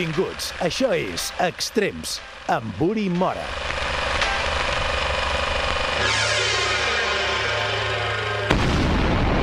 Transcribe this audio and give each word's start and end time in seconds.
Benvinguts. 0.00 0.46
Això 0.64 0.94
és 0.96 1.26
Extrems, 1.44 2.14
amb 2.48 2.78
Uri 2.80 3.10
Mora. 3.12 3.42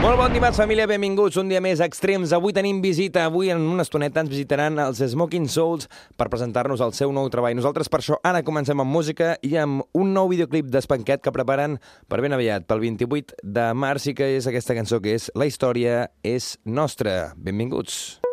Molt 0.02 0.18
bon 0.18 0.34
dimarts, 0.34 0.58
família, 0.58 0.88
benvinguts 0.90 1.38
un 1.38 1.52
dia 1.52 1.62
més 1.62 1.78
a 1.78 1.86
Extrems. 1.86 2.34
Avui 2.34 2.58
tenim 2.58 2.82
visita, 2.82 3.28
avui 3.30 3.54
en 3.54 3.70
una 3.70 3.86
estoneta 3.86 4.26
ens 4.26 4.34
visitaran 4.34 4.82
els 4.82 5.04
Smoking 5.14 5.46
Souls 5.46 5.86
per 6.18 6.32
presentar-nos 6.34 6.82
el 6.82 6.98
seu 6.98 7.14
nou 7.14 7.30
treball. 7.30 7.54
Nosaltres 7.54 7.94
per 7.94 8.02
això 8.02 8.18
ara 8.26 8.42
comencem 8.42 8.82
amb 8.82 8.90
música 8.90 9.36
i 9.46 9.60
amb 9.62 9.86
un 9.94 10.16
nou 10.18 10.34
videoclip 10.34 10.74
d'Espanquet 10.74 11.22
que 11.22 11.38
preparen 11.38 11.78
per 12.10 12.24
ben 12.26 12.34
aviat, 12.34 12.66
pel 12.66 12.82
28 12.82 13.44
de 13.46 13.74
març, 13.78 14.10
i 14.10 14.18
que 14.18 14.34
és 14.40 14.50
aquesta 14.50 14.74
cançó 14.74 15.06
que 15.06 15.20
és 15.20 15.30
La 15.38 15.46
història 15.46 16.08
és 16.26 16.56
nostra. 16.66 17.36
Benvinguts. 17.38 18.08
Fills 18.16 18.27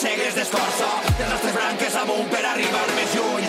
segles 0.00 0.34
d'escorça 0.34 0.86
de 1.04 1.24
les 1.24 1.28
nostres 1.28 1.52
branques 1.52 1.96
amunt 2.02 2.28
per 2.32 2.40
arribar 2.48 2.86
més 2.96 3.12
lluny 3.18 3.48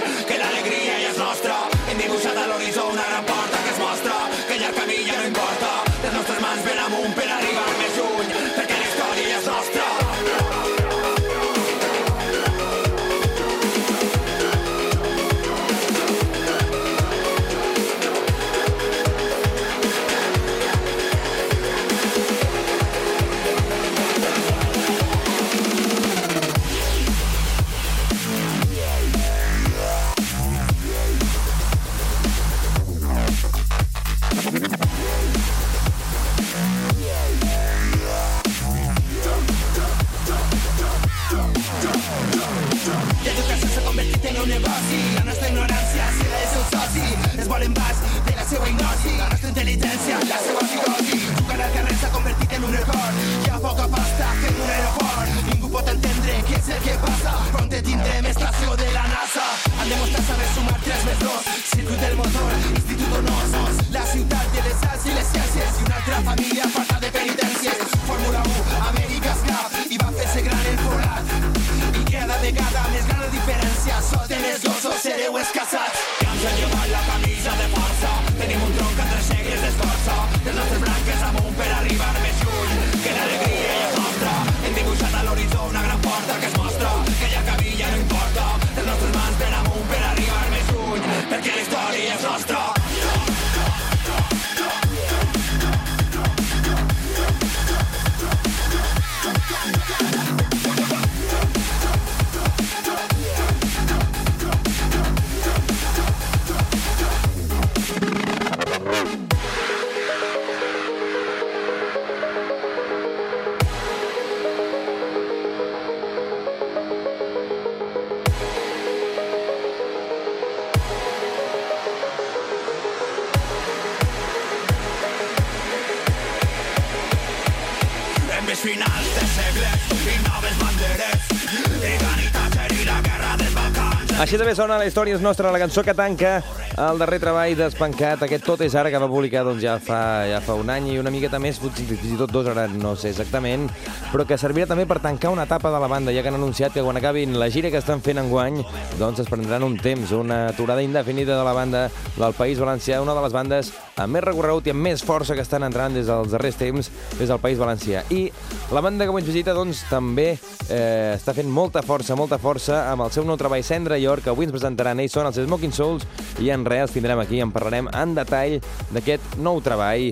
Així 134.21 134.37
també 134.37 134.51
sona 134.53 134.75
la 134.77 134.85
història 134.85 135.15
és 135.17 135.21
nostra, 135.23 135.49
la 135.49 135.57
cançó 135.57 135.81
que 135.81 135.95
tanca 135.97 136.35
el 136.77 136.99
darrer 137.01 137.17
treball 137.23 137.55
d'Espancat, 137.57 138.21
aquest 138.21 138.43
Tot 138.45 138.61
és 138.61 138.75
ara, 138.77 138.91
que 138.93 138.99
va 139.01 139.07
publicar 139.09 139.41
doncs, 139.47 139.63
ja, 139.63 139.79
fa, 139.81 140.27
ja 140.29 140.37
fa 140.45 140.53
un 140.59 140.69
any 140.69 140.91
i 140.91 140.99
una 141.01 141.09
miqueta 141.09 141.39
més, 141.41 141.57
potser 141.57 141.87
fins 141.89 142.13
i 142.13 142.19
tot 142.19 142.29
dos, 142.29 142.45
ara 142.51 142.67
no 142.69 142.93
sé 142.93 143.09
exactament, 143.09 143.65
però 144.11 144.27
que 144.29 144.37
servirà 144.37 144.69
també 144.69 144.85
per 144.85 144.99
tancar 145.01 145.31
una 145.33 145.47
etapa 145.49 145.71
de 145.73 145.81
la 145.81 145.89
banda, 145.89 146.13
ja 146.13 146.21
que 146.21 146.29
han 146.29 146.37
anunciat 146.37 146.77
que 146.77 146.83
quan 146.85 147.01
acabin 147.01 147.33
la 147.41 147.49
gira 147.49 147.73
que 147.73 147.81
estan 147.81 148.05
fent 148.05 148.21
enguany, 148.21 148.61
doncs 149.01 149.23
es 149.25 149.31
prendran 149.31 149.65
un 149.65 149.79
temps, 149.81 150.13
una 150.13 150.43
aturada 150.51 150.85
indefinida 150.85 151.39
de 151.39 151.47
la 151.47 151.57
banda. 151.57 151.87
Del 152.11 152.37
País 152.37 152.61
Valencià, 152.61 153.01
una 153.01 153.15
de 153.17 153.25
les 153.25 153.33
bandes 153.33 153.73
amb 154.05 154.17
més 154.17 154.23
recorregut 154.25 154.67
i 154.67 154.73
amb 154.73 154.83
més 154.85 155.03
força 155.05 155.35
que 155.37 155.45
estan 155.45 155.65
entrant 155.67 155.93
des 155.95 156.07
dels 156.09 156.31
darrers 156.33 156.57
temps 156.59 156.91
des 157.17 157.27
del 157.27 157.41
País 157.43 157.59
Valencià. 157.61 158.03
I 158.09 158.23
la 158.71 158.81
banda 158.81 159.05
que 159.05 159.13
avui 159.13 159.23
ens 159.23 159.29
visita, 159.31 159.55
doncs, 159.57 159.83
també 159.89 160.29
eh, 160.69 161.17
està 161.17 161.35
fent 161.37 161.49
molta 161.51 161.83
força, 161.85 162.17
molta 162.19 162.39
força 162.41 162.85
amb 162.91 163.07
el 163.07 163.13
seu 163.13 163.27
nou 163.27 163.39
treball 163.39 163.65
Cendra 163.65 163.99
York, 164.01 164.25
que 164.25 164.33
avui 164.33 164.47
ens 164.47 164.55
presentaran. 164.55 165.01
Ells 165.01 165.17
són 165.17 165.29
els 165.29 165.41
Smoking 165.41 165.75
Souls 165.75 166.07
i 166.41 166.51
en 166.53 166.65
res 166.65 166.95
tindrem 166.95 167.21
aquí, 167.21 167.41
en 167.43 167.53
parlarem 167.53 167.91
en 167.91 168.17
detall 168.17 168.59
d'aquest 168.91 169.39
nou 169.41 169.61
treball. 169.65 170.11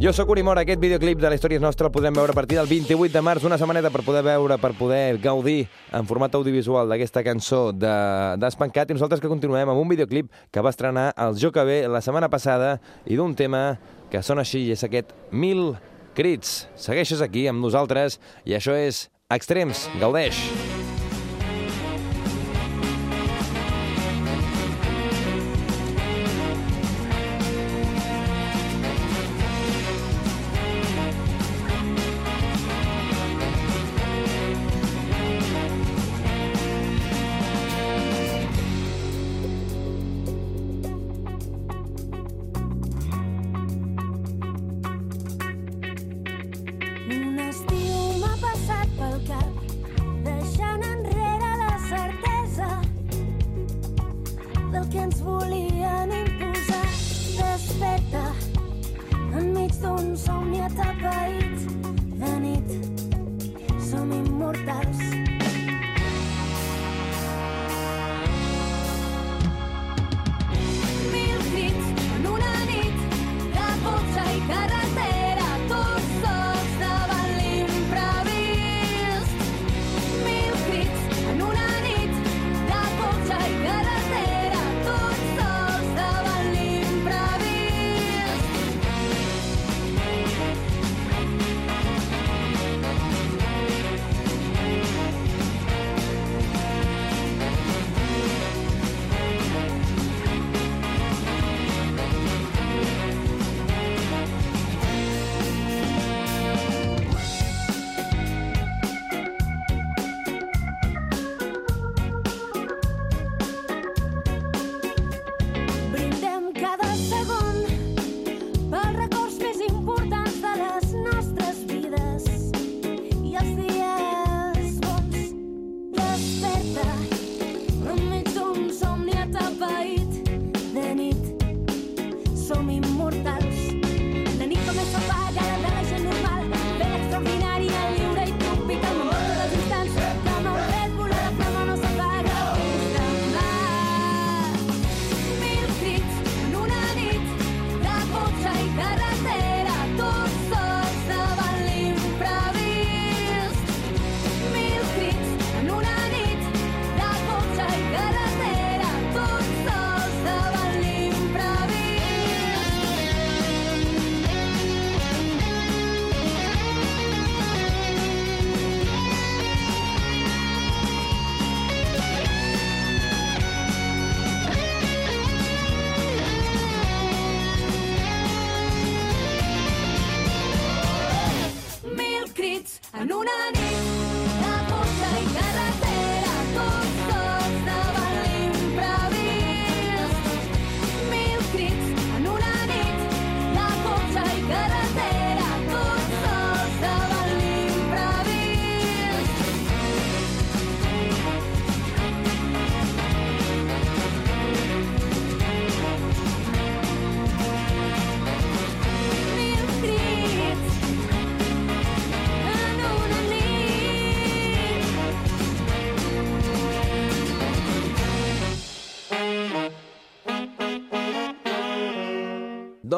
Jo 0.00 0.14
sóc 0.16 0.30
Uri 0.32 0.40
Mora, 0.40 0.62
aquest 0.64 0.80
videoclip 0.80 1.18
de 1.20 1.28
la 1.28 1.36
història 1.36 1.60
és 1.60 1.62
nostra 1.62 1.90
el 1.90 1.92
podrem 1.92 2.14
veure 2.16 2.32
a 2.32 2.36
partir 2.38 2.56
del 2.56 2.70
28 2.70 3.12
de 3.12 3.20
març, 3.20 3.44
una 3.44 3.58
setmaneta 3.60 3.90
per 3.92 4.00
poder 4.00 4.22
veure, 4.24 4.56
per 4.56 4.70
poder 4.78 5.18
gaudir 5.20 5.66
en 5.92 6.08
format 6.08 6.38
audiovisual 6.38 6.88
d'aquesta 6.88 7.20
cançó 7.26 7.66
d'Espancat 7.76 8.88
de, 8.88 8.94
i 8.94 8.96
nosaltres 8.96 9.20
que 9.20 9.28
continuem 9.28 9.68
amb 9.68 9.82
un 9.82 9.92
videoclip 9.92 10.32
que 10.48 10.64
va 10.64 10.72
estrenar 10.72 11.10
el 11.20 11.36
Jo 11.36 11.52
que 11.52 11.66
ve 11.68 11.78
la 11.84 12.00
setmana 12.00 12.32
passada 12.32 12.78
i 13.04 13.20
d'un 13.20 13.36
tema 13.36 13.76
que 14.08 14.24
sona 14.24 14.40
així 14.40 14.70
és 14.72 14.88
aquest 14.88 15.12
Mil 15.36 15.74
crits. 16.16 16.64
Segueixes 16.80 17.20
aquí 17.20 17.44
amb 17.52 17.60
nosaltres 17.60 18.22
i 18.48 18.56
això 18.56 18.72
és 18.72 19.10
Extrems. 19.28 19.90
Gaudeix! 20.00 20.40
Un 20.40 20.69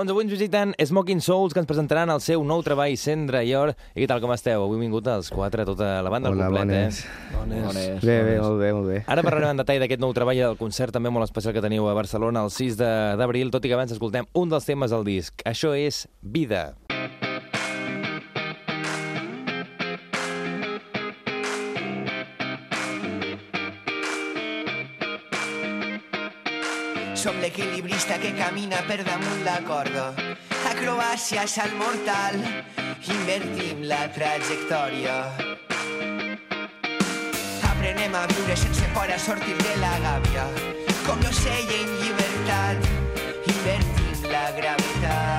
Doncs 0.03 0.11
avui 0.11 0.25
ens 0.25 0.33
visiten 0.35 0.73
Smoking 0.83 1.21
Souls, 1.23 1.53
que 1.55 1.61
ens 1.63 1.69
presentaran 1.71 2.11
el 2.11 2.19
seu 2.21 2.43
nou 2.43 2.59
treball, 2.67 2.97
Cendra 2.99 3.45
i 3.47 3.53
Or. 3.55 3.71
I 3.95 4.01
què 4.03 4.09
tal, 4.11 4.19
com 4.19 4.33
esteu? 4.35 4.65
Avui 4.65 4.75
hem 4.75 4.89
vingut 4.89 5.07
els 5.07 5.29
quatre, 5.31 5.63
tota 5.69 6.01
la 6.03 6.11
banda 6.11 6.33
Hola, 6.33 6.49
al 6.49 6.57
complet, 6.57 6.73
bones. 6.73 6.99
eh? 7.05 7.37
Bones. 7.37 8.03
Bé, 8.03 8.17
bé, 8.27 8.33
molt 8.43 8.59
bé, 8.59 8.73
molt 8.75 8.89
bé. 8.91 8.97
Ara 9.07 9.23
parlarem 9.23 9.53
en 9.55 9.63
detall 9.63 9.79
d'aquest 9.85 10.03
nou 10.03 10.11
treball 10.17 10.41
i 10.41 10.43
del 10.43 10.59
concert 10.59 10.91
també 10.97 11.13
molt 11.15 11.29
especial 11.29 11.55
que 11.55 11.63
teniu 11.63 11.87
a 11.87 11.95
Barcelona 11.95 12.43
el 12.43 12.51
6 12.51 12.75
de- 12.83 12.91
d'abril, 13.21 13.53
tot 13.55 13.63
i 13.65 13.71
que 13.71 13.79
abans 13.79 13.95
escoltem 13.95 14.27
un 14.35 14.51
dels 14.51 14.67
temes 14.67 14.91
del 14.91 15.05
disc. 15.07 15.39
Això 15.47 15.71
és 15.79 16.09
Vida. 16.21 16.75
Som 27.23 27.37
l'equilibrista 27.39 28.17
que 28.19 28.33
camina 28.35 28.81
per 28.89 28.97
damunt 29.07 29.45
la 29.47 29.61
corda. 29.63 30.09
Acrobàcia, 30.67 31.45
salt 31.47 31.77
mortal, 31.79 32.35
invertim 33.15 33.85
la 33.87 34.01
trajectòria. 34.17 35.15
Aprenem 37.71 38.17
a 38.19 38.25
viure 38.33 38.57
sense 38.59 38.91
por 38.97 39.07
a 39.07 39.21
sortir 39.23 39.55
de 39.61 39.77
la 39.85 39.93
gàbia. 40.09 40.49
Com 41.07 41.23
l'ocell 41.23 41.71
en 41.79 41.95
llibertat, 42.01 42.91
invertim 43.55 44.27
la 44.35 44.49
gravetat. 44.59 45.32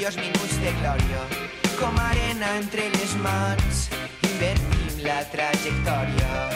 Millors 0.00 0.16
minuts 0.16 0.56
de 0.64 0.70
glòria. 0.80 1.24
Com 1.76 1.98
arena 2.00 2.54
entre 2.56 2.88
les 2.96 3.12
mans. 3.20 3.82
Invertim 4.30 5.04
la 5.04 5.20
trajectòria. 5.34 6.49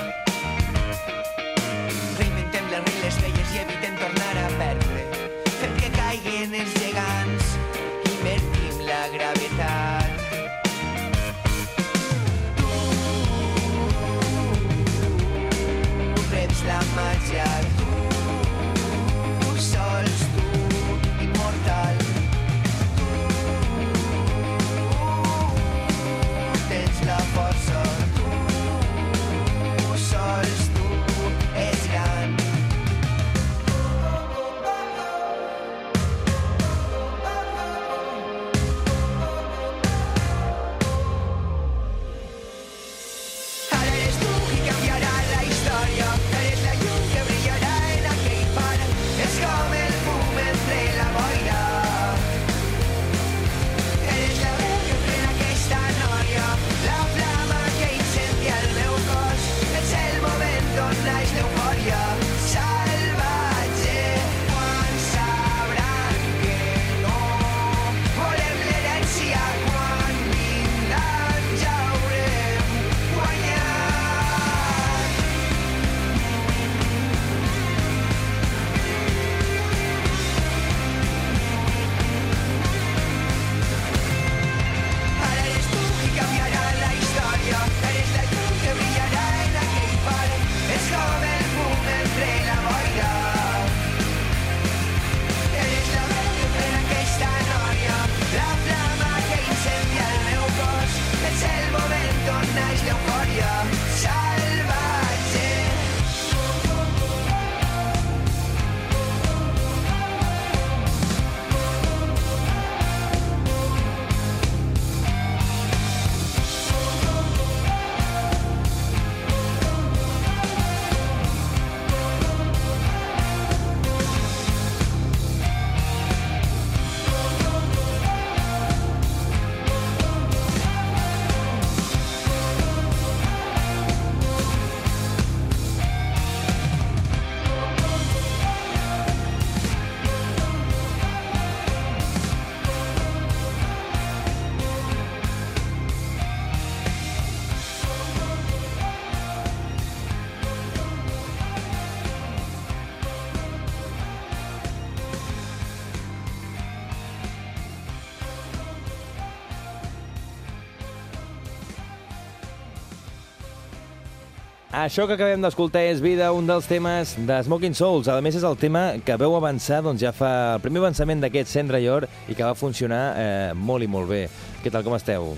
Això 164.85 165.07
que 165.09 165.15
acabem 165.17 165.41
d'escoltar 165.41 165.81
és 165.89 166.03
Vida, 166.05 166.27
un 166.37 166.45
dels 166.45 166.67
temes 166.69 167.15
de 167.25 167.39
Smoking 167.47 167.73
Souls. 167.73 168.09
A 168.13 168.19
més, 168.21 168.35
és 168.37 168.43
el 168.45 168.57
tema 168.61 168.83
que 169.01 169.15
veu 169.17 169.33
avançar 169.33 169.79
doncs, 169.81 170.03
ja 170.05 170.11
fa 170.13 170.33
el 170.59 170.61
primer 170.61 170.83
avançament 170.83 171.23
d'aquest 171.23 171.49
Cendra 171.55 171.79
Yor 171.81 172.05
i 172.29 172.35
que 172.37 172.45
va 172.45 172.53
funcionar 172.53 172.99
eh, 173.17 173.55
molt 173.57 173.87
i 173.87 173.89
molt 173.89 174.11
bé. 174.11 174.27
Què 174.61 174.69
tal, 174.75 174.85
com 174.85 174.93
esteu? 174.99 175.31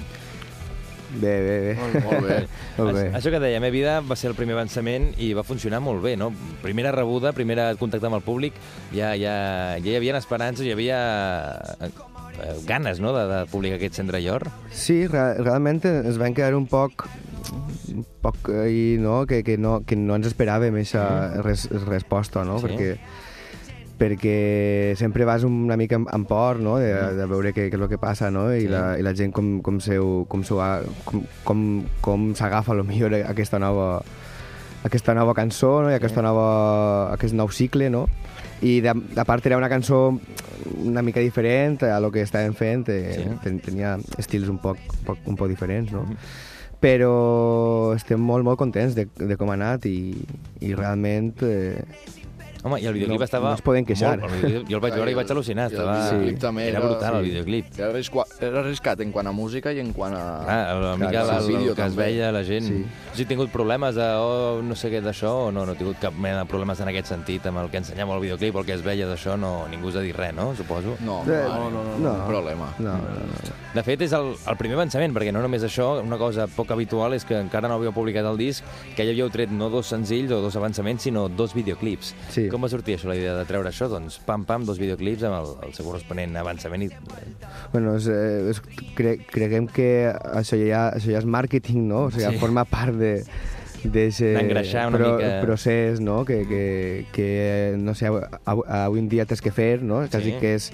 Bé, 1.13 1.37
bé, 1.45 1.55
bé. 1.63 1.77
Molt, 1.79 1.99
molt 2.09 2.27
bé. 2.27 2.39
Molt 2.81 2.99
bé. 2.99 3.05
Això- 3.15 3.31
que 3.31 3.39
dèiem, 3.45 3.69
eh, 3.69 3.71
Vida 3.71 4.01
va 4.03 4.17
ser 4.19 4.33
el 4.33 4.35
primer 4.35 4.57
avançament 4.57 5.13
i 5.23 5.31
va 5.39 5.47
funcionar 5.47 5.79
molt 5.79 6.03
bé, 6.03 6.17
no? 6.19 6.33
Primera 6.65 6.91
rebuda, 6.91 7.31
primera 7.37 7.69
contacte 7.79 8.11
amb 8.11 8.19
el 8.19 8.27
públic, 8.27 8.59
ja, 8.91 9.13
ja, 9.15 9.37
ja 9.79 9.93
hi 9.93 9.95
havia 10.01 10.19
esperances, 10.19 10.67
hi 10.67 10.75
havia 10.75 10.99
eh, 11.87 11.93
ganes 12.67 12.99
no? 12.99 13.15
de, 13.15 13.29
de 13.31 13.41
publicar 13.55 13.79
aquest 13.79 14.03
Cendra 14.03 14.19
Yor. 14.19 14.51
Sí, 14.75 15.05
re 15.07 15.37
realment 15.39 15.85
ens 15.87 16.19
vam 16.19 16.35
quedar 16.35 16.59
un 16.59 16.67
poc 16.67 17.07
poc 18.23 18.51
ahí, 18.51 18.97
no? 19.01 19.25
Que, 19.27 19.43
que, 19.45 19.57
no, 19.59 19.81
que 19.87 19.97
no 19.97 20.17
ens 20.19 20.27
esperàvem 20.33 20.75
aquesta 20.77 21.43
res, 21.43 21.69
resposta, 21.87 22.45
no? 22.45 22.59
Sí. 22.61 22.67
Perquè 22.69 22.99
perquè 23.97 24.93
sempre 25.01 25.25
vas 25.25 25.45
una 25.49 25.77
mica 25.81 25.97
amb, 25.97 26.09
amb 26.13 26.29
por, 26.29 26.59
no?, 26.61 26.77
de, 26.77 26.91
de 27.17 27.27
veure 27.31 27.55
què, 27.57 27.71
què 27.71 27.79
és 27.79 27.81
el 27.81 27.89
que 27.89 27.97
passa, 27.99 28.29
no?, 28.31 28.51
i, 28.53 28.67
Sí. 28.67 28.69
la, 28.69 28.99
i 29.01 29.03
la 29.07 29.15
gent 29.17 29.33
com, 29.33 29.63
com 29.65 29.79
seu, 29.81 30.27
com 30.29 30.43
seu, 30.45 30.61
com, 31.07 31.23
com, 31.45 31.63
com 32.05 32.27
s'agafa, 32.37 32.75
a 32.75 32.77
lo 32.77 32.85
millor, 32.85 33.15
aquesta 33.25 33.59
nova, 33.59 34.03
aquesta 34.85 35.15
nova 35.17 35.33
cançó, 35.33 35.79
no?, 35.81 35.91
i 35.91 35.97
aquesta 35.97 36.21
nova, 36.21 37.13
aquest 37.15 37.33
nou 37.35 37.49
cicle, 37.49 37.89
no?, 37.89 38.05
i 38.61 38.83
de, 38.85 38.93
a 38.93 39.25
part 39.29 39.45
era 39.49 39.57
una 39.57 39.69
cançó 39.73 40.19
una 40.85 41.03
mica 41.05 41.21
diferent 41.21 41.83
a 41.85 41.99
lo 42.01 42.09
que 42.13 42.23
estàvem 42.25 42.53
fent, 42.57 42.87
eh, 42.93 43.17
Sí. 43.17 43.25
ten, 43.45 43.61
tenia 43.65 43.97
estils 44.19 44.49
un 44.53 44.59
poc, 44.61 44.77
un 44.99 45.05
poc, 45.09 45.19
un 45.25 45.37
poc 45.37 45.49
diferents, 45.49 45.93
no? 45.93 46.05
Però 46.83 47.95
estem 47.97 48.21
molt, 48.21 48.45
molt 48.45 48.61
contents 48.61 48.97
de, 48.97 49.07
de 49.17 49.37
com 49.41 49.51
ha 49.51 49.57
anat 49.57 49.87
i, 49.89 50.13
i 50.61 50.75
realment 50.77 51.33
eh, 51.47 51.81
Home, 52.67 52.81
i 52.83 52.87
el 52.91 52.95
videoclip 52.99 53.21
No- 53.23 53.25
estava... 53.29 53.49
no 53.53 53.55
es 53.61 53.63
poden 53.63 53.85
queixar. 53.87 54.17
Molt, 54.19 54.33
el 54.33 54.41
videoclip, 54.43 54.69
jo 54.73 54.77
el 54.77 54.83
vaig 54.83 54.95
veure 54.99 55.11
i 55.13 55.15
vaig 55.15 55.29
al·lucinar. 55.31 55.67
El 55.71 55.77
Estava... 55.77 55.97
videoclip 56.03 56.39
també 56.43 56.65
era 56.69 56.79
era- 56.81 56.87
brutal, 56.89 57.17
el 57.21 57.25
sí. 57.25 57.31
videoclip. 57.31 57.67
Era, 57.79 57.89
arriscua, 57.93 58.25
era 58.41 58.61
arriscat 58.65 59.01
en 59.07 59.13
quant 59.15 59.31
a 59.31 59.33
música 59.37 59.73
i 59.73 59.79
en 59.85 59.93
quant 59.95 60.17
a... 60.19 60.23
Ah, 60.43 60.77
una 60.81 60.97
mica 60.99 61.13
Clar, 61.23 61.37
el, 61.39 61.47
sí, 61.47 61.53
el, 61.53 61.59
vídeo 61.61 61.75
que 61.79 61.87
es 61.87 61.95
veia 61.97 62.33
la 62.35 62.43
gent. 62.45 62.67
Sí. 62.67 62.83
Sí. 63.15 63.23
Has 63.23 63.29
tingut 63.31 63.51
problemes 63.55 63.95
de, 63.95 64.09
oh, 64.19 64.61
no 64.67 64.75
sé 64.75 64.91
què 64.93 65.01
d'això, 65.05 65.31
o 65.47 65.53
no, 65.55 65.65
no 65.67 65.73
he 65.73 65.79
tingut 65.79 66.01
cap 66.03 66.15
mena 66.19 66.43
de 66.43 66.49
problemes 66.51 66.81
en 66.83 66.91
aquest 66.91 67.09
sentit, 67.15 67.47
amb 67.47 67.63
el 67.63 67.71
que 67.71 67.79
ensenyava 67.79 68.17
el 68.19 68.21
videoclip, 68.27 68.59
el 68.61 68.67
que 68.67 68.75
es 68.75 68.83
veia 68.85 69.07
d'això, 69.09 69.37
no, 69.39 69.53
ningú 69.71 69.89
us 69.93 69.97
ha 69.97 70.03
dit 70.05 70.17
res, 70.17 70.35
no? 70.35 70.51
Suposo. 70.59 70.97
No, 71.07 71.23
Eh, 71.27 71.43
no, 71.47 71.71
no, 71.71 71.71
no, 71.71 71.85
no, 71.85 71.99
no. 71.99 72.17
no, 72.19 72.27
problema. 72.27 72.73
no, 72.79 72.93
no, 72.99 73.23
no. 73.31 73.55
De 73.77 73.83
fet, 73.85 74.01
és 74.07 74.13
el, 74.17 74.33
el 74.49 74.57
primer 74.57 74.77
avançament, 74.79 75.13
perquè 75.13 75.33
no 75.35 75.43
només 75.45 75.63
això, 75.67 76.01
una 76.03 76.17
cosa 76.17 76.47
poc 76.49 76.71
habitual 76.73 77.13
és 77.15 77.25
que 77.29 77.37
encara 77.39 77.69
no 77.69 77.75
havíeu 77.77 77.93
publicat 77.93 78.25
el 78.25 78.39
disc, 78.41 78.65
que 78.97 79.05
ja 79.05 79.13
havíeu 79.13 79.29
tret 79.31 79.51
no 79.53 79.69
dos 79.71 79.87
senzills 79.93 80.33
o 80.33 80.41
dos 80.41 80.57
avançaments, 80.57 81.03
sinó 81.05 81.27
dos 81.29 81.53
videoclips. 81.55 82.15
Sí. 82.33 82.47
Com 82.49 82.56
va 82.63 82.69
sortir 82.73 82.95
això, 82.97 83.09
la 83.09 83.17
idea 83.17 83.35
de 83.37 83.45
treure 83.49 83.69
això? 83.71 83.89
Doncs 83.91 84.19
pam, 84.27 84.45
pam, 84.49 84.65
dos 84.65 84.79
videoclips 84.79 85.23
amb 85.29 85.37
el, 85.41 85.53
el 85.69 85.75
seu 85.77 85.85
corresponent 85.89 86.37
avançament 86.37 86.83
i... 86.87 86.91
Bueno, 87.73 87.97
és, 87.97 88.07
eh, 88.09 88.51
és, 88.53 88.61
cre, 88.99 89.17
creguem 89.27 89.67
que 89.69 89.89
això 90.13 90.57
ja, 90.61 90.87
això 90.97 91.13
ja 91.13 91.19
és 91.23 91.29
màrqueting, 91.29 91.85
no? 91.89 92.07
O 92.07 92.11
sigui, 92.11 92.33
Sí. 92.33 92.39
forma 92.43 92.65
part 92.65 92.95
de 92.97 93.25
D'engreixar 93.87 94.89
una 94.89 94.99
mica. 94.99 95.41
procés 95.45 96.01
no? 96.01 96.25
que, 96.25 96.41
que, 96.49 97.07
que 97.13 97.75
no 97.79 97.95
sé, 97.95 98.09
av- 98.09 98.65
avui 98.67 98.99
en 99.01 99.09
dia 99.09 99.27
tens 99.27 99.41
que 99.45 99.53
fer, 99.55 99.83
no? 99.83 100.01
Quasi 100.11 100.33
Sí. 100.33 100.39
que 100.41 100.55
és 100.57 100.73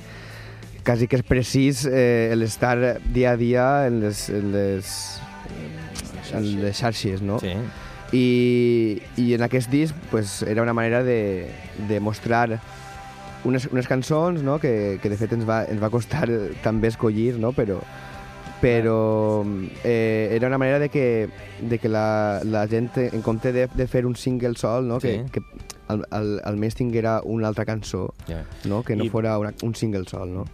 quasi 0.85 1.07
que 1.07 1.17
és 1.21 1.23
precís 1.23 1.85
eh, 1.87 2.33
l'estar 2.35 3.01
dia 3.13 3.33
a 3.33 3.37
dia 3.37 3.87
en 3.87 4.01
les, 4.01 4.29
en 4.31 4.49
les, 4.53 5.21
en 6.33 6.49
les 6.63 6.77
xarxes, 6.79 7.21
no? 7.23 7.39
Sí. 7.39 7.53
I, 8.13 9.01
i 9.17 9.33
en 9.35 9.43
aquest 9.43 9.71
disc 9.71 9.95
pues, 10.11 10.43
era 10.43 10.63
una 10.63 10.75
manera 10.75 11.03
de, 11.03 11.51
de 11.89 12.01
mostrar 12.01 12.61
unes, 13.45 13.67
unes 13.73 13.89
cançons 13.89 14.43
no? 14.43 14.59
que, 14.61 14.99
que 15.03 15.09
de 15.09 15.17
fet 15.17 15.33
ens 15.33 15.49
va, 15.49 15.63
ens 15.65 15.81
va 15.83 15.89
costar 15.91 16.29
també 16.63 16.89
escollir, 16.93 17.39
no? 17.41 17.53
però, 17.57 17.81
però 18.61 19.45
eh, 19.83 20.29
era 20.37 20.47
una 20.47 20.59
manera 20.59 20.79
de 20.79 20.89
que, 20.91 21.29
de 21.61 21.79
que 21.79 21.89
la, 21.89 22.41
la 22.45 22.67
gent, 22.69 22.91
en 23.09 23.23
compte 23.23 23.53
de, 23.53 23.69
de 23.75 23.87
fer 23.89 24.05
un 24.07 24.15
single 24.15 24.55
sol, 24.57 24.87
no? 24.87 25.01
Sí. 25.01 25.23
que, 25.33 25.41
que 25.41 25.71
al, 25.89 26.05
al, 26.11 26.41
almenys 26.45 26.77
tinguera 26.77 27.21
una 27.25 27.49
altra 27.49 27.65
cançó, 27.65 28.13
Ja. 28.29 28.45
no? 28.65 28.83
que 28.85 28.95
no 28.95 29.05
I- 29.05 29.11
fora 29.11 29.39
una, 29.39 29.53
un 29.63 29.75
single 29.75 30.05
sol. 30.07 30.33
No? 30.33 30.45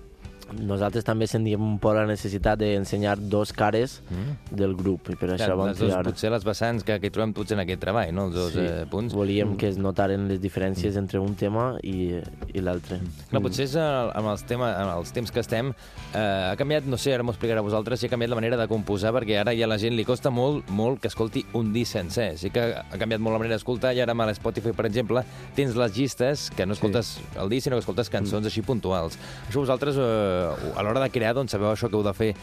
Nosaltres 0.56 1.04
també 1.04 1.26
sentíem 1.28 1.60
un 1.60 1.78
poc 1.78 1.94
la 1.98 2.06
necessitat 2.06 2.58
d'ensenyar 2.58 3.18
dos 3.20 3.52
cares 3.52 3.98
Mm. 4.08 4.56
del 4.56 4.74
grup 4.74 5.10
i 5.10 5.16
per 5.16 5.30
això 5.34 5.54
vam 5.56 5.68
les 5.68 5.78
dos, 5.78 5.88
triar. 5.90 6.04
potser 6.04 6.30
les 6.30 6.44
vessants 6.44 6.84
que, 6.84 6.98
que 7.00 7.10
trobem 7.10 7.32
tots 7.34 7.52
en 7.52 7.60
aquest 7.60 7.80
treball, 7.80 8.12
no? 8.14 8.26
Els 8.28 8.34
dos 8.34 8.52
Sí, 8.52 8.60
eh, 8.60 8.86
punts. 8.90 9.12
Volíem 9.14 9.56
que 9.60 9.68
es 9.68 9.76
notaren 9.76 10.26
les 10.28 10.40
diferències 10.40 10.96
entre 10.96 11.18
un 11.20 11.34
tema 11.34 11.76
i, 11.82 12.16
i 12.54 12.60
l'altre. 12.60 13.00
Clar, 13.30 13.42
potser 13.42 13.64
és 13.68 13.74
eh, 13.76 13.82
amb 14.14 14.28
els, 14.32 14.42
tema, 14.48 14.70
amb 14.80 14.94
els 14.98 15.12
temps 15.12 15.30
que 15.30 15.40
estem, 15.40 15.74
eh, 16.14 16.18
ha 16.52 16.56
canviat, 16.56 16.84
no 16.88 16.96
sé, 16.96 17.12
ara 17.14 17.22
m'ho 17.22 17.32
explicarà 17.34 17.60
vosaltres, 17.60 18.00
si 18.00 18.06
ha 18.06 18.12
canviat 18.12 18.30
la 18.30 18.38
manera 18.40 18.56
de 18.56 18.68
composar, 18.68 19.12
perquè 19.12 19.38
ara 19.40 19.52
ja 19.56 19.66
a 19.66 19.68
la 19.68 19.78
gent 19.78 19.94
li 19.98 20.04
costa 20.08 20.30
molt, 20.30 20.68
molt 20.70 21.00
que 21.02 21.08
escolti 21.08 21.44
un 21.52 21.72
disc 21.72 21.92
sencer. 21.92 22.38
Sí 22.38 22.50
que 22.50 22.60
ha 22.78 22.96
canviat 22.98 23.20
molt 23.20 23.34
la 23.34 23.38
manera 23.42 23.56
d'escoltar, 23.58 23.92
i 23.94 24.00
ara 24.00 24.12
amb 24.16 24.22
l'Spotify, 24.28 24.72
per 24.72 24.86
exemple, 24.86 25.24
tens 25.54 25.76
les 25.76 25.96
llistes, 25.96 26.48
que 26.56 26.64
no 26.66 26.72
escoltes 26.72 27.16
sí. 27.18 27.26
el 27.38 27.48
disc, 27.50 27.64
sinó 27.68 27.76
que 27.76 27.80
escoltes 27.84 28.08
cançons 28.08 28.46
així 28.46 28.62
puntuals. 28.62 29.18
Això 29.48 29.60
vosaltres, 29.60 29.96
eh, 29.98 30.37
a 30.76 30.82
l'hora 30.82 31.00
de 31.00 31.10
crear, 31.10 31.34
doncs 31.34 31.52
sabeu 31.52 31.70
això 31.72 31.88
que 31.90 31.96
heu 31.96 32.02
de 32.06 32.14
fer 32.14 32.34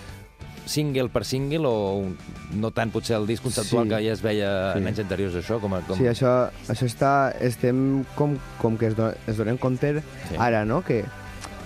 single 0.65 1.09
per 1.13 1.21
single 1.25 1.67
o 1.69 1.99
un- 2.01 2.17
no 2.57 2.71
tant 2.73 2.89
potser 2.91 3.15
el 3.17 3.27
disc 3.27 3.43
conceptual 3.43 3.85
Sí. 3.85 3.89
que 3.89 3.99
ja 4.07 4.13
es 4.13 4.21
veia 4.23 4.73
Sí. 4.73 4.79
en 4.79 4.87
anys 4.87 4.99
anteriors, 4.99 5.35
això? 5.35 5.59
Com, 5.61 5.73
a- 5.75 5.81
com... 5.85 5.97
Sí, 5.97 6.05
això, 6.09 6.49
això 6.67 6.85
està... 6.89 7.35
Estem 7.39 8.03
com, 8.15 8.37
com 8.61 8.77
que 8.77 8.87
es, 8.87 8.95
do, 8.95 9.11
es 9.27 9.37
donem 9.37 9.57
compte 9.57 10.01
Sí. 10.29 10.35
ara, 10.39 10.65
no?, 10.65 10.81
que 10.83 11.03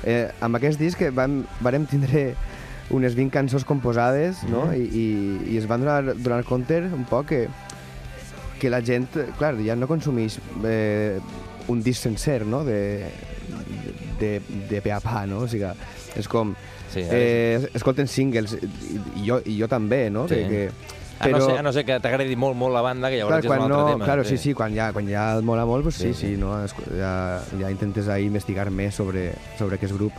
eh, 0.03 0.31
amb 0.41 0.55
aquest 0.55 0.79
disc 0.79 0.99
vam, 1.13 1.45
varem 1.61 1.85
tindre 1.85 2.33
unes 2.89 3.15
20 3.15 3.31
cançons 3.31 3.63
composades, 3.63 4.43
no?, 4.49 4.65
Mhm. 4.65 4.73
I, 4.75 4.83
i, 4.99 5.53
i 5.53 5.57
es 5.57 5.67
van 5.67 5.79
donar, 5.81 6.15
donar 6.17 6.43
compte 6.43 6.81
un 6.91 7.05
poc 7.05 7.27
que, 7.27 7.47
que 8.59 8.69
la 8.69 8.81
gent, 8.81 9.07
clar, 9.37 9.55
ja 9.63 9.75
no 9.77 9.87
consumeix 9.87 10.39
eh, 10.65 11.19
un 11.69 11.81
disc 11.83 12.01
sencer, 12.03 12.45
no?, 12.45 12.65
de, 12.65 13.05
de, 14.19 14.41
de 14.69 14.81
pe 14.81 14.91
a 14.91 14.99
pa, 14.99 15.25
no? 15.25 15.39
O 15.45 15.47
sigui, 15.47 15.69
és 16.17 16.27
com... 16.27 16.55
Sí, 16.89 17.03
ara 17.05 17.17
eh, 17.17 17.69
escolten 17.77 18.07
singles, 18.09 18.55
i, 18.57 18.65
i, 19.21 19.27
jo, 19.27 19.41
i 19.45 19.59
jo 19.59 19.67
també, 19.69 20.09
no? 20.09 20.27
Sí. 20.27 20.35
Que, 20.49 20.69
que, 21.19 21.27
A, 21.27 21.27
no 21.29 21.41
ser, 21.43 21.57
a 21.59 21.61
no 21.61 21.71
ser 21.75 21.83
que 21.85 21.97
t'agradi 21.99 22.35
molt, 22.39 22.55
molt 22.55 22.73
la 22.73 22.81
banda, 22.81 23.09
que 23.11 23.17
llavors 23.19 23.41
Clar, 23.43 23.43
ja 23.43 23.57
és 23.59 23.65
un 23.65 23.71
altre 23.73 23.77
no, 23.83 23.91
tema. 23.93 24.05
claro, 24.05 24.23
sí, 24.23 24.37
sí, 24.39 24.53
quan 24.55 24.73
ja, 24.73 24.93
quan 24.95 25.05
ja 25.11 25.25
et 25.37 25.43
mola 25.43 25.65
molt, 25.67 25.83
pues 25.83 25.95
sí, 25.99 26.13
Sí, 26.13 26.29
sí, 26.31 26.37
no? 26.39 26.63
Es- 26.63 26.73
ja, 26.95 27.41
ja 27.59 27.69
intentes 27.69 28.07
ahí 28.07 28.23
investigar 28.25 28.71
més 28.71 28.95
sobre, 28.95 29.33
sobre 29.59 29.75
aquest 29.75 29.93
grup. 29.93 30.13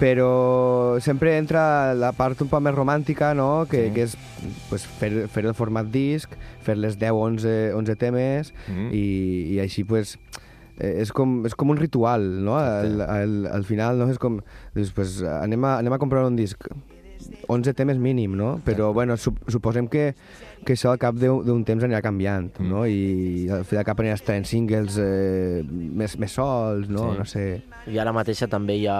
Però 0.00 0.98
sempre 1.00 1.36
entra 1.38 1.94
la 1.94 2.10
part 2.12 2.40
un 2.42 2.48
poc 2.50 2.60
més 2.66 2.74
romàntica, 2.74 3.32
no? 3.34 3.64
Que, 3.70 3.86
Sí. 3.88 3.94
que 3.94 4.02
és 4.02 4.16
pues, 4.68 4.84
fer, 4.84 5.28
fer 5.28 5.46
el 5.46 5.54
format 5.54 5.86
disc, 5.86 6.28
fer 6.62 6.76
les 6.76 6.98
10 6.98 7.12
o 7.12 7.22
11, 7.22 7.72
11 7.72 7.96
temes, 7.96 8.52
Mhm. 8.68 8.90
i, 8.92 9.06
i 9.54 9.60
així 9.60 9.84
pues, 9.84 10.18
eh, 10.78 11.00
és, 11.02 11.12
com, 11.12 11.42
és 11.46 11.54
com 11.54 11.70
un 11.70 11.78
ritual, 11.80 12.24
no? 12.44 12.56
Al, 12.58 13.00
al, 13.04 13.38
al 13.52 13.64
final 13.64 13.98
no? 13.98 14.10
és 14.10 14.18
com... 14.18 14.40
Dius, 14.74 14.92
pues, 14.96 15.20
anem, 15.22 15.64
a, 15.64 15.78
anem 15.82 15.92
a 15.96 16.00
comprar 16.02 16.24
un 16.26 16.36
disc 16.36 16.68
11 17.48 17.72
temes 17.72 17.96
mínim, 17.96 18.34
no? 18.36 18.58
Però, 18.66 18.90
bueno, 18.92 19.16
sup 19.16 19.38
suposem 19.48 19.86
que, 19.88 20.10
que 20.66 20.74
això 20.76 20.90
al 20.92 20.98
cap 21.00 21.16
d'un 21.16 21.40
d'un 21.46 21.62
temps 21.64 21.84
anirà 21.86 22.02
canviant, 22.04 22.50
Mm. 22.58 22.68
no? 22.68 22.82
I 22.84 23.48
al 23.52 23.64
fi 23.64 23.78
de 23.78 23.84
cap 23.86 24.00
aniràs 24.02 24.24
traient 24.26 24.44
singles 24.44 24.98
eh, 25.00 25.62
més, 25.64 26.18
més 26.20 26.32
sols, 26.36 26.90
no? 26.92 27.12
Sí. 27.12 27.18
No 27.18 27.24
sé... 27.24 27.46
I 27.88 27.98
ara 28.00 28.12
mateixa 28.12 28.48
també 28.48 28.76
hi 28.76 28.86
ha 28.88 28.98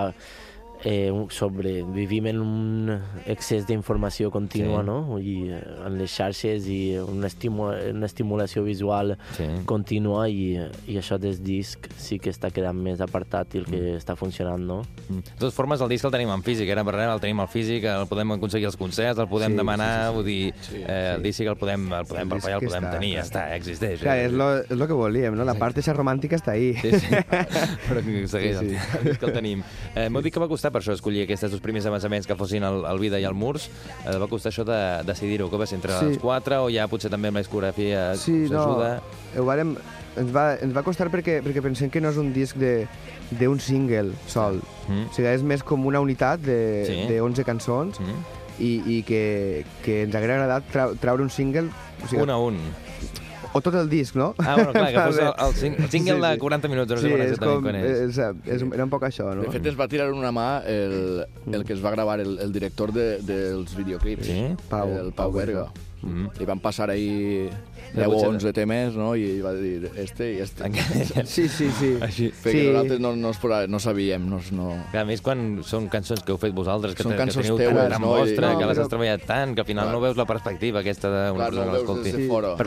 eh, 0.84 1.10
sobre... 1.30 1.82
Vivim 1.94 2.26
en 2.26 2.40
un 2.40 3.00
excés 3.26 3.66
d'informació 3.66 4.30
contínua, 4.30 4.82
Sí. 4.82 4.86
no? 4.86 5.18
I 5.18 5.48
eh, 5.50 5.60
en 5.86 5.98
les 5.98 6.10
xarxes 6.12 6.66
i 6.68 6.96
una, 7.00 7.26
estimu 7.28 7.70
una 7.92 8.06
estimulació 8.06 8.62
visual 8.64 9.16
Sí. 9.36 9.46
contínua 9.66 10.28
i, 10.28 10.54
i 10.86 10.96
això 11.00 11.18
des 11.18 11.40
disc 11.42 11.88
sí 11.96 12.18
que 12.18 12.30
està 12.30 12.50
quedant 12.52 12.76
més 12.76 13.00
apartat 13.00 13.54
i 13.54 13.58
el 13.62 13.66
que 13.66 13.82
està 13.96 14.16
funcionant, 14.16 14.60
no? 14.60 14.82
Mm. 15.08 15.22
De 15.24 15.38
totes 15.38 15.54
formes, 15.54 15.80
el 15.80 15.88
disc 15.88 16.04
el 16.04 16.12
tenim 16.14 16.30
en 16.34 16.42
físic, 16.42 16.68
ara 16.70 16.84
parlem, 16.84 17.10
el 17.14 17.20
tenim 17.23 17.40
al 17.40 17.49
físic, 17.49 17.84
el 17.88 18.06
podem 18.10 18.32
aconseguir 18.36 18.66
als 18.66 18.76
concerts, 18.76 19.18
el 19.18 19.28
podem 19.28 19.52
Sí, 19.52 19.56
demanar, 19.56 19.90
sí, 19.90 20.04
sí, 20.04 20.10
sí. 20.10 20.14
vull 20.14 20.25
dir, 20.25 20.84
eh, 20.88 21.12
el 21.16 21.23
disc 21.23 21.38
sí 21.38 21.44
que 21.44 21.50
el 21.50 21.56
podem, 21.60 21.86
el 21.92 22.06
podem 22.06 22.28
El 22.28 22.36
el 22.36 22.40
disc 22.40 22.68
podem 22.68 22.84
està, 22.84 22.90
tenir, 22.99 23.12
ja 23.16 23.23
està, 23.25 23.44
existeix. 23.56 24.00
Clar, 24.00 24.16
eh? 24.18 24.26
és 24.26 24.32
lo, 24.32 24.50
és 24.62 24.70
lo 24.76 24.86
que 24.86 24.92
volíem, 24.99 25.34
no? 25.36 25.44
La 25.44 25.54
part 25.54 25.76
romàntica 25.94 26.36
està 26.36 26.52
ahí. 26.52 26.75
Sí, 26.80 26.90
sí, 26.99 27.08
però 27.88 28.02
que 28.04 28.26
segueix, 28.28 28.58
Sí, 28.58 28.68
sí. 28.70 28.76
el 28.99 29.04
disc 29.08 29.20
que 29.20 29.26
el 29.26 29.32
tenim. 29.32 29.62
Eh, 29.94 30.08
M'heu 30.10 30.23
dit 30.23 30.32
que 30.34 30.40
va 30.40 30.49
costar 30.49 30.73
per 30.75 30.82
això 30.82 30.93
escollir 30.99 31.23
aquests 31.25 31.47
dos 31.54 31.63
primers 31.63 31.87
avançaments 31.87 32.26
que 32.26 32.34
fossin 32.37 32.67
el, 32.67 32.82
el 32.91 32.99
Vida 32.99 33.21
i 33.23 33.25
el 33.28 33.34
Murs. 33.39 33.69
Eh, 34.04 34.17
va 34.19 34.26
costar 34.30 34.50
això 34.50 34.67
de 34.67 34.78
decidir-ho, 35.06 35.47
que 35.52 35.60
va 35.63 35.67
ser 35.71 35.78
entre 35.78 35.95
Sí. 36.00 36.10
els 36.13 36.19
quatre 36.19 36.58
o 36.58 36.67
ja 36.75 36.89
potser 36.91 37.10
també 37.15 37.30
amb 37.30 37.39
la 37.39 37.45
discografia 37.47 38.08
Sí, 38.19 38.45
us 38.49 38.50
no, 38.50 38.65
ajuda? 38.65 38.91
ho 39.39 39.45
vàrem, 39.47 39.76
ens, 40.19 40.30
va, 40.34 40.54
ens 40.60 40.75
va 40.76 40.82
costar 40.87 41.08
perquè, 41.15 41.39
perquè 41.47 41.63
pensem 41.63 41.91
que 41.91 42.00
no 42.02 42.10
és 42.10 42.19
un 42.19 42.32
disc 42.34 42.56
de 42.58 42.87
d'un 43.30 43.58
single 43.58 44.13
sol. 44.28 44.60
Mm. 44.89 45.06
O 45.10 45.15
sigui, 45.17 45.28
és 45.32 45.43
més 45.43 45.63
com 45.65 45.87
una 45.87 46.00
unitat 46.04 46.41
de, 46.45 46.58
Sí. 46.87 46.99
de 47.08 47.21
11 47.25 47.45
cançons 47.45 47.99
Mm. 48.00 48.25
i, 48.60 48.73
i 48.99 49.02
que, 49.02 49.65
que 49.82 50.02
ens 50.04 50.15
hauria 50.15 50.34
agradat 50.37 50.69
trau, 50.71 50.95
traure 51.00 51.23
un 51.25 51.30
single 51.30 51.71
o 52.04 52.08
sigui, 52.08 52.23
Un 52.23 52.30
a 52.30 52.37
un. 52.39 52.58
O 53.54 53.60
tot 53.62 53.75
el 53.78 53.88
disc, 53.88 54.17
no? 54.19 54.34
Ah, 54.38 54.56
bueno, 54.56 54.73
clar, 54.73 54.90
que 54.93 55.00
fos 55.06 55.19
el, 55.19 55.30
el, 55.47 55.54
sing- 55.54 55.76
el 55.78 55.90
single 55.90 56.14
Sí, 56.17 56.21
de 56.26 56.32
sí. 56.34 56.38
40 56.45 56.69
minuts, 56.69 56.90
no 56.90 56.97
sé 56.99 57.06
sí, 57.06 57.12
quan 57.14 57.23
és 57.28 57.38
com, 57.38 57.62
quan 57.62 57.76
és. 57.78 58.00
és, 58.10 58.19
és, 58.58 58.67
era 58.75 58.84
un 58.84 58.90
poc 58.90 59.06
això, 59.08 59.30
no? 59.34 59.47
De 59.47 59.54
fet, 59.54 59.67
es 59.73 59.78
va 59.78 59.86
tirar 59.88 60.08
en 60.10 60.19
una 60.21 60.32
mà 60.34 60.49
el, 60.67 61.25
el 61.54 61.64
que 61.64 61.73
es 61.78 61.84
va 61.84 61.95
gravar 61.95 62.19
el, 62.21 62.36
el 62.43 62.52
director 62.52 62.93
de, 62.93 63.08
dels 63.23 63.76
videoclips, 63.78 64.26
Sí? 64.26 64.40
Pau. 64.69 64.88
el 64.90 65.12
Pau 65.12 65.30
Pau 65.30 65.38
Berga. 65.40 65.69
Mm. 66.04 66.28
Li 66.38 66.45
van 66.47 66.60
passar 66.60 66.90
ahir 66.90 67.49
De 67.95 68.00
10 68.02 68.06
o 68.06 68.10
potser- 68.12 68.28
11 68.28 68.52
temes, 68.52 68.95
no? 68.99 69.14
I 69.17 69.40
va 69.40 69.52
dir 69.54 69.90
este 69.97 70.32
i 70.34 70.38
este. 70.40 70.71
Sí, 71.26 71.49
sí, 71.49 71.71
sí. 71.78 71.97
Així. 72.00 72.30
Perquè 72.43 72.60
Sí. 72.60 72.67
nosaltres 72.69 73.00
no, 73.00 73.14
no, 73.17 73.30
es 73.30 73.38
posava- 73.40 73.67
no 73.69 73.78
sabíem, 73.80 74.28
no, 74.28 74.40
no... 74.52 74.71
A 74.93 75.04
més, 75.04 75.23
quan 75.23 75.62
són 75.64 75.88
cançons 75.88 76.23
que 76.23 76.32
heu 76.34 76.38
fet 76.38 76.52
vosaltres, 76.54 76.95
que, 76.95 77.02
Són 77.06 77.12
que 77.17 77.26
teniu 77.26 77.56
teues, 77.56 77.88
tant 77.88 78.00
no? 78.02 78.08
vostra, 78.17 78.52
I- 78.52 78.56
que 78.58 78.64
No, 78.64 78.69
les 78.69 78.78
però- 78.78 78.82
has 78.82 78.88
treballat 78.93 79.25
tant, 79.26 79.54
que 79.54 79.60
al 79.62 79.67
final 79.67 79.84
Clar. 79.86 79.95
no 79.95 80.00
veus 80.02 80.17
la 80.17 80.26
perspectiva 80.26 80.80
aquesta 80.80 81.08
d'una 81.08 81.32
Clar, 81.34 81.52
no 81.52 81.56
persona 81.56 81.71
que 81.71 81.78
l'escolti. 81.78 82.12
de 82.12 82.28
fora. 82.28 82.56
Per 82.56 82.67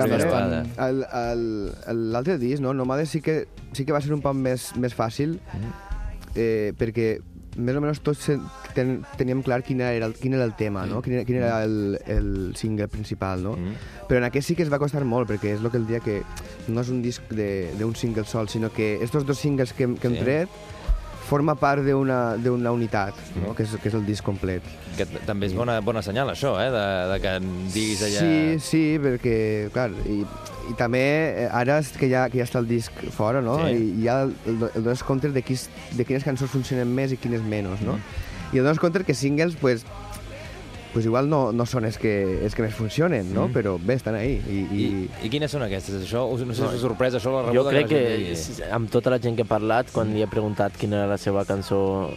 L'altre 1.94 2.38
disc, 2.38 2.62
no? 2.62 2.74
Nomades 2.74 3.10
sí 3.10 3.22
que, 3.22 3.48
sí 3.74 3.86
que 3.86 3.92
va 3.96 4.02
ser 4.02 4.14
un 4.16 4.22
poc 4.22 4.36
més, 4.36 4.72
més 4.80 4.96
fàcil, 4.96 5.38
eh, 6.36 6.74
perquè 6.78 7.18
més 7.58 7.76
o 7.76 7.82
menys 7.82 8.00
tots 8.06 8.28
ten, 8.76 9.02
teníem 9.18 9.42
clar 9.44 9.64
quin 9.66 9.82
era 9.82 10.06
el, 10.06 10.14
quin 10.14 10.36
era 10.38 10.46
el 10.46 10.54
tema, 10.56 10.86
no? 10.86 11.02
Quin 11.02 11.18
era, 11.18 11.26
quin 11.26 11.40
era 11.42 11.64
el, 11.66 11.98
el 12.06 12.30
single 12.56 12.88
principal, 12.88 13.42
no? 13.44 13.56
Mm. 13.58 13.74
Però 14.08 14.22
en 14.22 14.28
aquest 14.30 14.48
sí 14.48 14.56
que 14.56 14.64
es 14.64 14.72
va 14.72 14.80
costar 14.80 15.04
molt, 15.06 15.28
perquè 15.30 15.56
és 15.56 15.62
el 15.66 15.72
que 15.74 15.78
el 15.82 15.88
dia 15.90 16.00
que 16.00 16.22
no 16.68 16.82
és 16.82 16.90
un 16.94 17.02
disc 17.02 17.24
de- 17.34 17.74
d'un 17.80 17.96
single 17.96 18.26
sol, 18.26 18.48
sinó 18.50 18.72
que 18.72 18.96
estos 19.04 19.26
dos 19.26 19.38
singles 19.40 19.74
que, 19.74 19.88
que 19.96 20.08
hem 20.08 20.16
Sí. 20.16 20.24
tret 20.24 20.50
forma 21.28 21.56
part 21.60 21.84
d'una 21.84 22.72
unitat, 22.72 23.18
no? 23.36 23.52
Mm. 23.52 23.56
que, 23.58 23.66
és, 23.66 23.76
que 23.82 23.90
és 23.92 23.98
el 23.98 24.06
disc 24.08 24.26
complet. 24.26 24.66
Que 24.98 25.08
també 25.28 25.50
és 25.50 25.56
bona, 25.58 25.80
bona 25.86 26.04
senyal, 26.06 26.32
això, 26.34 26.56
eh? 26.62 26.70
De, 26.74 26.86
de 27.12 27.18
que 27.24 27.34
en 27.42 27.50
diguis 27.74 28.04
allà... 28.08 28.24
Sí, 28.24 28.62
sí, 28.64 28.84
perquè, 29.04 29.38
clar, 29.76 29.90
i, 30.08 30.22
i 30.72 30.78
també 30.80 31.04
eh, 31.44 31.50
ara 31.52 31.82
que 32.00 32.10
ja, 32.12 32.28
que 32.32 32.40
ja 32.42 32.48
està 32.48 32.62
el 32.64 32.70
disc 32.70 33.04
fora, 33.16 33.44
no? 33.44 33.60
Sí. 33.66 33.76
I, 33.76 34.08
ja 34.08 34.22
el, 34.26 34.34
el, 34.48 34.64
el 34.72 34.88
dones 34.88 35.04
compte 35.08 35.32
de, 35.36 35.44
quis, 35.46 35.68
de 35.98 36.08
quines 36.08 36.26
cançons 36.28 36.52
funcionen 36.54 36.92
més 36.96 37.14
i 37.14 37.20
quines 37.22 37.44
menys, 37.44 37.84
no? 37.86 38.00
Mm. 38.00 38.26
I 38.56 38.62
el 38.62 38.70
dones 38.70 38.80
compte 38.80 39.04
que 39.04 39.16
singles, 39.18 39.58
pues, 39.60 39.84
pues 40.98 41.06
igual 41.06 41.30
no, 41.30 41.52
no 41.54 41.66
són 41.70 41.86
els 41.86 42.00
que, 42.02 42.12
els 42.42 42.56
que 42.58 42.64
més 42.66 42.74
funcionen, 42.74 43.28
no? 43.30 43.44
Mm. 43.48 43.54
Però 43.54 43.76
bé, 43.78 43.94
estan 44.00 44.16
ahí. 44.18 44.40
I, 44.50 44.62
I, 44.66 44.86
i, 44.88 45.28
I 45.28 45.30
quines 45.30 45.52
són 45.54 45.62
aquestes? 45.68 46.00
Això, 46.08 46.24
no 46.34 46.56
sé 46.58 46.64
si 46.64 46.76
us 46.80 46.82
sorpresa, 46.82 47.20
això 47.22 47.30
la 47.36 47.44
Jo 47.52 47.62
rebuda 47.68 47.74
crec 47.76 47.88
que 47.92 48.32
s- 48.34 48.64
amb 48.74 48.90
tota 48.90 49.14
la 49.14 49.20
gent 49.22 49.38
que 49.38 49.46
he 49.46 49.50
parlat, 49.50 49.92
quan 49.94 50.10
li 50.16 50.24
he 50.26 50.28
preguntat 50.32 50.74
quina 50.82 51.04
era 51.04 51.12
la 51.14 51.20
seva 51.22 51.46
cançó 51.46 52.10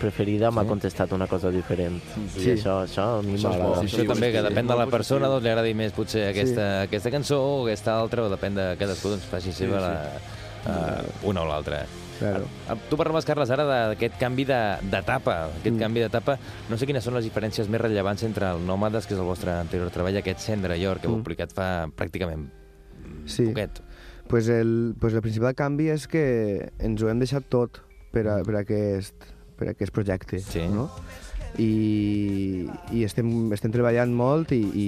preferida, 0.00 0.50
m'ha 0.50 0.64
Sí. 0.64 0.68
contestat 0.72 1.12
una 1.12 1.26
cosa 1.28 1.50
diferent. 1.52 2.00
Sí. 2.34 2.48
I 2.48 2.54
això, 2.56 2.78
això 2.86 3.18
a 3.18 3.22
mi 3.22 3.36
Sí, 3.36 3.44
m'agrada. 3.44 3.80
sí, 3.82 3.86
Això 3.86 4.00
sí, 4.00 4.06
també, 4.08 4.32
que 4.32 4.40
sí, 4.40 4.48
depèn 4.48 4.66
de 4.72 4.76
la 4.80 4.86
persona, 4.86 5.28
doncs 5.28 5.44
li 5.44 5.50
agradi 5.52 5.74
més 5.74 5.92
potser 5.92 6.28
aquesta, 6.30 6.70
aquesta 6.88 7.10
cançó 7.10 7.36
o 7.42 7.66
aquesta 7.66 7.98
altra, 8.00 8.24
o 8.24 8.30
depèn 8.32 8.54
de 8.56 8.70
cadascú, 8.80 9.10
doncs 9.12 9.28
faci 9.28 9.52
seva 9.52 9.76
sí. 9.76 9.84
la, 9.84 10.72
uh, 10.72 11.28
una 11.28 11.42
o 11.42 11.46
l'altra. 11.52 11.84
Claro. 12.30 12.46
Ah, 12.68 12.76
Tu 12.88 12.96
parlaves, 12.96 13.24
Carles, 13.24 13.50
ara 13.50 13.64
d'aquest 13.64 14.18
canvi 14.18 14.44
de- 14.44 14.78
d'etapa. 14.90 15.48
Aquest 15.58 15.74
Mm. 15.76 15.78
canvi 15.80 16.00
d'etapa. 16.00 16.38
No 16.70 16.76
sé 16.78 16.86
quines 16.86 17.04
són 17.04 17.14
les 17.14 17.24
diferències 17.24 17.68
més 17.68 17.80
rellevants 17.80 18.22
entre 18.24 18.50
el 18.50 18.64
Nòmades, 18.66 19.06
que 19.06 19.14
és 19.14 19.20
el 19.20 19.26
vostre 19.26 19.52
anterior 19.52 19.90
treball, 19.90 20.16
aquest 20.16 20.40
Cendra 20.40 20.76
York, 20.76 21.00
que 21.02 21.08
heu 21.08 21.16
Mm. 21.16 21.22
publicat 21.22 21.52
fa 21.52 21.88
pràcticament 21.88 22.48
Sí. 23.26 23.44
poquet. 23.46 23.80
Pues 24.28 24.48
el, 24.48 24.94
pues 24.98 25.12
el 25.14 25.20
principal 25.20 25.54
canvi 25.54 25.88
és 25.90 26.06
que 26.08 26.70
ens 26.78 27.02
ho 27.02 27.08
hem 27.10 27.18
deixat 27.18 27.44
tot 27.48 27.80
per, 28.12 28.26
a, 28.28 28.42
per, 28.42 28.54
a 28.56 28.60
aquest, 28.60 29.14
per 29.58 29.68
a 29.68 29.70
aquest 29.72 29.92
projecte. 29.92 30.38
Sí. 30.40 30.60
No? 30.68 30.90
I, 31.58 32.66
i 32.92 33.04
estem, 33.04 33.52
estem 33.52 33.72
treballant 33.74 34.12
molt 34.14 34.52
i, 34.52 34.62
i 34.72 34.86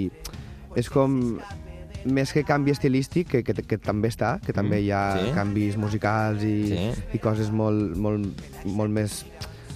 és 0.80 0.88
com 0.88 1.38
més 2.04 2.32
que 2.32 2.44
canvi 2.44 2.70
estilístic, 2.74 3.28
que, 3.30 3.42
que, 3.44 3.54
que 3.62 3.78
també 3.78 4.08
està, 4.12 4.38
que 4.44 4.52
també 4.52 4.80
hi 4.82 4.90
ha 4.90 5.02
Sí. 5.20 5.30
canvis 5.34 5.76
musicals 5.76 6.42
i, 6.44 6.68
Sí. 6.68 7.02
i 7.14 7.18
coses 7.18 7.50
molt, 7.50 7.96
molt, 7.96 8.26
molt 8.64 8.90
més 8.90 9.24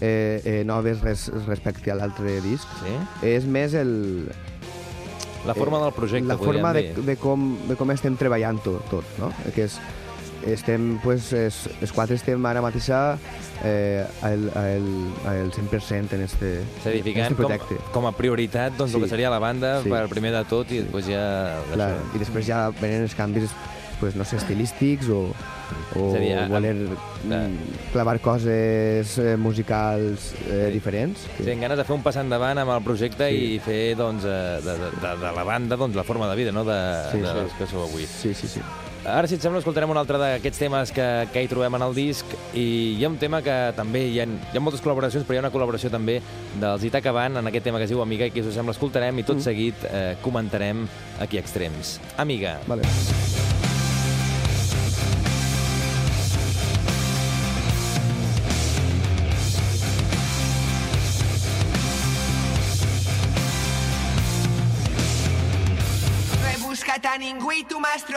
eh, 0.01 0.41
eh, 0.45 0.63
noves 0.65 1.01
res, 1.03 1.29
respecte 1.47 1.91
a 1.91 1.95
l'altre 1.99 2.41
disc. 2.45 2.67
Sí? 2.85 2.95
És 3.27 3.45
més 3.47 3.75
el, 3.75 4.29
La 5.47 5.55
forma 5.55 5.79
del 5.81 5.93
projecte, 5.93 6.27
la 6.29 6.37
forma 6.37 6.73
de, 6.75 6.83
dir. 6.93 7.05
de, 7.07 7.17
com, 7.17 7.57
de 7.69 7.77
com 7.79 7.91
estem 7.95 8.17
treballant 8.19 8.59
tot, 8.63 8.83
tot 8.91 9.05
no? 9.19 9.31
Que 9.55 9.65
és, 9.69 9.79
estem, 10.47 10.99
pues, 11.03 11.33
es, 11.33 11.69
els 11.81 11.93
quatre 11.93 12.15
estem 12.17 12.45
ara 12.47 12.61
mateix 12.63 12.89
eh, 13.65 14.05
al, 14.23 14.51
al, 14.55 14.87
al 15.27 15.51
100% 15.53 16.13
en 16.15 16.23
este, 16.23 16.53
És 16.79 16.87
a 16.87 16.91
dir, 16.91 17.03
este 17.07 17.35
com, 17.35 17.45
projecte. 17.47 17.77
com 17.93 18.07
a 18.07 18.13
prioritat 18.13 18.77
doncs, 18.77 18.95
el 18.95 19.01
Sí. 19.01 19.05
que 19.05 19.11
seria 19.11 19.31
la 19.31 19.39
banda 19.41 19.83
Sí. 19.83 19.91
per 19.91 20.09
primer 20.09 20.33
de 20.33 20.45
tot 20.45 20.71
i 20.71 20.79
després 20.85 21.07
ja... 21.07 21.59
Clar. 21.73 21.97
I 22.15 22.19
després 22.19 22.47
ja 22.47 22.69
venen 22.81 23.03
els 23.03 23.15
canvis 23.15 23.51
pues, 24.01 24.15
no 24.15 24.25
sé, 24.25 24.37
estilístics 24.37 25.09
o, 25.11 25.33
o 25.99 26.03
És 26.11 26.15
a 26.15 26.19
dir, 26.23 26.35
a- 26.39 26.47
voler 26.47 26.71
a- 26.87 27.27
mm, 27.27 27.91
clavar 27.93 28.21
coses 28.21 29.19
eh, 29.19 29.37
musicals 29.37 30.35
eh, 30.47 30.67
Sí. 30.69 30.73
diferents. 30.73 31.19
Sí, 31.37 31.43
tenen 31.43 31.61
ganes 31.67 31.79
de 31.79 31.85
fer 31.85 31.97
un 31.97 32.03
pas 32.05 32.15
endavant 32.17 32.59
amb 32.63 32.71
el 32.77 32.83
projecte 32.87 33.27
sí. 33.29 33.57
i 33.57 33.59
fer 33.59 33.97
doncs, 33.99 34.23
eh, 34.25 34.61
de, 34.63 34.77
de, 34.79 34.91
de, 35.03 35.17
de 35.19 35.33
la 35.35 35.43
banda 35.43 35.75
doncs, 35.77 35.97
la 35.97 36.05
forma 36.05 36.31
de 36.31 36.37
vida 36.37 36.53
no? 36.53 36.63
de, 36.65 36.79
Sí, 37.11 37.19
de 37.19 37.27
sí. 37.27 37.57
que 37.59 37.67
sou 37.67 37.83
avui. 37.89 38.07
Sí, 38.07 38.33
sí, 38.35 38.47
sí. 38.47 38.61
Ara, 39.09 39.29
si 39.31 39.39
et 39.39 39.43
sembla, 39.45 39.61
escoltarem 39.63 39.91
un 39.91 39.97
altre 40.01 40.19
d'aquests 40.21 40.61
temes 40.61 40.93
que, 40.95 41.07
que 41.33 41.43
hi 41.45 41.49
trobem 41.51 41.79
en 41.79 41.85
el 41.87 41.95
disc 41.97 42.29
i 42.53 42.67
hi 42.99 43.05
ha 43.07 43.11
un 43.11 43.17
tema 43.21 43.41
que 43.45 43.57
també 43.77 44.05
hi 44.11 44.21
ha, 44.21 44.27
hi 44.29 44.59
ha 44.59 44.63
moltes 44.65 44.83
col·laboracions, 44.85 45.25
però 45.27 45.39
hi 45.39 45.41
ha 45.41 45.45
una 45.47 45.53
col·laboració 45.55 45.91
també 45.95 46.19
dels 46.61 46.85
Itaca 46.89 47.13
Band 47.17 47.41
en 47.41 47.51
aquest 47.51 47.65
tema 47.71 47.81
que 47.81 47.89
es 47.89 47.93
diu 47.95 48.03
Amiga 48.05 48.29
i 48.29 48.35
que, 48.35 48.45
si 48.45 48.53
us 48.53 48.59
sembla, 48.61 48.77
escoltarem 48.77 49.19
i 49.19 49.25
tot 49.25 49.39
Mm. 49.39 49.45
seguit 49.45 49.85
eh, 49.91 50.17
comentarem 50.21 50.87
aquí 51.23 51.39
a 51.39 51.41
Extrems. 51.47 52.01
Amiga. 52.19 52.59
Vale. 52.67 53.48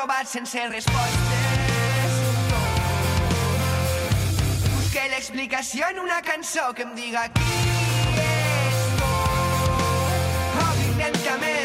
Trobat 0.01 0.25
sense 0.25 0.57
respostes. 0.71 2.13
Busqué 4.73 5.03
l'explicació 5.11 5.91
en 5.93 5.99
una 6.01 6.17
cançó 6.25 6.71
que 6.73 6.87
em 6.87 6.95
diga 6.97 7.27
qui 7.35 7.59
és 8.23 8.79
tu. 8.97 9.11
Obri 10.63 10.89
lentament, 11.03 11.61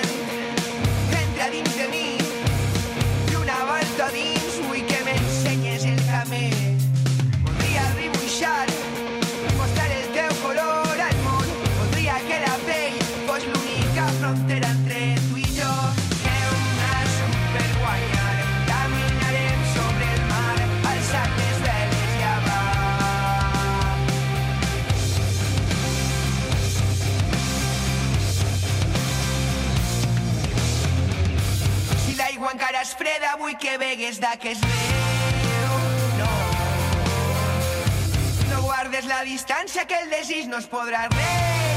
begues 33.96 34.18
d'aquest 34.20 34.64
riu. 34.64 35.76
No. 36.18 36.32
No 38.50 38.60
guardes 38.66 39.08
la 39.08 39.22
distància, 39.24 39.86
que 39.88 40.02
el 40.04 40.12
desig 40.12 40.52
no 40.52 40.60
es 40.60 40.68
podrà 40.68 41.06
resistir. 41.08 41.75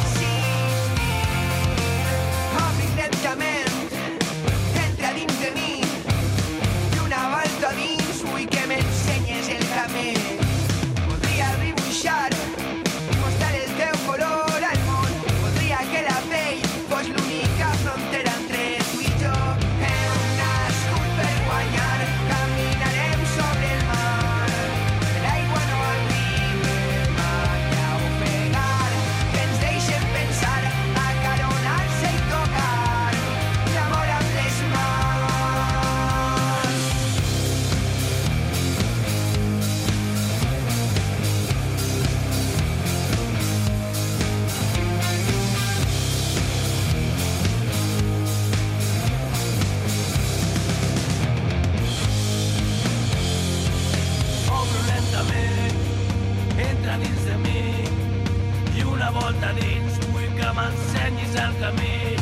Volta 59.49 59.62
dins 59.62 59.99
vull 60.12 60.29
que 60.38 60.49
m'ensenyis 60.57 61.35
el 61.43 61.53
camí. 61.62 62.15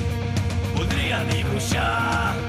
Podria 0.76 1.24
dibuixar, 1.32 2.47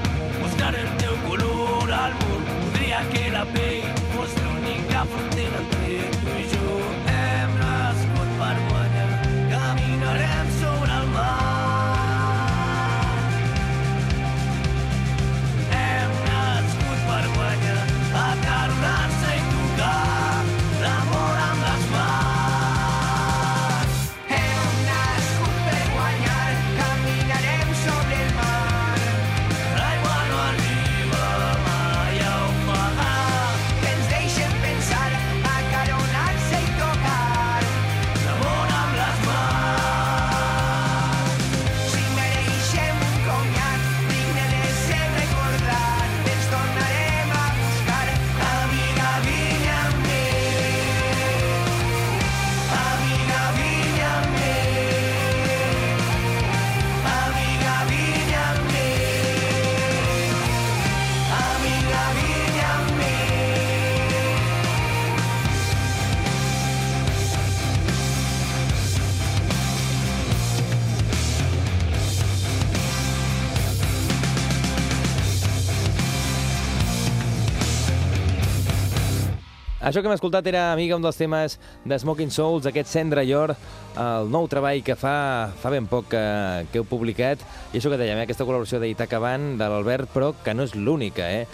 Això 79.89 80.03
que 80.03 80.05
hem 80.05 80.13
escoltat 80.13 80.45
era, 80.45 80.67
amiga, 80.69 80.93
un 80.99 81.01
dels 81.01 81.17
temes 81.17 81.55
de 81.81 81.97
Smoking 81.97 82.29
Souls, 82.29 82.67
aquest 82.69 82.91
Cendra 82.91 83.23
Yor, 83.25 83.55
el 83.97 84.29
nou 84.29 84.45
treball 84.45 84.83
que 84.85 84.93
fa, 84.93 85.49
fa 85.57 85.71
ben 85.73 85.87
poc 85.89 86.11
que, 86.11 86.21
que 86.69 86.77
heu 86.77 86.85
publicat. 86.85 87.41
I 87.73 87.79
això 87.79 87.89
que 87.89 87.97
dèiem, 87.97 88.21
eh, 88.21 88.27
aquesta 88.27 88.45
col·laboració 88.45 88.77
d'Itaca 88.83 89.17
Band, 89.23 89.55
de 89.57 89.71
l'Albert, 89.73 90.13
però 90.13 90.29
que 90.45 90.53
no 90.53 90.69
és 90.69 90.77
l'única, 90.77 91.25
eh? 91.33 91.47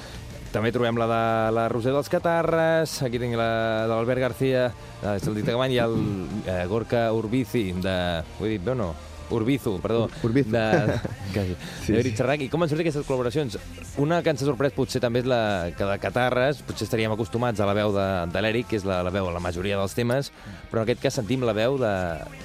També 0.51 0.73
trobem 0.75 0.99
la 0.99 1.07
de 1.07 1.23
la 1.55 1.67
Roser 1.71 1.95
dels 1.95 2.11
Catarres, 2.11 2.99
aquí 3.07 3.23
tinc 3.23 3.39
la 3.39 3.49
de 3.85 3.93
l'Albert 3.93 4.27
García, 4.27 4.67
de 4.99 5.31
l'Itaca 5.31 5.61
Band, 5.63 5.71
i 5.71 5.83
el 5.87 5.99
eh, 6.43 6.61
Gorka 6.67 7.07
Urbici, 7.15 7.69
de... 7.87 7.99
Ho 8.35 8.43
he 8.43 8.57
dit 8.57 8.67
bé 8.67 8.75
o 8.75 8.81
no? 8.83 8.91
Urbizu, 9.33 9.79
perdó. 9.81 10.09
Urbizu. 10.23 10.51
De, 10.51 10.63
quasi. 11.33 11.55
Sí, 11.81 11.85
sí, 11.87 11.93
de 11.93 12.03
sí. 12.03 12.11
Xerrac. 12.17 12.41
I 12.45 12.49
com 12.53 12.61
han 12.61 12.69
sortit 12.69 12.85
aquestes 12.85 13.07
col·laboracions? 13.07 13.57
Una 14.01 14.19
que 14.21 14.29
ens 14.33 14.43
ha 14.43 14.47
sorprès 14.49 14.75
potser 14.75 15.01
també 15.01 15.23
és 15.23 15.29
la 15.29 15.71
que 15.75 15.87
de 15.89 15.97
Catarres, 16.03 16.59
potser 16.67 16.85
estaríem 16.85 17.13
acostumats 17.15 17.59
a 17.63 17.65
la 17.69 17.73
veu 17.77 17.93
de, 17.95 18.05
de 18.33 18.43
l'Eric, 18.45 18.67
que 18.73 18.79
és 18.81 18.85
la, 18.85 18.99
la 19.05 19.13
veu 19.15 19.29
a 19.29 19.33
la 19.33 19.41
majoria 19.43 19.79
dels 19.81 19.95
temes, 19.97 20.29
però 20.69 20.83
en 20.83 20.85
aquest 20.89 21.01
cas 21.07 21.17
sentim 21.21 21.41
la 21.47 21.55
veu 21.57 21.79
de, 21.81 21.93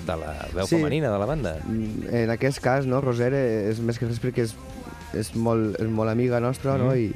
de 0.08 0.16
la 0.22 0.34
veu 0.54 0.66
Sí. 0.70 0.76
femenina 0.78 1.10
de 1.12 1.18
la 1.20 1.26
banda. 1.28 1.56
Mm, 1.66 2.08
En 2.24 2.30
aquest 2.36 2.60
cas, 2.64 2.86
no, 2.88 3.00
Roser 3.04 3.32
eh, 3.34 3.70
és 3.74 3.80
més 3.84 3.98
que 4.00 4.08
res 4.08 4.20
perquè 4.22 4.46
és, 4.48 4.56
és, 5.12 5.34
molt, 5.34 5.76
és 5.82 5.88
molt 5.90 6.08
amiga 6.12 6.40
nostra, 6.40 6.78
no? 6.78 6.94
I, 6.96 7.10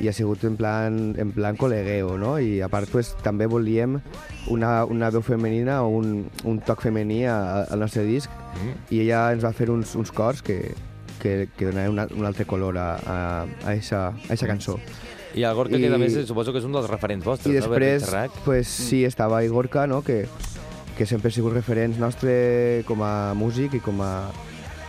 i 0.00 0.06
ha 0.08 0.12
sigut 0.12 0.44
en 0.44 0.56
plan, 0.56 1.14
en 1.18 1.32
plan 1.34 1.56
col·legueo, 1.58 2.16
no? 2.18 2.36
I 2.38 2.60
a 2.62 2.68
part, 2.68 2.88
pues, 2.92 3.14
també 3.22 3.46
volíem 3.50 3.96
una, 4.48 4.84
una 4.84 5.10
veu 5.10 5.22
femenina 5.22 5.80
o 5.82 5.88
un, 5.88 6.28
un 6.44 6.60
toc 6.60 6.80
femení 6.82 7.24
a- 7.26 7.64
al 7.64 7.80
nostre 7.80 8.04
disc 8.04 8.30
Mm. 8.58 8.94
i 8.94 9.00
ella 9.04 9.32
ens 9.32 9.44
va 9.44 9.52
fer 9.52 9.68
uns, 9.70 9.94
uns 9.94 10.10
cors 10.10 10.40
que, 10.42 10.74
que, 11.20 11.48
que 11.56 11.66
donaven 11.66 11.90
una, 11.92 12.06
un 12.16 12.24
altre 12.26 12.44
color 12.46 12.78
a, 12.78 12.86
a, 12.96 13.46
a, 13.66 13.74
eixa, 13.74 14.08
a 14.08 14.32
eixa 14.32 14.46
cançó. 14.46 14.78
I 15.34 15.42
el 15.44 15.54
Gorka, 15.54 15.76
I- 15.76 15.82
que 15.82 15.90
també 15.90 16.08
suposo 16.24 16.50
que 16.52 16.58
és 16.58 16.64
un 16.64 16.72
dels 16.72 16.88
referents 16.90 17.24
vostres, 17.26 17.52
I 17.54 17.58
no? 17.60 17.66
Després, 17.68 18.04
Xerrac? 18.06 18.30
pues, 18.44 18.66
sí, 18.66 19.04
estava 19.04 19.42
Igorca, 19.44 19.86
no? 19.86 20.00
que, 20.02 20.26
que 20.96 21.06
sempre 21.06 21.28
ha 21.28 21.32
sigut 21.32 21.52
referents 21.52 21.98
nostre 21.98 22.82
com 22.88 23.02
a 23.02 23.34
músic 23.34 23.74
i 23.74 23.80
com 23.80 24.00
a, 24.02 24.30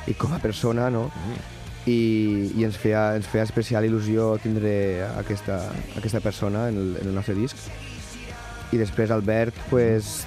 i 0.07 0.13
com 0.17 0.33
a 0.33 0.39
persona, 0.39 0.89
no? 0.89 1.09
I, 1.89 2.49
i 2.59 2.65
ens, 2.67 2.77
feia, 2.79 3.15
ens 3.17 3.27
feia 3.29 3.45
especial 3.47 3.87
il·lusió 3.87 4.33
tindre 4.43 4.73
aquesta, 5.15 5.61
aquesta 5.97 6.21
persona 6.23 6.67
en 6.69 6.77
el, 6.81 6.91
en 7.01 7.11
el 7.11 7.15
nostre 7.17 7.37
disc. 7.37 7.57
I 8.69 8.77
després 8.77 9.09
Albert, 9.09 9.57
pues, 9.71 10.19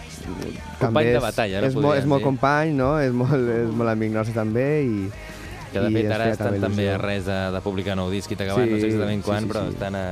també 0.80 1.04
de 1.06 1.16
és, 1.16 1.22
batalla, 1.22 1.60
no 1.62 1.68
és, 1.68 1.76
molt, 1.76 1.84
podríem 1.86 2.02
és 2.02 2.08
molt 2.10 2.24
company, 2.26 2.72
no? 2.74 2.90
és, 2.98 3.14
molt, 3.14 3.52
és 3.54 3.70
molt 3.78 3.92
amic 3.92 4.14
nostre 4.16 4.34
també 4.34 4.66
i, 4.82 5.06
Que 5.72 5.80
de 5.80 5.90
i 5.90 5.94
fet 6.02 6.12
ara 6.12 6.30
estan 6.34 6.58
també 6.60 6.84
il·lusió. 6.86 6.94
a 6.94 7.02
res 7.02 7.24
de, 7.26 7.38
de 7.56 7.60
publicar 7.64 7.96
nou 7.96 8.10
disc 8.12 8.30
i 8.30 8.36
t'acabat, 8.36 8.66
Sí, 8.68 8.70
no 8.74 8.78
sé 8.80 8.86
exactament 8.90 9.22
sí, 9.22 9.28
quan, 9.30 9.42
sí, 9.46 9.50
però 9.52 9.62
sí. 9.66 9.74
estan, 9.74 9.96
a, 9.96 10.04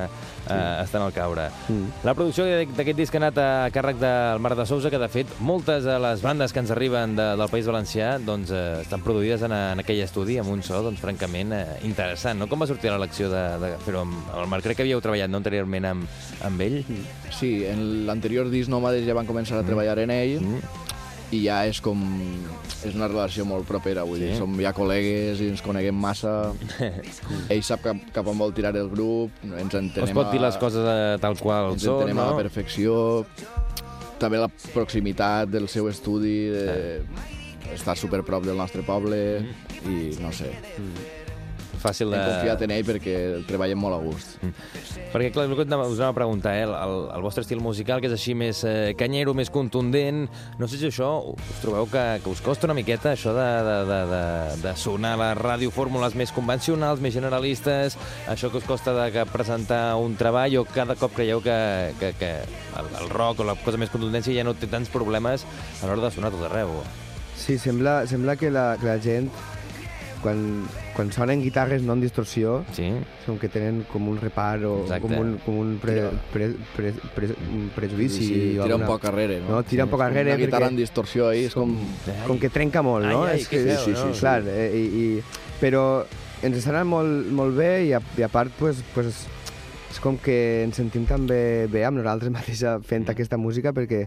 a, 0.51 0.59
estan 0.85 1.03
al 1.05 1.13
caure. 1.13 1.49
Mm. 1.69 1.91
La 2.09 2.15
producció 2.17 2.47
d'aquest 2.49 2.97
disc 2.99 3.15
ha 3.15 3.21
anat 3.21 3.39
a 3.39 3.49
càrrec 3.75 4.01
del 4.01 4.41
Marc 4.41 4.57
de 4.59 4.67
Sousa, 4.67 4.91
que 4.91 4.99
de 5.03 5.09
fet 5.13 5.35
moltes 5.45 5.85
de 5.85 5.99
les 6.01 6.23
bandes 6.25 6.53
que 6.53 6.63
ens 6.65 6.71
arriben 6.75 7.15
de, 7.19 7.29
del 7.37 7.53
País 7.53 7.69
Valencià 7.69 8.15
doncs, 8.25 8.51
eh, 8.51 8.81
estan 8.83 9.05
produïdes 9.05 9.45
en, 9.47 9.53
en 9.53 9.85
aquell 9.85 10.01
estudi 10.05 10.39
amb 10.41 10.51
un 10.55 10.63
so 10.67 10.81
doncs, 10.83 11.01
francament 11.05 11.53
eh, 11.57 11.65
interessant. 11.89 12.41
No? 12.41 12.49
Com 12.51 12.65
va 12.65 12.71
sortir 12.71 12.91
l'elecció 12.91 13.29
de, 13.33 13.45
de 13.63 13.75
fer-ho 13.85 14.03
amb, 14.07 14.17
amb 14.33 14.43
el 14.45 14.49
Marc? 14.55 14.65
Crec 14.65 14.81
que 14.81 14.87
havíeu 14.89 15.01
treballat 15.05 15.31
no, 15.31 15.39
anteriorment 15.43 15.91
amb, 15.93 16.09
amb 16.49 16.65
ell. 16.67 16.81
Sí, 17.37 17.53
en 17.69 18.07
l'anterior 18.09 18.49
disc 18.51 18.71
Nòmades 18.73 19.05
ja 19.07 19.15
van 19.17 19.29
començar 19.29 19.61
a 19.61 19.67
treballar 19.67 19.99
en 20.07 20.11
ell 20.17 20.39
Mm. 20.41 20.61
I 21.31 21.45
ja 21.45 21.61
és 21.69 21.79
com... 21.85 22.01
és 22.85 22.95
una 22.97 23.07
relació 23.11 23.45
molt 23.47 23.67
propera, 23.69 24.03
vull 24.09 24.19
Sí. 24.19 24.27
dir, 24.31 24.37
som 24.39 24.55
ja 24.61 24.73
col·legues 24.75 25.41
i 25.45 25.51
ens 25.53 25.63
coneguem 25.63 25.95
massa. 25.95 26.53
Ell 27.53 27.63
sap 27.67 27.83
cap, 27.85 28.01
cap 28.15 28.27
on 28.33 28.39
vol 28.41 28.55
tirar 28.57 28.73
el 28.81 28.89
grup, 28.91 29.31
ens 29.45 29.75
entenem 29.75 30.09
Es 30.09 30.15
pot 30.17 30.33
dir 30.33 30.41
les 30.43 30.57
coses 30.61 30.87
eh, 30.87 31.19
tal 31.23 31.37
qual 31.39 31.73
ens 31.75 31.85
són, 31.85 32.01
entenem 32.03 32.17
no? 32.19 32.25
a 32.25 32.33
la 32.33 32.41
perfecció. 32.41 32.97
També 34.21 34.41
la 34.41 34.51
proximitat 34.75 35.49
del 35.53 35.69
seu 35.73 35.89
estudi, 35.89 36.51
de... 36.53 37.01
estar 37.73 37.95
super 37.97 38.23
prop 38.27 38.45
del 38.45 38.59
nostre 38.59 38.83
poble 38.85 39.21
i 39.89 40.11
no 40.21 40.33
sé, 40.35 40.51
Fàcil 41.81 42.13
de... 42.13 42.19
hem 42.19 42.35
confiat 42.35 42.65
en 42.67 42.75
ell 42.75 42.85
perquè 42.87 43.15
treballem 43.49 43.81
molt 43.81 43.97
a 43.97 44.01
gust. 44.05 44.37
Perquè, 45.11 45.31
clar, 45.35 45.47
us 45.51 45.63
anava 45.65 46.11
a 46.11 46.17
preguntar, 46.17 46.53
eh? 46.59 46.67
el, 46.67 46.97
el, 47.17 47.25
vostre 47.25 47.45
estil 47.45 47.63
musical, 47.65 48.03
que 48.03 48.11
és 48.11 48.17
així 48.17 48.35
més 48.37 48.63
eh, 48.69 48.93
canyero, 48.99 49.35
més 49.37 49.51
contundent, 49.53 50.27
no 50.61 50.69
sé 50.71 50.81
si 50.81 50.91
això 50.91 51.11
us 51.33 51.63
trobeu 51.63 51.89
que, 51.91 52.05
que 52.25 52.31
us 52.31 52.43
costa 52.45 52.69
una 52.69 52.77
miqueta, 52.77 53.15
això 53.15 53.35
de, 53.37 53.49
de, 53.67 53.77
de, 53.91 54.01
de, 54.13 54.23
de 54.67 54.75
sonar 54.79 55.15
a 55.17 55.21
la 55.23 55.31
ràdio 55.39 55.73
fórmules 55.75 56.17
més 56.19 56.35
convencionals, 56.37 57.03
més 57.03 57.17
generalistes, 57.17 57.99
això 58.31 58.53
que 58.53 58.61
us 58.61 58.69
costa 58.69 58.95
de 58.97 59.11
que 59.17 59.27
presentar 59.33 59.83
un 60.01 60.17
treball, 60.21 60.61
o 60.61 60.67
cada 60.69 60.99
cop 61.01 61.17
creieu 61.17 61.43
que, 61.45 61.59
que, 62.01 62.15
que 62.21 62.33
el, 62.81 62.91
el 63.03 63.13
rock 63.15 63.41
o 63.41 63.49
la 63.49 63.57
cosa 63.65 63.81
més 63.81 63.93
contundència 63.93 64.37
ja 64.37 64.47
no 64.47 64.57
té 64.59 64.69
tants 64.71 64.93
problemes 64.93 65.47
a 65.81 65.89
l'hora 65.89 66.07
de 66.07 66.13
sonar 66.15 66.33
tot 66.35 66.45
arreu? 66.51 66.77
Sí, 67.41 67.57
sembla, 67.59 68.05
sembla 68.07 68.37
que, 68.37 68.51
la, 68.53 68.75
que 68.77 68.87
la 68.87 68.99
gent, 69.01 69.31
quan, 70.23 70.65
quan 70.97 71.11
sonen 71.13 71.41
guitarres 71.43 71.83
no 71.83 71.95
en 71.95 72.01
distorsió, 72.01 72.65
Sí? 72.77 72.91
com 73.27 73.39
que 73.39 73.49
tenen 73.49 73.85
com 73.91 74.09
un 74.09 74.19
repart 74.21 74.65
o 74.65 74.83
Exacte. 74.83 75.01
com 75.07 75.17
un, 75.19 75.39
com 75.45 75.59
un, 75.59 75.79
pre, 75.83 76.11
pre, 76.33 76.51
pre, 76.77 76.93
pre, 77.15 77.29
un 77.53 77.71
prejudici. 77.75 78.25
sí, 78.27 78.59
o 78.59 78.63
tira 78.65 78.77
un 78.77 78.83
alguna- 78.83 78.87
poc 78.87 79.05
arrere, 79.07 79.41
no? 79.41 79.57
No, 79.57 79.63
tira 79.63 79.85
un 79.85 79.91
poc 79.91 80.01
arrere 80.03 80.35
Una 80.35 80.45
guitarra 80.45 80.69
en 80.69 80.77
distorsió 80.77 81.29
ahí 81.29 81.45
és 81.45 81.55
com... 81.55 81.77
com 82.27 82.39
que 82.39 82.49
trenca 82.51 82.83
molt, 82.83 83.07
no? 83.07 83.25
Ai, 83.25 83.35
ai, 83.35 83.41
És 83.41 83.49
que 83.49 83.65
que, 83.65 83.75
feu, 83.75 83.85
sí, 83.85 83.91
no? 83.93 83.97
sí, 84.07 84.15
sí. 84.15 84.21
Clar, 84.21 84.43
eh, 84.47 84.71
i, 84.77 85.05
i, 85.19 85.23
però 85.61 86.05
ens 86.43 86.57
està 86.57 86.71
anant 86.71 86.89
molt, 86.89 87.27
molt 87.33 87.57
bé 87.57 87.87
i 87.87 87.93
a, 87.93 88.01
i 88.17 88.23
a 88.23 88.29
part 88.33 88.51
pues, 88.59 88.83
pues, 88.95 89.27
és 89.91 89.99
com 89.99 90.17
que 90.23 90.63
ens 90.63 90.77
sentim 90.79 91.03
també 91.05 91.67
bé 91.67 91.83
amb 91.85 91.99
nosaltres 91.99 92.31
mateixa 92.39 92.77
fent 92.81 93.03
Mm. 93.09 93.11
aquesta 93.11 93.37
música 93.37 93.73
perquè, 93.75 94.05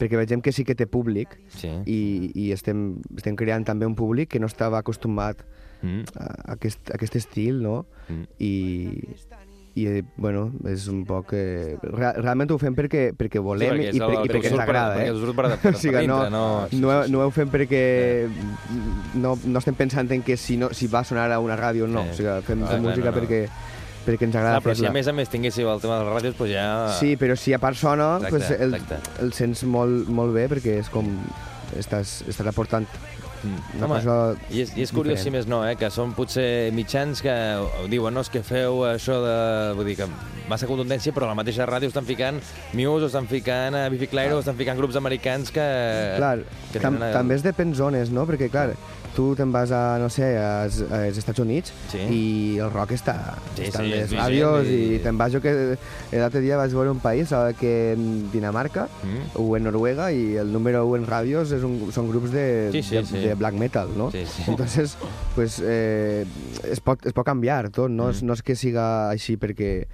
perquè 0.00 0.16
vegem 0.16 0.40
que 0.40 0.50
sí 0.52 0.64
que 0.64 0.74
té 0.74 0.86
públic 0.86 1.28
Sí. 1.52 1.68
i, 1.86 2.30
i 2.34 2.52
estem, 2.52 2.96
estem 3.16 3.36
creant 3.36 3.64
també 3.64 3.84
un 3.86 3.94
públic 3.94 4.30
que 4.30 4.40
no 4.40 4.46
estava 4.46 4.78
acostumat 4.78 5.44
Mm. 5.82 6.04
aquest, 6.56 6.90
aquest 6.94 7.16
estil, 7.20 7.60
no? 7.62 7.86
Mm. 8.08 8.22
I, 8.40 8.52
i 9.76 9.84
eh, 9.90 10.04
bueno, 10.16 10.46
és 10.72 10.86
un 10.88 11.02
poc... 11.04 11.34
Eh, 11.36 11.76
re, 11.82 12.12
realment 12.22 12.50
ho 12.54 12.56
fem 12.58 12.74
perquè, 12.74 13.10
perquè 13.18 13.42
volem 13.44 13.74
perquè 13.74 13.90
és 13.90 13.98
i, 13.98 14.00
per, 14.00 14.08
i 14.08 14.16
perquè 14.16 14.32
perquè 14.32 14.52
ens 14.54 14.62
agrada, 14.64 14.94
perquè 14.96 15.10
eh? 15.12 15.18
surt 15.20 15.36
per- 15.36 15.50
per- 15.60 15.74
o 15.74 15.80
sigui, 15.82 16.06
no, 16.08 16.22
no- 16.32 16.66
no, 16.72 16.94
no 17.12 17.24
ho 17.26 17.30
fem 17.34 17.50
perquè 17.52 17.82
no, 19.20 19.34
no 19.44 19.58
estem 19.60 19.76
pensant 19.76 20.10
en 20.16 20.22
que 20.24 20.36
si, 20.40 20.56
no, 20.56 20.70
si 20.72 20.88
va 20.88 21.04
sonar 21.04 21.28
a 21.32 21.40
una 21.44 21.56
ràdio 21.60 21.84
o 21.84 21.90
no. 21.90 22.06
Sí. 22.08 22.14
O 22.14 22.20
sigui, 22.22 22.36
fem, 22.48 22.62
fem 22.64 22.66
clar, 22.66 22.80
música 22.88 23.10
no, 23.10 23.12
no. 23.12 23.20
perquè 23.20 23.42
perquè 24.06 24.22
ens 24.28 24.36
agrada 24.38 24.60
Ah, 24.60 24.62
però 24.62 24.76
si 24.78 24.86
a 24.86 24.92
més 24.94 25.08
a 25.10 25.12
més 25.12 25.28
tinguéssiu 25.28 25.66
el 25.72 25.80
tema 25.82 25.96
de 25.98 26.04
les 26.06 26.12
ràdios, 26.14 26.36
doncs 26.38 26.52
ja... 26.54 26.66
Sí, 26.94 27.16
però 27.18 27.34
si 27.34 27.52
a 27.52 27.58
part 27.58 27.74
sona, 27.76 28.12
Exacte, 28.20 28.30
pues 28.36 28.50
el, 28.54 28.74
exacte. 28.78 29.16
el 29.24 29.32
sents 29.34 29.64
molt, 29.66 30.06
molt 30.08 30.32
bé 30.36 30.46
perquè 30.52 30.76
és 30.80 30.88
com... 30.94 31.10
Estàs, 31.76 32.20
estàs 32.30 32.46
aportant. 32.46 32.86
Una 33.76 33.86
Home, 33.86 33.98
cosa 34.00 34.16
I 34.50 34.62
és, 34.64 34.72
I 34.76 34.84
és 34.86 34.92
curiós, 34.94 35.20
si 35.22 35.32
més 35.34 35.48
no, 35.50 35.62
eh, 35.66 35.76
que 35.78 35.90
són 35.94 36.12
potser 36.16 36.72
mitjans 36.76 37.22
que 37.24 37.34
diuen, 37.92 38.14
no, 38.14 38.24
és 38.26 38.32
que 38.32 38.42
feu 38.46 38.82
això 38.88 39.18
de... 39.24 39.36
Vull 39.78 39.90
dir 39.90 39.96
que 40.00 40.08
massa 40.50 40.68
contundència, 40.70 41.14
però 41.16 41.28
a 41.28 41.32
la 41.32 41.38
mateixa 41.38 41.66
ràdio 41.68 41.90
estan 41.90 42.06
ficant 42.08 42.40
Muse, 42.76 43.10
estan 43.10 43.26
ficant 43.30 43.78
a 43.78 43.86
Bifi 43.92 44.10
Clyro, 44.12 44.40
o 44.40 44.44
estan 44.44 44.58
ficant 44.58 44.78
grups 44.78 44.98
americans 45.00 45.50
que... 45.54 45.66
Clar, 46.18 46.36
que 46.72 46.82
tam 46.82 47.00
tenen 47.00 47.16
també 47.16 47.38
és 47.38 47.46
depèn 47.46 47.74
zones, 47.78 48.12
no? 48.14 48.26
Perquè, 48.28 48.50
clar, 48.52 48.70
tu 49.16 49.30
te'n 49.34 49.50
vas 49.50 49.70
a, 49.72 49.96
no 49.98 50.10
sé, 50.12 50.26
als, 50.36 50.82
als 50.92 51.16
Estats 51.18 51.40
Units 51.40 51.72
Sí. 51.90 51.98
i 52.12 52.58
el 52.60 52.68
rock 52.70 52.92
està, 52.92 53.14
Sí, 53.56 53.62
està 53.64 53.80
sí, 53.80 53.86
en 53.86 53.90
les 53.90 54.12
ràdios 54.12 54.68
i- 54.68 54.96
i, 54.96 54.98
te'n 55.00 55.16
vas 55.18 55.32
jo 55.32 55.40
que 55.40 55.54
l'altre 56.12 56.42
dia 56.44 56.58
vaig 56.60 56.70
veure 56.76 56.90
un 56.92 57.00
país 57.00 57.32
que 57.58 57.92
en 57.94 58.30
Dinamarca 58.30 58.86
Mm. 59.02 59.40
o 59.40 59.56
en 59.56 59.64
Noruega 59.64 60.12
i 60.12 60.36
el 60.36 60.52
número 60.52 60.84
1 60.86 60.96
en 61.02 61.06
ràdios 61.08 61.50
és 61.56 61.64
un, 61.64 61.90
són 61.92 62.10
grups 62.12 62.30
de, 62.30 62.68
Sí, 62.72 62.82
sí, 62.82 62.96
de, 62.96 63.04
sí. 63.06 63.18
de 63.18 63.34
black 63.34 63.54
metal, 63.54 63.88
no? 63.96 64.10
Sí, 64.12 64.26
sí. 64.26 64.42
Entonces, 64.46 64.96
pues, 65.34 65.62
eh, 65.64 66.24
es, 66.70 66.80
pot, 66.80 67.04
es 67.06 67.12
pot 67.12 67.24
canviar 67.24 67.70
tot, 67.70 67.88
no, 67.90 68.12
Mm. 68.12 68.26
no 68.26 68.32
és 68.34 68.42
que 68.42 68.54
siga 68.54 69.08
així 69.10 69.36
perquè 69.38 69.86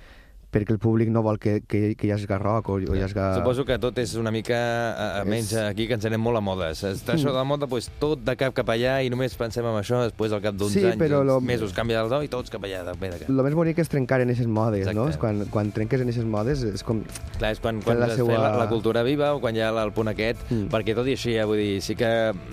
perquè 0.53 0.75
el 0.75 0.79
públic 0.83 1.09
no 1.09 1.23
vol 1.25 1.39
que, 1.41 1.63
que, 1.67 1.95
que 1.97 2.07
hi 2.07 2.13
hagi 2.13 2.27
rock 2.29 2.69
o, 2.69 2.75
o 2.77 2.95
hi 2.97 3.03
hagi... 3.03 3.15
Suposo 3.39 3.65
que 3.65 3.79
tot 3.81 3.97
és 4.03 4.15
una 4.21 4.31
mica, 4.31 4.57
a, 4.93 5.07
a 5.21 5.25
menys 5.25 5.53
És- 5.53 5.63
aquí, 5.71 5.87
que 5.89 5.95
ens 5.97 6.05
anem 6.09 6.21
molt 6.21 6.37
a 6.37 6.43
modes. 6.45 6.83
Està 6.85 7.15
això 7.17 7.33
de 7.33 7.39
la 7.39 7.45
moda, 7.49 7.67
doncs, 7.67 7.89
tot 7.99 8.21
de 8.25 8.35
cap 8.37 8.53
cap 8.55 8.69
allà 8.75 8.99
i 9.05 9.11
només 9.13 9.35
pensem 9.39 9.65
en 9.65 9.79
això, 9.81 10.03
després 10.05 10.33
al 10.37 10.43
cap 10.45 10.55
d'uns 10.61 10.75
Sí, 10.77 10.85
anys, 10.85 10.99
però 11.01 11.23
lo- 11.25 11.41
mesos, 11.41 11.73
canvia 11.73 12.03
el 12.05 12.11
do 12.13 12.23
i 12.23 12.29
tots 12.29 12.51
cap 12.53 12.63
allà, 12.69 12.83
de, 12.85 12.95
de 13.01 13.11
cap. 13.25 13.31
El 13.33 13.43
més 13.49 13.55
bonic 13.57 13.79
és 13.83 13.89
trencar 13.93 14.21
en 14.21 14.29
aquestes 14.31 14.47
modes, 14.47 14.87
no? 14.93 15.09
Exacte. 15.09 15.17
És 15.17 15.21
quan, 15.23 15.43
quan 15.51 15.73
trenques 15.73 16.01
en 16.05 16.09
aquestes 16.11 16.29
modes 16.29 16.63
és 16.69 16.85
com... 16.85 17.03
Clar, 17.39 17.53
és 17.57 17.61
quan, 17.65 17.81
quan 17.83 17.99
la 18.01 18.11
seua- 18.13 18.39
la, 18.43 18.53
la 18.63 18.69
cultura 18.71 19.03
viva 19.07 19.33
o 19.35 19.41
quan 19.41 19.57
hi 19.57 19.65
ha 19.65 19.73
el 19.83 19.93
punt 19.97 20.13
aquest, 20.13 20.41
Mm. 20.53 20.67
perquè 20.73 20.93
tot 20.95 21.07
i 21.09 21.13
així, 21.17 21.33
eh, 21.39 21.45
vull 21.49 21.57
dir, 21.57 21.81
sí 21.81 21.95
que 21.97 22.09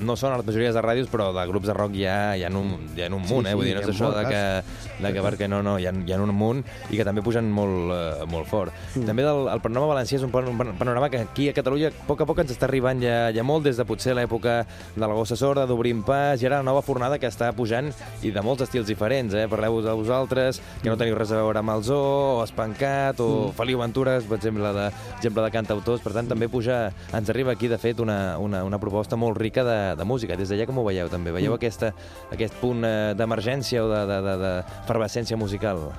no 0.05 0.15
són 0.15 0.31
les 0.37 0.45
majories 0.45 0.75
de 0.77 0.81
ràdios, 0.83 1.07
però 1.11 1.29
de 1.35 1.43
grups 1.49 1.67
de 1.67 1.73
rock 1.75 1.95
hi 1.99 2.05
ha, 2.07 2.35
hi 2.37 2.43
ha, 2.45 2.49
un, 2.55 2.69
hi 2.95 3.01
ha 3.03 3.09
un 3.11 3.25
Sí, 3.25 3.33
munt, 3.33 3.47
eh? 3.47 3.51
sí, 3.51 3.57
vull 3.57 3.65
dir, 3.67 3.73
no 3.75 3.81
és 3.81 3.89
això 3.91 4.11
de 4.15 4.23
que, 4.29 4.41
de 5.03 5.11
que 5.15 5.23
perquè 5.25 5.49
no, 5.51 5.59
no, 5.65 5.73
hi 5.81 5.87
ha, 5.89 5.91
hi 5.91 6.13
ha 6.15 6.19
un 6.21 6.31
munt 6.35 6.61
i 6.93 6.95
que 6.99 7.05
també 7.07 7.23
pugen 7.25 7.49
molt, 7.51 7.88
eh, 7.93 8.25
molt 8.29 8.47
fort. 8.47 8.73
Mm. 8.95 9.05
També 9.09 9.23
del, 9.25 9.47
el 9.53 9.61
panorama 9.63 9.93
valencià 9.93 10.17
és 10.19 10.23
un 10.25 10.31
pan- 10.31 10.47
un 10.51 10.57
pan- 10.57 10.73
panorama 10.79 11.09
que 11.09 11.19
aquí 11.23 11.49
a 11.49 11.53
Catalunya 11.53 11.89
a 11.89 12.07
poc 12.07 12.21
a 12.21 12.27
poc 12.29 12.39
ens 12.43 12.51
està 12.55 12.67
arribant 12.69 13.01
ja, 13.03 13.29
ja 13.35 13.43
molt, 13.43 13.63
des 13.65 13.77
de 13.77 13.85
potser 13.85 14.15
l'època 14.17 14.65
de 14.95 15.01
la 15.01 15.07
Gossa 15.13 15.35
Sorda, 15.39 15.65
d'Obrim 15.69 16.03
Pas, 16.03 16.41
i 16.41 16.45
ara 16.49 16.57
la 16.63 16.67
nova 16.67 16.81
fornada 16.85 17.17
que 17.19 17.27
està 17.27 17.51
pujant 17.53 17.91
i 18.23 18.31
de 18.31 18.41
molts 18.45 18.63
estils 18.67 18.87
diferents, 18.87 19.33
eh? 19.33 19.47
Parleu 19.49 19.81
de 19.81 19.93
vosaltres, 19.97 20.61
que 20.83 20.89
no 20.89 20.97
teniu 20.97 21.15
res 21.17 21.31
a 21.31 21.39
veure 21.41 21.59
amb 21.59 21.73
el 21.75 21.83
Zoo, 21.83 22.39
o 22.39 22.43
Espancat, 22.43 23.19
o 23.19 23.51
Feliu 23.57 23.79
Ventures, 23.79 24.23
per 24.29 24.37
exemple, 24.37 24.71
de, 24.73 24.87
exemple 25.17 25.43
de 25.45 25.51
cantautors, 25.51 26.01
per 26.01 26.13
tant 26.13 26.27
també 26.29 26.47
puja, 26.49 26.91
ens 27.13 27.29
arriba 27.29 27.51
aquí, 27.53 27.67
de 27.67 27.77
fet, 27.77 27.99
una, 27.99 28.37
una, 28.39 28.63
una 28.63 28.79
proposta 28.79 29.15
molt 29.19 29.37
rica 29.37 29.63
de, 29.63 29.79
de 29.99 30.05
música. 30.05 30.35
Des 30.39 30.49
d'allà 30.49 30.65
com 30.69 30.77
ho 30.79 30.85
veieu 30.87 31.09
també? 31.09 31.31
Veieu 31.35 31.53
aquesta, 31.55 31.93
aquest 32.31 32.53
punt 32.61 32.83
eh, 32.85 33.13
d'emergència 33.17 33.83
o 33.85 33.89
de, 33.91 34.05
de, 34.09 34.21
de, 34.27 34.37
de 34.43 34.53
fervescència 34.87 35.37
musical? 35.37 35.89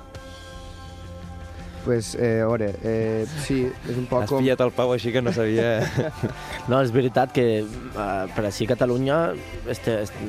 Pues, 1.85 2.13
eh, 2.15 2.41
a 2.41 2.47
veure, 2.47 2.75
eh, 2.83 3.25
sí, 3.45 3.63
és 3.89 3.97
un 3.97 4.05
poc 4.05 4.23
Has 4.23 4.29
com... 4.29 4.43
pillat 4.43 4.61
el 4.61 4.71
Pau 4.75 4.91
així 4.93 5.13
que 5.13 5.21
no 5.21 5.33
sabia... 5.33 5.79
No, 6.69 6.77
és 6.81 6.91
veritat 6.93 7.33
que 7.33 7.63
uh, 7.63 8.27
per 8.35 8.45
així 8.45 8.67
a 8.67 8.73
Catalunya 8.75 9.17
este, 9.65 9.95
este, 10.03 10.27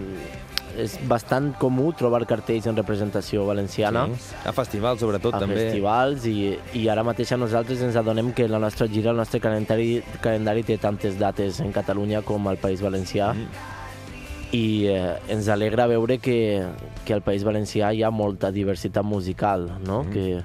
és 0.80 0.94
bastant 1.08 1.50
comú 1.60 1.90
trobar 1.92 2.22
cartells 2.28 2.66
en 2.70 2.76
representació 2.78 3.44
valenciana 3.44 4.06
Sí. 4.08 4.32
A 4.48 4.52
festivals, 4.56 5.00
sobretot, 5.04 5.34
a 5.36 5.42
també. 5.42 5.58
festivals 5.60 6.24
i, 6.26 6.54
i 6.78 6.86
ara 6.88 7.04
mateix 7.04 7.34
a 7.34 7.38
nosaltres 7.40 7.82
ens 7.84 7.96
adonem 8.00 8.32
que 8.32 8.48
la 8.48 8.58
nostra 8.62 8.88
gira, 8.88 9.12
el 9.12 9.20
nostre 9.20 9.40
calendari, 9.40 10.02
calendari 10.24 10.64
té 10.64 10.78
tantes 10.80 11.18
dates 11.20 11.60
en 11.60 11.72
Catalunya 11.72 12.22
com 12.24 12.48
al 12.48 12.56
País 12.62 12.80
Valencià 12.82 13.32
Mm. 13.32 13.48
i 14.52 14.86
eh, 14.92 15.14
ens 15.32 15.46
alegra 15.48 15.86
veure 15.88 16.18
que, 16.20 16.62
que 17.06 17.14
al 17.14 17.22
País 17.24 17.44
Valencià 17.44 17.92
hi 17.92 18.02
ha 18.02 18.10
molta 18.10 18.50
diversitat 18.52 19.04
musical, 19.04 19.70
no? 19.86 20.02
Mm. 20.04 20.10
que 20.12 20.44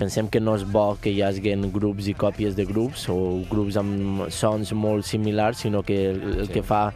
pensem 0.00 0.28
que 0.32 0.40
no 0.40 0.54
és 0.56 0.64
bo 0.64 0.94
que 1.02 1.12
hi 1.12 1.20
hagin 1.22 1.66
grups 1.74 2.08
i 2.08 2.14
còpies 2.16 2.56
de 2.56 2.64
grups 2.68 3.04
o 3.12 3.18
grups 3.50 3.76
amb 3.80 4.24
sons 4.32 4.72
molt 4.72 5.04
similars, 5.04 5.60
sinó 5.66 5.82
que 5.84 5.98
el, 6.14 6.22
el 6.40 6.46
Sí. 6.48 6.54
que 6.54 6.62
fa 6.64 6.86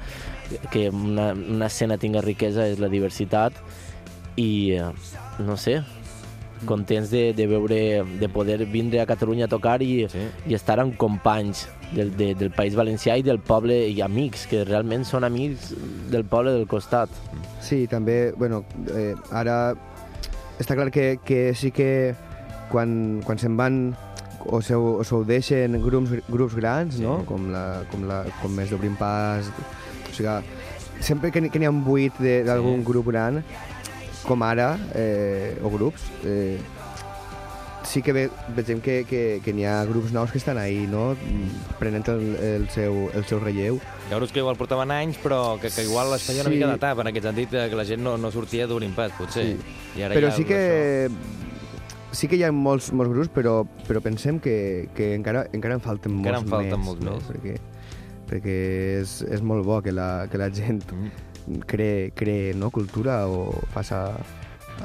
que 0.73 0.89
una, 0.91 1.33
una 1.35 1.67
escena 1.67 1.99
tinga 2.01 2.23
riquesa 2.25 2.67
és 2.69 2.81
la 2.81 2.89
diversitat 2.93 3.53
i, 4.37 4.73
eh, 4.77 4.89
no 5.45 5.57
sé, 5.57 5.83
contents 6.65 7.11
de, 7.13 7.33
de 7.37 7.47
veure, 7.47 7.79
de 8.21 8.29
poder 8.33 8.65
vindre 8.67 9.01
a 9.03 9.07
Catalunya 9.07 9.47
a 9.47 9.53
tocar 9.53 9.83
i, 9.83 10.07
Sí. 10.09 10.25
i 10.49 10.55
estar 10.57 10.79
amb 10.81 10.97
companys 10.97 11.67
del, 11.93 12.15
de, 12.17 12.33
del 12.35 12.51
País 12.57 12.75
Valencià 12.77 13.19
i 13.21 13.23
del 13.23 13.39
poble 13.39 13.77
i 13.89 14.01
amics, 14.01 14.47
que 14.51 14.65
realment 14.65 15.05
són 15.05 15.25
amics 15.29 15.75
del 16.11 16.25
poble 16.25 16.53
del 16.57 16.67
costat. 16.67 17.11
Sí, 17.61 17.87
també, 17.87 18.33
bueno, 18.37 18.65
eh, 18.95 19.15
ara 19.31 19.75
està 20.59 20.77
clar 20.77 20.91
que, 20.95 21.19
que 21.25 21.53
sí 21.55 21.71
que 21.75 22.15
quan, 22.75 23.23
quan 23.25 23.39
se'n 23.39 23.55
van 23.57 23.79
o 24.45 24.59
se, 24.61 24.75
o 24.77 25.01
se 25.07 25.15
ho 25.15 25.23
deixen 25.25 25.79
grups, 25.81 26.11
grups 26.29 26.59
grans, 26.59 26.99
no? 27.01 27.21
Sí. 27.23 27.31
Com, 27.31 27.49
la, 27.55 27.65
com, 27.95 28.03
la, 28.11 28.25
com 28.43 28.53
més 28.53 28.69
d'Obrim 28.75 28.99
Pas... 29.01 29.47
O 30.11 30.13
sigui, 30.15 30.35
sempre 31.01 31.31
que, 31.33 31.41
n'hi- 31.41 31.51
ha 31.67 31.71
un 31.73 31.81
buit 31.87 32.19
d'algun 32.21 32.83
Sí. 32.83 32.87
grup 32.91 33.09
gran, 33.09 33.41
com 34.29 34.43
ara, 34.47 34.75
eh, 34.95 35.57
o 35.65 35.71
grups, 35.73 36.05
eh, 36.25 36.59
sí 37.85 38.01
que 38.03 38.13
ve, 38.17 38.23
vegem 38.57 38.81
que, 38.81 39.05
que, 39.09 39.41
que 39.45 39.53
n'hi 39.53 39.67
ha 39.69 39.83
grups 39.89 40.13
nous 40.15 40.31
que 40.33 40.39
estan 40.41 40.57
ahí, 40.59 40.87
no? 40.89 41.15
Prenent 41.81 42.07
el, 42.09 42.23
el, 42.41 42.69
seu, 42.73 43.09
el 43.15 43.27
seu 43.29 43.41
relleu. 43.43 43.77
Hi 44.09 44.15
ha 44.15 44.21
grups 44.21 44.33
que 44.33 44.41
igual 44.45 44.57
portaven 44.61 44.91
anys, 44.95 45.19
però 45.23 45.59
que, 45.61 45.69
que 45.73 45.85
igual 45.85 46.15
es 46.17 46.25
feia 46.25 46.43
una 46.45 46.51
Sí. 46.53 46.57
mica 46.57 46.71
de 46.73 46.79
tap, 46.81 47.01
en 47.05 47.11
aquest 47.13 47.27
sentit, 47.29 47.53
eh, 47.55 47.67
que 47.71 47.77
la 47.81 47.85
gent 47.89 48.03
no, 48.03 48.17
no 48.19 48.31
sortia 48.33 48.67
d'un 48.71 48.83
impas, 48.87 49.13
potser. 49.19 49.45
Sí. 49.51 50.01
I 50.01 50.07
ara 50.09 50.15
Però 50.17 50.31
ja 50.31 50.37
sí 50.37 50.45
que 50.49 51.11
sí 52.15 52.29
que 52.31 52.39
hi 52.39 52.45
ha 52.47 52.53
molts, 52.55 52.91
molts 52.97 53.13
grups, 53.13 53.31
però, 53.35 53.55
però 53.89 54.01
pensem 54.05 54.39
que, 54.41 54.89
que 54.97 55.13
encara, 55.19 55.47
encara 55.53 55.79
en 55.79 55.85
falten 55.85 56.19
Encara 56.21 56.41
molts 56.41 56.47
en 56.47 56.55
falten 56.57 56.79
més, 56.79 56.87
molts 56.89 57.05
no? 57.05 57.17
més. 57.19 57.29
Perquè, 57.31 57.55
perquè 58.31 58.57
és, 59.03 59.15
és 59.37 59.43
molt 59.45 59.67
bo 59.67 59.81
que 59.85 59.93
la, 59.93 60.27
que 60.31 60.41
la 60.41 60.51
gent 60.55 60.83
Mm. 61.45 61.59
cree, 61.69 62.11
cree 62.17 62.55
no, 62.57 62.71
cultura 62.73 63.27
o 63.29 63.51
passa 63.75 63.99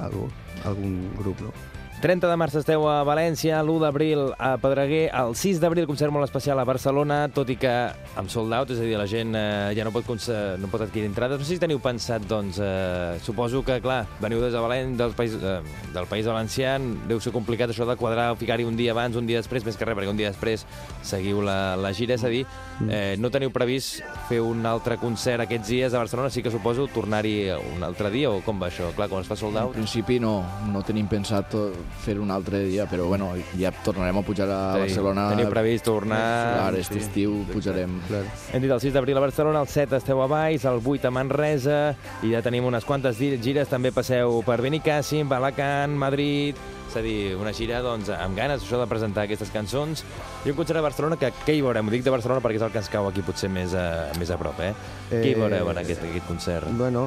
algo, 0.02 0.26
algun 0.68 0.98
grup, 1.16 1.40
no? 1.40 1.54
30 2.00 2.30
de 2.32 2.36
març 2.40 2.54
esteu 2.56 2.86
a 2.88 3.02
València, 3.04 3.58
l'1 3.60 3.82
d'abril 3.84 4.22
a 4.40 4.54
Pedreguer, 4.62 5.10
el 5.20 5.34
6 5.36 5.58
d'abril 5.60 5.84
concert 5.84 6.14
molt 6.16 6.24
especial 6.24 6.56
a 6.62 6.64
Barcelona, 6.64 7.26
tot 7.36 7.50
i 7.52 7.58
que 7.60 7.74
amb 8.16 8.32
sold 8.32 8.54
out, 8.56 8.70
és 8.72 8.80
a 8.80 8.86
dir, 8.88 8.94
la 8.96 9.04
gent 9.10 9.36
eh, 9.36 9.74
ja 9.76 9.84
no 9.84 9.92
pot, 9.92 10.08
no 10.08 10.70
pot 10.72 10.86
adquirir 10.86 11.10
entrades. 11.10 11.42
No 11.42 11.44
sé 11.44 11.58
si 11.58 11.60
teniu 11.60 11.82
pensat, 11.84 12.24
doncs, 12.30 12.56
eh, 12.64 13.18
suposo 13.26 13.66
que, 13.68 13.82
clar, 13.84 14.06
veniu 14.24 14.40
des 14.40 14.56
de 14.56 14.62
València, 14.64 14.96
del 15.02 15.12
país, 15.18 15.36
eh, 15.44 15.58
del 15.92 16.08
país 16.08 16.30
valencià, 16.32 16.78
deu 17.10 17.20
ser 17.20 17.34
complicat 17.36 17.74
això 17.76 17.84
de 17.90 17.98
quadrar, 18.00 18.30
ficar-hi 18.40 18.64
un 18.64 18.80
dia 18.80 18.96
abans, 18.96 19.20
un 19.20 19.28
dia 19.28 19.44
després, 19.44 19.68
més 19.68 19.76
que 19.76 19.84
res, 19.92 20.00
perquè 20.00 20.14
un 20.14 20.22
dia 20.24 20.32
després 20.32 20.64
seguiu 21.04 21.44
la, 21.44 21.76
la 21.76 21.92
gira, 21.92 22.16
és 22.16 22.24
a 22.24 22.32
dir, 22.32 22.46
eh, 22.88 23.18
no 23.20 23.28
teniu 23.28 23.52
previst 23.52 24.00
fer 24.32 24.40
un 24.40 24.64
altre 24.66 24.96
concert 25.04 25.44
aquests 25.44 25.68
dies 25.76 25.92
a 25.94 26.00
Barcelona, 26.06 26.32
sí 26.32 26.48
que 26.48 26.56
suposo 26.56 26.88
tornar-hi 26.96 27.50
un 27.76 27.84
altre 27.84 28.08
dia, 28.16 28.32
o 28.32 28.40
com 28.48 28.56
va 28.56 28.72
això? 28.72 28.88
Clar, 28.96 29.12
quan 29.12 29.28
es 29.28 29.28
fa 29.28 29.36
sold 29.36 29.60
En 29.60 29.66
out... 29.68 29.76
principi 29.76 30.22
no, 30.24 30.38
no 30.72 30.80
tenim 30.88 31.12
pensat 31.12 31.52
to- 31.52 31.74
fer 32.04 32.16
un 32.22 32.32
altre 32.32 32.62
dia, 32.66 32.86
però 32.90 33.06
bueno, 33.10 33.32
ja 33.60 33.72
tornarem 33.84 34.18
a 34.18 34.24
pujar 34.24 34.48
a 34.50 34.60
Sí, 34.76 34.80
Barcelona. 34.86 35.28
Teniu 35.36 35.50
previst 35.52 35.86
tornar... 35.86 36.20
Clar, 36.56 36.74
aquest 36.74 36.96
estiu 37.02 37.42
pujarem. 37.52 37.98
Clar. 38.08 38.24
Hem 38.54 38.62
dit 38.64 38.72
el 38.72 38.82
6 38.82 38.94
d'abril 38.96 39.18
a 39.20 39.24
Barcelona, 39.26 39.62
el 39.66 39.68
7 39.68 39.98
esteu 40.00 40.22
a 40.24 40.28
Valls, 40.32 40.66
el 40.70 40.80
8 40.84 41.08
a 41.10 41.12
Manresa, 41.12 41.80
i 42.24 42.32
ja 42.34 42.42
tenim 42.46 42.66
unes 42.70 42.86
quantes 42.88 43.20
gires, 43.20 43.68
també 43.70 43.92
passeu 43.92 44.42
per 44.48 44.62
Benicàssim, 44.62 45.32
Alacant, 45.32 45.96
Madrid... 46.00 46.56
És 46.90 46.96
a 46.98 47.04
dir, 47.06 47.36
una 47.38 47.52
gira 47.54 47.84
doncs, 47.86 48.08
amb 48.10 48.34
ganes 48.34 48.64
això 48.64 48.80
de 48.82 48.88
presentar 48.90 49.28
aquestes 49.28 49.52
cançons. 49.54 50.02
I 50.42 50.50
un 50.50 50.56
concert 50.58 50.80
a 50.80 50.82
Barcelona 50.82 51.20
que 51.22 51.30
què 51.46 51.54
hi 51.54 51.62
veurem? 51.62 51.86
Ho 51.86 51.94
dic 51.94 52.02
de 52.02 52.10
Barcelona 52.10 52.42
perquè 52.42 52.58
és 52.58 52.64
el 52.66 52.72
que 52.74 52.80
ens 52.82 52.90
cau 52.90 53.06
aquí 53.06 53.22
potser 53.22 53.46
més 53.54 53.76
a, 53.78 54.08
més 54.18 54.32
a 54.34 54.40
prop, 54.42 54.58
eh? 54.66 54.72
Què 55.12 55.20
hi 55.22 55.36
Eh, 55.36 55.38
veureu 55.38 55.70
en 55.70 55.78
aquest, 55.84 56.02
aquest 56.02 56.26
concert? 56.26 56.66
Bueno, 56.80 57.04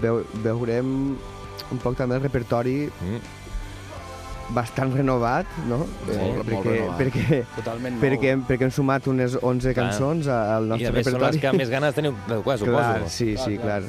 veu, 0.00 0.22
veurem 0.40 0.94
un 1.12 1.82
poc 1.84 2.00
també 2.00 2.16
el 2.16 2.24
repertori 2.24 2.86
Mm. 2.88 3.20
Bastant 4.54 4.92
renovat, 4.94 5.46
no? 5.68 5.78
Molt, 5.78 6.08
molt 6.08 6.46
perquè, 6.48 6.74
renovat. 6.76 7.00
perquè, 7.00 7.40
Totalment 7.56 7.96
nou. 7.96 8.02
perquè, 8.04 8.34
perquè 8.48 8.68
hem 8.68 8.74
sumat 8.74 9.06
unes 9.12 9.36
11 9.40 9.72
Clar. 9.72 9.74
cançons 9.80 10.28
al 10.28 10.66
I 10.68 10.72
nostre 10.74 10.88
a 10.88 10.92
més 10.96 11.06
són 11.06 11.14
repertori. 11.16 11.32
les 11.38 11.42
que 11.42 11.52
més 11.58 11.70
ganes 11.72 11.94
teniu 11.98 12.12
de 12.28 12.34
tocar, 12.38 12.58
suposo. 12.58 12.76
Clar, 12.78 13.08
sí, 13.08 13.32
sí, 13.36 13.58
clar. 13.58 13.82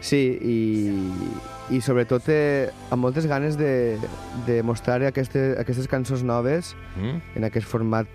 Sí, 0.00 0.20
i, 0.40 1.76
i 1.76 1.80
sobretot 1.84 2.24
eh, 2.32 2.70
amb 2.90 3.04
moltes 3.04 3.26
ganes 3.28 3.58
de, 3.60 3.98
de 4.46 4.62
mostrar 4.64 5.02
aquestes, 5.04 5.58
aquestes 5.60 5.86
cançons 5.92 6.22
noves 6.24 6.74
Mm? 6.96 7.20
en 7.36 7.44
aquest 7.50 7.66
format 7.68 8.08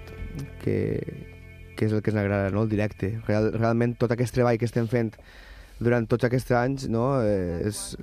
que, 0.64 1.00
que 1.78 1.86
és 1.86 1.94
el 1.94 2.02
que 2.02 2.12
ens 2.12 2.20
agrada, 2.20 2.50
no? 2.52 2.64
el 2.66 2.70
directe. 2.70 3.14
Real, 3.28 3.52
realment 3.54 3.94
tot 4.02 4.12
aquest 4.12 4.34
treball 4.36 4.58
que 4.58 4.66
estem 4.68 4.88
fent 4.92 5.14
durant 5.80 6.08
tots 6.08 6.24
aquests 6.28 6.52
anys 6.56 6.88
no? 6.90 7.22
eh, 7.22 7.62
es, 7.68 7.96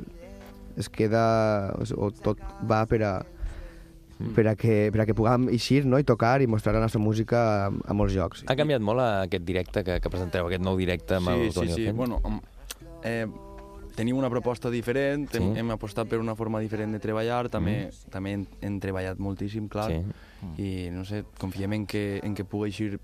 es 0.78 0.88
queda, 0.88 1.72
o 1.96 2.10
tot 2.22 2.38
va 2.68 2.84
per 2.86 3.02
a, 3.04 3.12
per, 4.34 4.46
a 4.48 4.56
que, 4.56 4.90
per 4.94 5.02
a 5.02 5.06
que 5.06 5.14
puguem 5.14 5.48
eixir 5.52 5.84
no? 5.86 5.98
i 5.98 6.04
tocar 6.04 6.40
i 6.42 6.46
mostrar 6.46 6.74
la 6.74 6.80
nostra 6.84 7.00
música 7.00 7.66
a, 7.66 7.70
a 7.70 7.94
molts 7.94 8.14
llocs. 8.14 8.44
Ha 8.46 8.56
canviat 8.58 8.80
molt 8.84 9.00
aquest 9.04 9.44
directe 9.44 9.84
que, 9.84 10.00
que 10.00 10.10
presenteu, 10.12 10.46
aquest 10.46 10.62
nou 10.64 10.76
directe 10.78 11.16
amb 11.18 11.28
el 11.34 11.46
Sí, 11.46 11.50
sí, 11.50 11.54
Toni 11.60 11.72
sí. 11.72 11.80
Alfent? 11.82 11.96
Bueno, 11.96 12.20
um, 12.24 12.40
eh, 13.04 13.26
tenim 13.96 14.16
una 14.16 14.30
proposta 14.30 14.70
diferent, 14.72 15.28
Sí. 15.30 15.38
hem, 15.38 15.56
hem 15.56 15.70
apostat 15.74 16.08
per 16.08 16.18
una 16.18 16.34
forma 16.34 16.60
diferent 16.60 16.92
de 16.92 16.98
treballar, 17.02 17.48
també, 17.52 17.90
també 18.10 18.32
hem, 18.38 18.46
hem 18.62 18.78
treballat 18.80 19.18
moltíssim, 19.18 19.68
clar, 19.68 19.90
Sí. 19.92 20.02
i 20.62 20.90
no 20.90 21.04
sé, 21.04 21.24
confiem 21.38 21.72
en 21.74 21.86
que, 21.86 22.20
en 22.22 22.34
que 22.34 22.44
pugui 22.44 22.70
eixir 22.72 22.98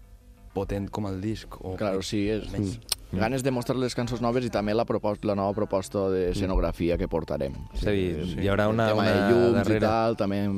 potent 0.54 0.88
com 0.90 1.06
el 1.06 1.20
disc. 1.20 1.54
O 1.60 1.76
Claro, 1.76 2.00
sí, 2.02 2.24
és 2.32 2.48
Més. 2.50 2.78
ganes 3.12 3.44
de 3.44 3.50
mostrar 3.52 3.76
les 3.78 3.94
cançons 3.94 4.20
noves 4.24 4.44
i 4.44 4.50
també 4.50 4.72
la, 4.74 4.84
propost, 4.88 5.22
la 5.28 5.36
nova 5.36 5.52
proposta 5.54 6.08
de 6.10 6.30
escenografia 6.32 6.96
que 6.98 7.06
portarem. 7.06 7.52
És 7.76 7.86
a 7.86 7.90
dir, 7.94 8.40
hi 8.40 8.48
haurà 8.48 8.64
El 8.66 8.74
una, 8.74 8.88
tema 8.88 9.02
una 9.04 9.12
de 9.12 9.30
llums 9.30 9.54
darrere... 9.60 9.76
i 9.76 9.80
tal, 9.86 10.16
també 10.16 10.40
hem, 10.46 10.56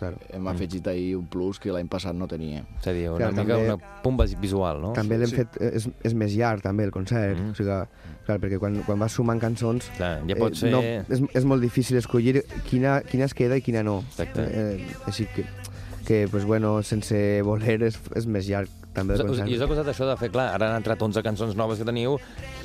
Claro. 0.00 0.16
hem 0.32 0.46
afegit 0.48 0.86
ahir 0.88 1.14
un 1.18 1.26
plus 1.28 1.58
que 1.60 1.70
l'any 1.70 1.86
passat 1.92 2.16
no 2.16 2.26
tenia. 2.26 2.62
És 2.80 2.86
a 2.88 2.92
dir, 2.96 3.06
una 3.10 3.18
Clar, 3.18 3.30
mica 3.36 3.42
també- 3.54 3.66
una 3.74 4.00
pumba 4.02 4.24
visual, 4.40 4.80
no? 4.80 4.92
També 4.96 5.18
l'hem 5.20 5.28
sí. 5.28 5.36
fet, 5.36 5.60
és, 5.60 5.88
és 6.02 6.14
més 6.16 6.32
llarg 6.34 6.62
també 6.64 6.84
el 6.88 6.90
concert, 6.90 7.36
Mm. 7.38 7.50
o 7.52 7.54
sigui, 7.54 7.68
clar, 8.26 8.38
perquè 8.40 8.58
quan, 8.58 8.80
quan 8.86 8.98
vas 8.98 9.12
sumant 9.12 9.38
cançons 9.40 9.90
Clar, 9.98 10.22
ja 10.26 10.36
pots 10.40 10.60
fer... 10.64 10.70
no, 10.72 10.80
és, 10.80 11.20
és 11.34 11.44
molt 11.44 11.60
difícil 11.62 11.98
escollir 12.00 12.42
quina, 12.70 13.02
quina 13.02 13.26
es 13.28 13.34
queda 13.34 13.56
i 13.56 13.62
quina 13.62 13.82
no. 13.84 14.00
Exacte. 14.08 14.40
Eh, 14.50 14.86
així 15.06 15.26
que, 15.36 15.44
que 16.06 16.26
pues, 16.32 16.44
bueno, 16.46 16.82
sense 16.82 17.42
voler 17.42 17.82
és, 17.82 18.00
és 18.16 18.26
més 18.26 18.48
llarg 18.48 18.68
també 18.94 19.14
el 19.14 19.20
Us, 19.20 19.24
us, 19.24 19.28
concert. 19.36 19.50
I 19.52 19.54
us 19.54 19.62
ha 19.62 19.66
costat 19.70 19.86
això 19.92 20.06
de 20.08 20.16
fer, 20.18 20.30
clar, 20.32 20.48
ara 20.56 20.70
han 20.72 20.80
entrat 20.80 21.00
11 21.00 21.22
cançons 21.22 21.54
noves 21.54 21.78
que 21.78 21.84
teniu 21.86 22.16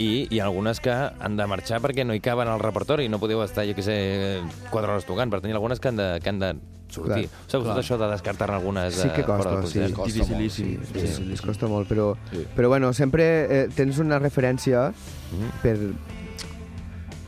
i 0.02 0.26
hi 0.32 0.39
ha 0.39 0.45
algunes 0.48 0.80
que 0.82 0.89
han 0.89 1.36
de 1.38 1.45
marxar 1.45 1.78
perquè 1.84 2.06
no 2.08 2.15
hi 2.15 2.19
caben 2.24 2.48
al 2.50 2.60
repertori 2.63 3.06
i 3.06 3.10
no 3.12 3.19
podeu 3.21 3.43
estar, 3.43 3.65
jo 3.67 3.76
què 3.78 3.84
sé, 3.86 3.98
4 4.71 4.89
hores 4.95 5.06
tocant, 5.06 5.30
per 5.30 5.41
tenir 5.43 5.54
algunes 5.54 5.80
que 5.80 5.89
han 5.91 5.98
de, 6.00 6.08
que 6.24 6.30
han 6.30 6.39
de 6.39 6.56
sortir. 6.95 7.27
Clar. 7.29 7.45
Us 7.47 7.53
ha 7.55 7.60
costat 7.60 7.81
això 7.84 7.97
de 8.01 8.10
descartar-ne 8.15 8.55
algunes 8.58 8.95
Sí 8.95 9.10
que 9.13 9.21
eh, 9.21 9.29
fora 9.29 9.38
costa, 9.60 9.79
del 9.79 9.89
sí. 9.89 9.93
Costa 9.93 10.13
Dificilíssim. 10.13 10.73
Sí, 10.81 10.89
Sí, 10.93 10.99
sí, 10.99 11.13
sí, 11.19 11.29
ens 11.29 11.39
sí. 11.41 11.47
costa 11.47 11.67
molt, 11.67 11.88
però, 11.91 12.15
Sí. 12.31 12.45
però 12.55 12.67
bueno, 12.71 12.93
sempre 12.93 13.29
eh, 13.63 13.69
tens 13.75 13.99
una 13.99 14.17
referència 14.19 14.89
Mhm. 15.31 15.49
per, 15.62 15.77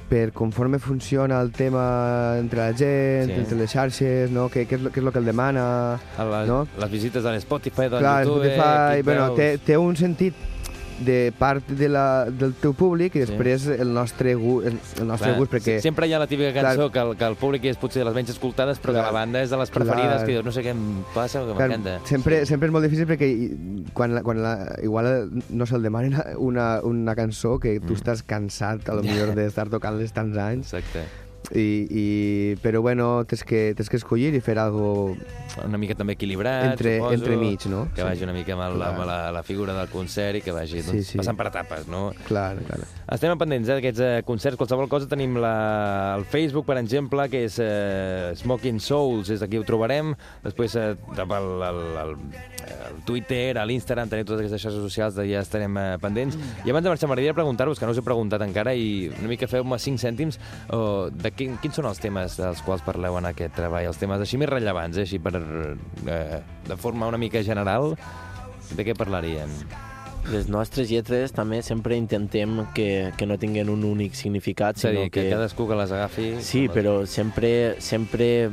per 0.08 0.32
conforme 0.32 0.80
funciona 0.80 1.42
el 1.42 1.52
tema 1.52 2.36
entre 2.40 2.60
la 2.60 2.74
gent, 2.74 3.28
Sí. 3.28 3.34
entre 3.42 3.58
les 3.58 3.70
xarxes, 3.70 4.32
no? 4.32 4.48
què, 4.50 4.64
què, 4.66 4.76
és, 4.78 4.82
lo- 4.82 4.90
què 4.90 5.02
és 5.02 5.06
el 5.06 5.12
que 5.12 5.20
el 5.20 5.26
demana... 5.26 6.00
A 6.18 6.24
les, 6.24 6.48
No? 6.48 6.66
les 6.80 6.90
visites 6.92 7.26
a 7.26 7.34
l'Spotify, 7.34 7.90
del 7.90 8.00
Clar, 8.00 8.24
YouTube... 8.24 8.46
Spotify, 8.46 8.94
aquí 8.94 9.02
bueno, 9.04 9.32
té, 9.36 9.58
té 9.58 9.76
un 9.78 9.98
sentit 9.98 10.34
de 11.00 11.32
part 11.38 11.68
de 11.70 11.88
la, 11.90 12.26
del 12.26 12.54
teu 12.58 12.74
públic 12.74 13.16
i 13.16 13.22
després 13.22 13.68
el 13.70 13.92
nostre, 13.94 14.34
gu, 14.36 14.62
el, 14.66 14.80
el 15.00 15.06
nostre 15.08 15.30
Clar, 15.32 15.38
gust, 15.40 15.52
perquè... 15.54 15.76
se- 15.78 15.86
Sempre 15.86 16.08
hi 16.10 16.14
ha 16.14 16.20
la 16.20 16.28
típica 16.28 16.54
cançó 16.56 16.90
que, 16.92 17.00
el, 17.00 17.16
que 17.20 17.26
el 17.28 17.36
públic 17.38 17.66
és 17.70 17.78
potser 17.78 18.02
de 18.02 18.06
les 18.10 18.16
menys 18.16 18.32
escoltades, 18.34 18.80
però 18.82 18.96
Clar. 18.96 19.04
que 19.06 19.12
la 19.12 19.16
banda 19.20 19.44
és 19.46 19.50
de 19.54 19.60
les 19.62 19.70
preferides, 19.70 20.16
Clar. 20.16 20.26
que 20.26 20.32
dius, 20.38 20.46
no 20.46 20.52
sé 20.56 20.64
què 20.66 20.74
em 20.74 20.82
passa, 21.14 21.44
que 21.46 21.54
Clar, 21.54 21.70
m'encanta. 21.70 22.00
sempre, 22.10 22.42
sempre 22.50 22.68
és 22.72 22.74
molt 22.74 22.88
difícil 22.90 23.06
perquè 23.10 23.30
quan, 23.94 24.16
la, 24.18 24.24
quan 24.26 24.42
la, 24.42 24.56
igual 24.82 25.30
no 25.50 25.66
se'l 25.70 25.86
demanen 25.86 26.18
una, 26.38 26.80
una 26.84 27.16
cançó 27.16 27.60
que 27.60 27.80
tu 27.80 27.94
Mm. 27.94 28.02
estàs 28.02 28.24
cansat 28.26 28.90
a 28.90 28.96
lo 28.98 29.04
millor 29.04 29.34
d'estar 29.38 29.70
tocant-les 29.70 30.12
tants 30.14 30.38
anys 30.38 30.74
Exacte. 30.74 31.06
I, 31.56 31.88
i, 31.88 32.56
però 32.62 32.82
bueno, 32.82 33.24
tens 33.26 33.44
que, 33.48 33.72
tens 33.78 33.88
que 33.88 33.96
escollir 33.96 34.34
i 34.36 34.42
fer 34.44 34.58
algo 34.60 35.16
Una 35.64 35.78
mica 35.80 35.96
també 35.98 36.14
equilibrat, 36.18 36.74
entre, 36.74 36.98
suposo. 36.98 37.14
entre 37.16 37.38
mig, 37.40 37.64
no? 37.72 37.86
Que 37.96 38.04
vagi 38.04 38.26
una 38.28 38.34
mica 38.36 38.54
amb, 38.54 38.66
el, 38.68 38.82
amb 38.84 39.00
la, 39.08 39.16
la 39.32 39.42
figura 39.48 39.74
del 39.74 39.88
concert 39.90 40.38
i 40.38 40.42
que 40.46 40.52
vagi 40.54 40.82
doncs, 40.84 40.92
Sí, 40.92 41.14
sí. 41.14 41.18
passant 41.22 41.38
per 41.40 41.48
etapes, 41.50 41.88
no? 41.90 42.12
Clar, 42.28 42.58
clar. 42.68 42.82
Estem 43.16 43.34
pendents 43.40 43.70
eh, 43.72 43.78
d'aquests 43.80 44.04
eh, 44.04 44.12
concerts. 44.28 44.60
Qualsevol 44.60 44.90
cosa 44.92 45.08
tenim 45.10 45.38
la, 45.42 46.16
el 46.20 46.26
Facebook, 46.30 46.68
per 46.68 46.76
exemple, 46.82 47.26
que 47.32 47.46
és 47.48 47.58
eh, 47.64 48.34
Smoking 48.38 48.82
Souls, 48.84 49.32
és 49.34 49.42
aquí 49.42 49.58
ho 49.58 49.64
trobarem. 49.66 50.12
Després 50.44 50.76
eh, 50.76 50.92
el, 51.16 51.34
el, 51.72 51.82
el, 52.04 52.14
el 52.92 53.00
Twitter, 53.08 53.56
a 53.58 53.66
l'Instagram, 53.66 54.12
teniu 54.12 54.28
totes 54.28 54.44
aquestes 54.44 54.62
xarxes 54.68 54.84
socials, 54.84 55.16
de 55.18 55.26
ja 55.32 55.42
estarem 55.48 55.80
eh, 55.80 55.88
pendents. 56.04 56.38
I 56.68 56.76
abans 56.76 56.84
de 56.86 56.92
marxar, 56.94 57.10
m'agradaria 57.10 57.34
preguntar-vos, 57.38 57.80
que 57.80 57.88
no 57.88 57.96
us 57.96 58.04
he 58.04 58.06
preguntat 58.06 58.44
encara, 58.46 58.76
i 58.78 59.08
una 59.16 59.32
mica 59.32 59.48
feu-me 59.50 59.80
5 59.80 60.04
cèntims, 60.04 60.38
oh, 60.76 61.08
de 61.10 61.34
quin, 61.38 61.58
quins 61.62 61.76
són 61.78 61.86
els 61.90 62.00
temes 62.04 62.36
dels 62.40 62.62
quals 62.66 62.82
parleu 62.86 63.18
en 63.20 63.30
aquest 63.30 63.56
treball? 63.56 63.86
Els 63.92 63.98
temes 64.02 64.22
així 64.24 64.38
més 64.42 64.50
rellevants, 64.50 64.98
eh, 64.98 65.06
així 65.08 65.20
per, 65.20 65.36
eh, 65.38 66.42
de 66.68 66.78
forma 66.78 67.08
una 67.08 67.18
mica 67.22 67.44
general, 67.46 67.94
de 68.76 68.84
què 68.86 68.96
parlaríem? 68.98 69.54
Les 70.28 70.50
nostres 70.52 70.90
lletres 70.92 71.32
també 71.32 71.62
sempre 71.64 71.96
intentem 71.96 72.66
que, 72.76 73.14
que 73.16 73.26
no 73.30 73.38
tinguin 73.40 73.70
un 73.72 73.86
únic 73.88 74.14
significat, 74.20 74.76
sinó 74.82 75.06
dir, 75.06 75.12
que, 75.14 75.30
cadascú 75.32 75.70
que 75.70 75.78
les 75.80 75.94
agafi... 75.96 76.26
Sí, 76.42 76.66
com 76.68 76.74
es- 76.74 76.76
però 76.82 76.96
sempre, 77.08 77.52
sempre 77.80 78.50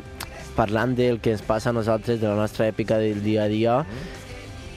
parlant 0.54 0.94
del 0.94 1.18
que 1.18 1.32
ens 1.34 1.42
passa 1.42 1.70
a 1.70 1.74
nosaltres, 1.74 2.20
de 2.20 2.28
la 2.28 2.36
nostra 2.38 2.68
èpica 2.70 3.00
del 3.02 3.24
dia 3.24 3.42
a 3.42 3.48
dia, 3.50 3.80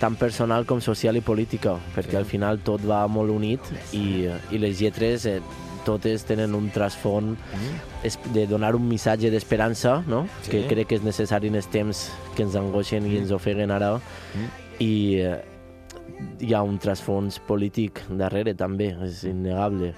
tant 0.01 0.15
personal 0.17 0.65
com 0.65 0.81
social 0.81 1.17
i 1.17 1.21
política, 1.21 1.75
perquè 1.95 2.15
Sí. 2.15 2.17
al 2.17 2.25
final 2.25 2.59
tot 2.65 2.81
va 2.81 3.03
molt 3.07 3.29
unit 3.29 3.61
i, 3.93 4.25
i 4.53 4.57
les 4.57 4.81
lletres 4.81 5.25
eh, 5.29 5.39
totes 5.87 6.25
tenen 6.27 6.53
un 6.55 6.69
trasfond 6.75 7.37
es- 8.03 8.19
de 8.33 8.45
donar 8.47 8.75
un 8.75 8.87
missatge 8.87 9.31
d'esperança, 9.31 10.01
no? 10.07 10.25
Sí. 10.43 10.51
que 10.51 10.65
crec 10.67 10.87
que 10.91 10.95
és 10.99 11.03
necessari 11.07 11.47
en 11.47 11.55
els 11.55 11.67
temps 11.71 12.09
que 12.35 12.43
ens 12.43 12.55
angoixen 12.59 13.07
i 13.07 13.17
ens 13.17 13.31
ofeguen 13.31 13.71
ara, 13.71 13.95
Mm. 13.97 14.49
i 14.83 14.91
eh, 15.21 15.37
hi 16.39 16.53
ha 16.53 16.61
un 16.63 16.77
trasfons 16.79 17.39
polític 17.47 18.01
darrere 18.09 18.53
també, 18.57 18.91
és 19.05 19.23
innegable. 19.23 19.93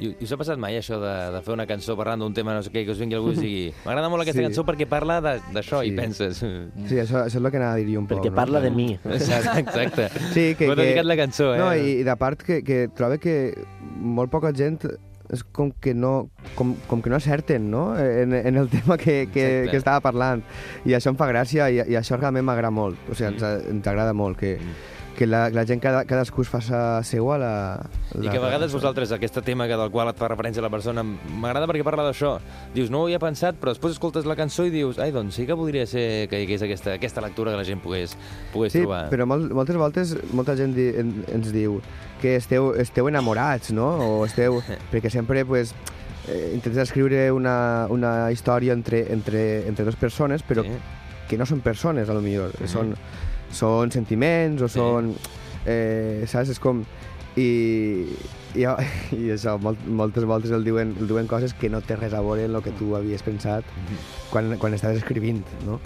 I, 0.00 0.08
I 0.18 0.24
us 0.26 0.32
ha 0.34 0.38
passat 0.40 0.58
mai 0.58 0.74
això 0.78 0.96
de, 0.98 1.12
de 1.36 1.40
fer 1.46 1.52
una 1.54 1.66
cançó 1.70 1.94
parlant 1.96 2.18
d'un 2.24 2.34
tema 2.34 2.54
no 2.56 2.62
sé 2.66 2.72
què, 2.74 2.82
i 2.82 2.86
que 2.88 2.92
us 2.96 2.98
vingui 2.98 3.14
algú 3.18 3.30
i 3.32 3.36
digui 3.38 3.64
m'agrada 3.86 4.08
molt 4.10 4.24
aquesta 4.24 4.40
Sí. 4.42 4.46
cançó 4.48 4.64
perquè 4.66 4.88
parla 4.90 5.20
de- 5.22 5.36
d'això 5.54 5.82
Sí. 5.84 5.92
i 5.92 5.96
penses... 5.96 6.38
Sí, 6.42 6.98
això, 6.98 7.22
això 7.24 7.26
és 7.30 7.38
el 7.38 7.50
que 7.50 7.60
anava 7.62 7.78
a 7.78 7.80
dir 7.82 7.94
jo 7.94 8.00
un 8.02 8.06
poc. 8.10 8.18
Perquè 8.18 8.30
no? 8.32 8.36
parla 8.40 8.60
de 8.64 8.70
mi. 8.74 8.88
Exacte, 9.04 9.60
exacte. 9.60 10.08
Sí, 10.34 10.54
que... 10.58 10.66
M'ho 10.66 10.74
ha 10.74 10.82
dedicat 10.82 11.06
la 11.06 11.16
cançó, 11.20 11.52
eh? 11.54 11.58
No, 11.62 11.70
i, 11.74 11.98
i 12.00 12.04
de 12.06 12.16
part 12.20 12.42
que, 12.42 12.62
que 12.66 12.86
trobo 12.94 13.18
que 13.22 13.36
molt 14.00 14.30
poca 14.34 14.50
gent 14.56 14.80
és 15.32 15.40
com 15.56 15.70
que 15.80 15.94
no, 15.96 16.28
com, 16.54 16.74
com 16.86 17.00
que 17.00 17.08
no 17.10 17.16
acerten 17.16 17.70
no? 17.72 17.94
en, 17.98 18.34
en 18.36 18.58
el 18.60 18.68
tema 18.68 18.98
que, 19.00 19.28
que, 19.32 19.44
Exacte. 19.64 19.70
que 19.70 19.76
estava 19.80 20.02
parlant. 20.04 20.42
I 20.84 20.92
això 20.98 21.10
em 21.14 21.16
fa 21.16 21.26
gràcia 21.30 21.70
i, 21.72 21.78
i 21.80 21.96
això 21.96 22.18
realment 22.20 22.44
m'agrada 22.44 22.70
molt. 22.74 22.98
O 23.08 23.14
sigui, 23.16 23.30
ens, 23.32 23.42
ens 23.72 23.88
agrada 23.88 24.12
molt 24.12 24.36
que, 24.38 24.58
que 25.14 25.26
la, 25.26 25.48
la 25.54 25.62
gent, 25.64 25.80
cada, 25.80 26.02
cadascú 26.04 26.42
es 26.42 26.48
faça 26.50 26.78
seua 27.06 27.36
la, 27.38 27.50
la... 28.14 28.24
I 28.24 28.28
que 28.32 28.38
a 28.38 28.42
vegades 28.42 28.72
vosaltres, 28.74 29.12
aquest 29.14 29.38
tema 29.46 29.68
que 29.70 29.76
del 29.78 29.90
qual 29.94 30.08
et 30.10 30.18
fa 30.18 30.26
referència 30.28 30.62
la 30.64 30.70
persona, 30.72 31.04
m'agrada 31.04 31.68
perquè 31.70 31.84
parla 31.86 32.04
d'això. 32.08 32.32
Dius, 32.74 32.90
no 32.90 33.00
ho 33.02 33.06
havia 33.08 33.20
pensat, 33.22 33.56
però 33.60 33.72
després 33.74 33.94
escoltes 33.94 34.26
la 34.26 34.34
cançó 34.38 34.66
i 34.66 34.72
dius, 34.74 34.98
ai, 34.98 35.12
doncs 35.14 35.38
sí 35.38 35.46
que 35.46 35.56
podria 35.56 35.86
ser 35.86 36.26
que 36.28 36.40
hi 36.42 36.48
hagués 36.48 36.64
aquesta, 36.66 36.96
aquesta 36.98 37.22
lectura 37.24 37.52
que 37.54 37.60
la 37.62 37.66
gent 37.68 37.80
pogués, 37.84 38.16
pogués 38.52 38.72
Sí, 38.74 38.82
trobar. 38.82 39.04
però 39.14 39.26
molt, 39.30 39.52
moltes 39.54 39.76
voltes 39.78 40.16
molta 40.34 40.56
gent 40.58 40.74
di, 40.74 40.88
en, 40.98 41.14
ens 41.32 41.52
diu 41.54 41.78
que 42.20 42.36
esteu, 42.40 42.72
esteu 42.80 43.08
enamorats, 43.08 43.70
no? 43.76 43.92
O 44.18 44.24
esteu... 44.26 44.60
perquè 44.92 45.10
sempre, 45.12 45.44
pues, 45.44 45.74
eh, 46.26 46.50
intentes 46.56 46.82
escriure 46.88 47.30
una, 47.32 47.86
una 47.90 48.30
història 48.32 48.72
entre, 48.72 49.04
entre, 49.12 49.66
entre 49.68 49.84
dues 49.84 49.96
persones, 50.00 50.42
però 50.42 50.64
Sí. 50.64 50.74
que 51.28 51.38
no 51.40 51.46
són 51.46 51.60
persones, 51.64 52.08
a 52.10 52.14
lo 52.14 52.20
millor. 52.20 52.50
Mhm. 52.60 52.68
Són, 52.68 52.94
són 53.52 53.90
sentiments 53.92 54.62
o 54.62 54.68
Sí. 54.68 54.78
són... 54.78 55.14
Eh, 55.66 56.24
saps? 56.28 56.50
És 56.50 56.58
com... 56.60 56.84
I, 57.36 58.06
i, 58.54 58.62
i 59.18 59.30
això, 59.34 59.56
molt, 59.58 59.80
moltes 59.86 60.24
voltes 60.28 60.52
el 60.54 60.62
diuen, 60.64 60.94
el 61.00 61.08
diuen 61.10 61.26
coses 61.26 61.54
que 61.58 61.68
no 61.68 61.80
té 61.82 61.96
res 61.98 62.14
a 62.14 62.20
veure 62.22 62.44
amb 62.46 62.60
el 62.60 62.62
que 62.62 62.70
tu 62.78 62.94
havies 62.96 63.22
pensat 63.26 63.64
Mhm. 63.64 63.96
quan, 64.30 64.52
quan 64.58 64.74
estaves 64.74 64.98
escrivint, 65.02 65.42
no? 65.66 65.80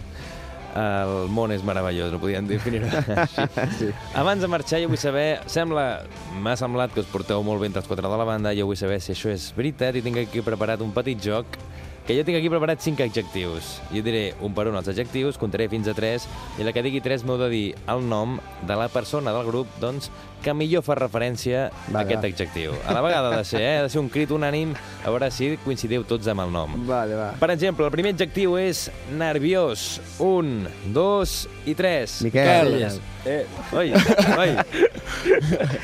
El 0.78 1.30
món 1.32 1.50
és 1.50 1.62
meravellós, 1.64 2.12
no 2.12 2.20
podíem 2.20 2.46
definir-ho 2.46 2.86
així. 2.92 3.46
Sí. 3.78 3.88
Abans 4.14 4.42
de 4.44 4.48
marxar, 4.52 4.78
jo 4.82 4.90
vull 4.92 5.00
saber... 5.00 5.40
Sembla, 5.50 6.02
m'ha 6.38 6.54
semblat 6.60 6.92
que 6.94 7.00
us 7.00 7.08
porteu 7.10 7.42
molt 7.42 7.58
bé 7.62 7.66
entre 7.70 7.80
els 7.80 7.88
quatre 7.88 8.04
de 8.06 8.18
la 8.20 8.26
banda, 8.28 8.52
jo 8.54 8.66
vull 8.68 8.76
saber 8.78 9.00
si 9.02 9.14
això 9.16 9.32
és 9.32 9.48
veritat 9.56 9.96
i 9.96 10.02
tinc 10.04 10.20
aquí 10.20 10.42
preparat 10.44 10.84
un 10.84 10.92
petit 10.94 11.18
joc 11.24 11.46
que 12.08 12.16
jo 12.16 12.22
tinc 12.24 12.38
aquí 12.38 12.48
preparat 12.48 12.80
cinc 12.80 13.02
adjectius. 13.04 13.66
Jo 13.92 14.00
diré 14.00 14.30
un 14.40 14.54
per 14.56 14.64
un 14.70 14.78
els 14.78 14.86
adjectius, 14.88 15.36
comptaré 15.36 15.66
fins 15.68 15.90
a 15.90 15.92
tres, 15.92 16.24
i 16.56 16.64
la 16.64 16.72
que 16.72 16.80
digui 16.80 17.02
tres 17.04 17.20
m'heu 17.20 17.36
de 17.36 17.50
dir 17.52 17.66
el 17.92 18.00
nom 18.08 18.38
de 18.64 18.78
la 18.80 18.86
persona 18.88 19.34
del 19.36 19.44
grup 19.44 19.74
doncs, 19.82 20.08
que 20.42 20.54
millor 20.54 20.84
fa 20.86 20.94
referència 20.98 21.66
a 21.68 21.92
Va, 21.92 22.02
aquest 22.04 22.24
adjectiu. 22.28 22.72
A 22.86 22.94
la 22.94 23.02
vegada 23.04 23.32
ha 23.32 23.38
de 23.40 23.44
ser, 23.48 23.60
eh? 23.60 23.72
ha 23.78 23.82
de 23.86 23.90
ser 23.92 23.98
un 24.00 24.08
crit 24.12 24.30
unànim, 24.34 24.72
a 25.04 25.10
veure 25.10 25.28
si 25.34 25.52
coincidiu 25.64 26.04
tots 26.08 26.28
amb 26.30 26.44
el 26.46 26.52
nom. 26.54 26.76
Vale, 26.88 27.16
va. 27.18 27.28
Per 27.40 27.50
exemple, 27.54 27.84
el 27.88 27.92
primer 27.94 28.14
adjectiu 28.14 28.56
és 28.60 28.86
nerviós. 29.18 30.00
Un, 30.22 30.66
dos 30.94 31.46
i 31.66 31.74
tres. 31.78 32.20
Miquel. 32.26 32.78
Eh, 33.28 33.42
oi, 33.76 33.90
oi. 34.38 34.50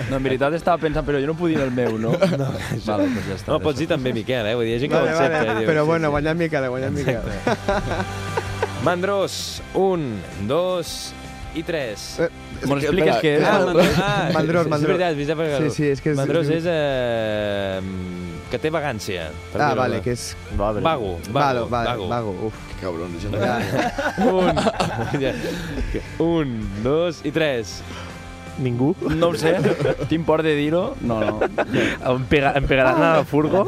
No, 0.09 0.19
en 0.19 0.23
veritat 0.23 0.55
estava 0.55 0.79
pensant, 0.79 1.05
però 1.07 1.19
jo 1.21 1.27
no 1.27 1.35
puc 1.37 1.49
dir 1.51 1.59
el 1.65 1.73
meu, 1.75 1.97
no? 1.99 2.13
No, 2.39 2.47
vale, 2.87 3.09
doncs 3.09 3.27
ja 3.27 3.35
està. 3.39 3.51
No, 3.51 3.59
pots 3.65 3.81
dir 3.81 3.89
també 3.91 4.13
Miquel, 4.15 4.47
eh? 4.47 4.55
Vull 4.55 4.69
dir, 4.69 4.75
hi 4.75 4.77
ha 4.79 4.83
gent 4.85 4.93
que 4.93 5.01
Vale, 5.01 5.11
ho 5.11 5.19
accepta. 5.19 5.41
vale. 5.49 5.65
eh? 5.65 5.69
Però 5.69 5.83
sí, 5.83 5.89
bueno, 5.91 6.07
sí. 6.09 6.13
guanyant 6.15 6.39
Miquel, 6.45 6.69
guanyant 6.71 6.95
Miquel. 6.95 7.23
Mandrós, 8.85 9.63
un, 9.75 10.21
dos 10.47 11.13
i 11.57 11.63
tres. 11.65 12.19
Eh, 12.21 12.29
Me'l 12.69 12.79
expliques 12.83 13.17
què 13.23 13.33
és? 13.39 13.45
Ah, 13.45 13.59
Mandrós, 13.65 13.99
ah, 13.99 14.31
Mandrós, 14.35 14.65
és- 14.65 14.71
Mandrós. 14.71 15.01
És 15.01 15.27
veritat, 15.27 15.63
Sí, 15.63 15.71
sí, 15.71 15.89
és 15.91 16.01
que 16.01 16.11
és- 16.11 16.17
Mandrós 16.17 16.49
és-. 16.49 16.65
Eh, 16.67 17.81
que 18.51 18.59
té 18.59 18.71
vagància. 18.71 19.31
per 19.53 19.61
Ah, 19.61 19.75
vale, 19.75 20.01
que 20.01 20.13
és... 20.13 20.37
Vago. 20.57 20.81
Vago, 20.81 21.19
Vago, 21.33 21.69
vago, 21.69 22.09
vago. 22.09 22.31
Uf. 22.47 22.55
Que 22.81 22.87
no 22.87 23.39
Ja. 23.39 23.59
Un, 24.25 24.57
ja. 25.21 25.33
un, 26.19 26.69
dos 26.83 27.25
i 27.25 27.31
tres. 27.31 27.83
Ningú? 28.59 28.95
No 29.01 29.29
ho 29.29 29.35
sé. 29.35 29.57
Tinc 30.09 30.25
por 30.27 30.43
de 30.45 30.55
dir-ho. 30.55 30.95
No, 31.01 31.19
no. 31.21 31.41
Em, 31.43 32.25
pega, 32.31 32.53
em 32.55 32.67
pegaran 32.69 33.03
a 33.03 33.17
la 33.17 33.25
furgo? 33.25 33.67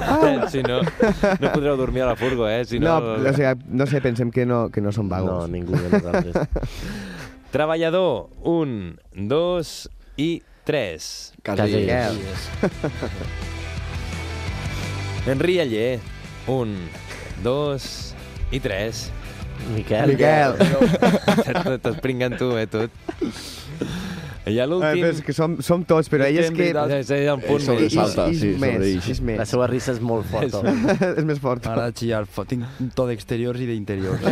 Si 0.48 0.62
no, 0.62 0.82
no 0.82 1.52
podreu 1.52 1.76
dormir 1.76 2.02
a 2.02 2.06
la 2.12 2.16
furgo, 2.16 2.46
eh? 2.48 2.64
Si 2.64 2.78
No, 2.78 3.00
no, 3.00 3.16
no, 3.18 3.32
sé, 3.32 3.56
no 3.66 3.86
sé, 3.86 4.00
pensem 4.00 4.30
que 4.30 4.46
no, 4.46 4.68
que 4.70 4.80
no 4.80 4.92
són 4.92 5.08
No, 5.08 5.16
vagos. 5.16 5.48
ningú 5.50 5.72
de 5.74 5.90
nosaltres. 5.90 6.36
Treballador, 7.56 8.28
un, 8.44 8.98
dos 9.16 9.88
i 10.20 10.42
tres. 10.68 11.32
Casellas. 11.40 12.18
Enri 15.24 15.54
Aller, 15.64 15.98
un, 16.52 16.74
dos 17.40 18.12
i 18.52 18.60
tres. 18.60 19.06
Miquel. 19.72 20.12
Miquel. 20.12 20.60
T'estàs 20.60 21.96
pringant 22.04 22.36
tu, 22.36 22.50
eh, 22.60 22.66
tot. 22.68 22.92
I 24.46 24.60
a 24.60 24.62
Eh, 24.62 24.66
l'últim... 24.68 25.02
és 25.08 25.22
que 25.26 25.32
som, 25.34 25.56
som 25.64 25.82
tots, 25.82 26.06
però 26.12 26.28
ell 26.28 26.36
és 26.38 26.52
que... 26.54 26.68
És, 26.70 27.08
és 27.10 27.26
el 27.32 27.40
punt 27.42 27.64
Ell 27.72 27.80
més... 27.80 27.96
Salta, 27.96 28.28
és, 28.30 28.38
sí, 28.44 28.52
més, 28.62 28.84
és. 29.10 29.20
La 29.40 29.46
seva 29.48 29.66
risa 29.66 29.96
és 29.96 29.98
molt 30.04 30.28
forta. 30.30 30.60
és 31.18 31.26
més 31.26 31.40
fort. 31.42 31.66
M'agrada 31.66 31.96
xillar. 31.96 32.22
Tinc 32.46 32.84
un 32.84 32.92
to 32.94 33.08
d'exteriors 33.08 33.64
i 33.64 33.66
d'interiors. 33.72 34.22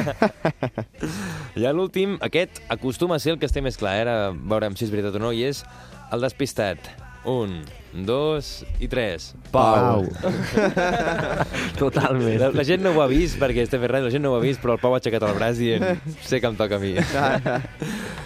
I 1.54 1.68
a 1.68 1.70
l'últim, 1.70 2.16
aquest 2.24 2.58
acostuma 2.72 3.14
a 3.14 3.22
ser 3.22 3.34
el 3.34 3.38
que 3.38 3.46
esté 3.46 3.62
més 3.62 3.78
clar, 3.78 3.94
eh? 3.94 4.02
ara 4.02 4.16
veurem 4.34 4.74
si 4.74 4.88
és 4.88 4.90
veritat 4.90 5.14
o 5.14 5.22
no, 5.22 5.30
i 5.30 5.44
és 5.46 5.62
el 6.10 6.24
despistat. 6.26 6.88
Un, 7.30 7.60
dos 7.94 8.64
i 8.82 8.88
tres. 8.90 9.34
Pau. 9.54 10.02
Totalment. 11.78 12.38
La, 12.40 12.50
la 12.50 12.64
gent 12.66 12.82
no 12.82 12.90
ho 12.94 13.02
ha 13.04 13.06
vist 13.10 13.38
perquè 13.40 13.62
estem 13.66 13.82
fent 13.82 13.94
la 14.04 14.10
gent 14.10 14.24
no 14.24 14.32
ho 14.34 14.38
ha 14.38 14.42
vist, 14.42 14.60
però 14.62 14.74
el 14.76 14.82
Pau 14.82 14.94
ha 14.96 14.98
aixecat 15.00 15.22
el 15.28 15.34
braç 15.38 15.60
dient 15.60 15.84
sé 16.26 16.40
que 16.42 16.50
em 16.50 16.56
toca 16.58 16.76
a 16.76 16.82
mi. 16.82 16.94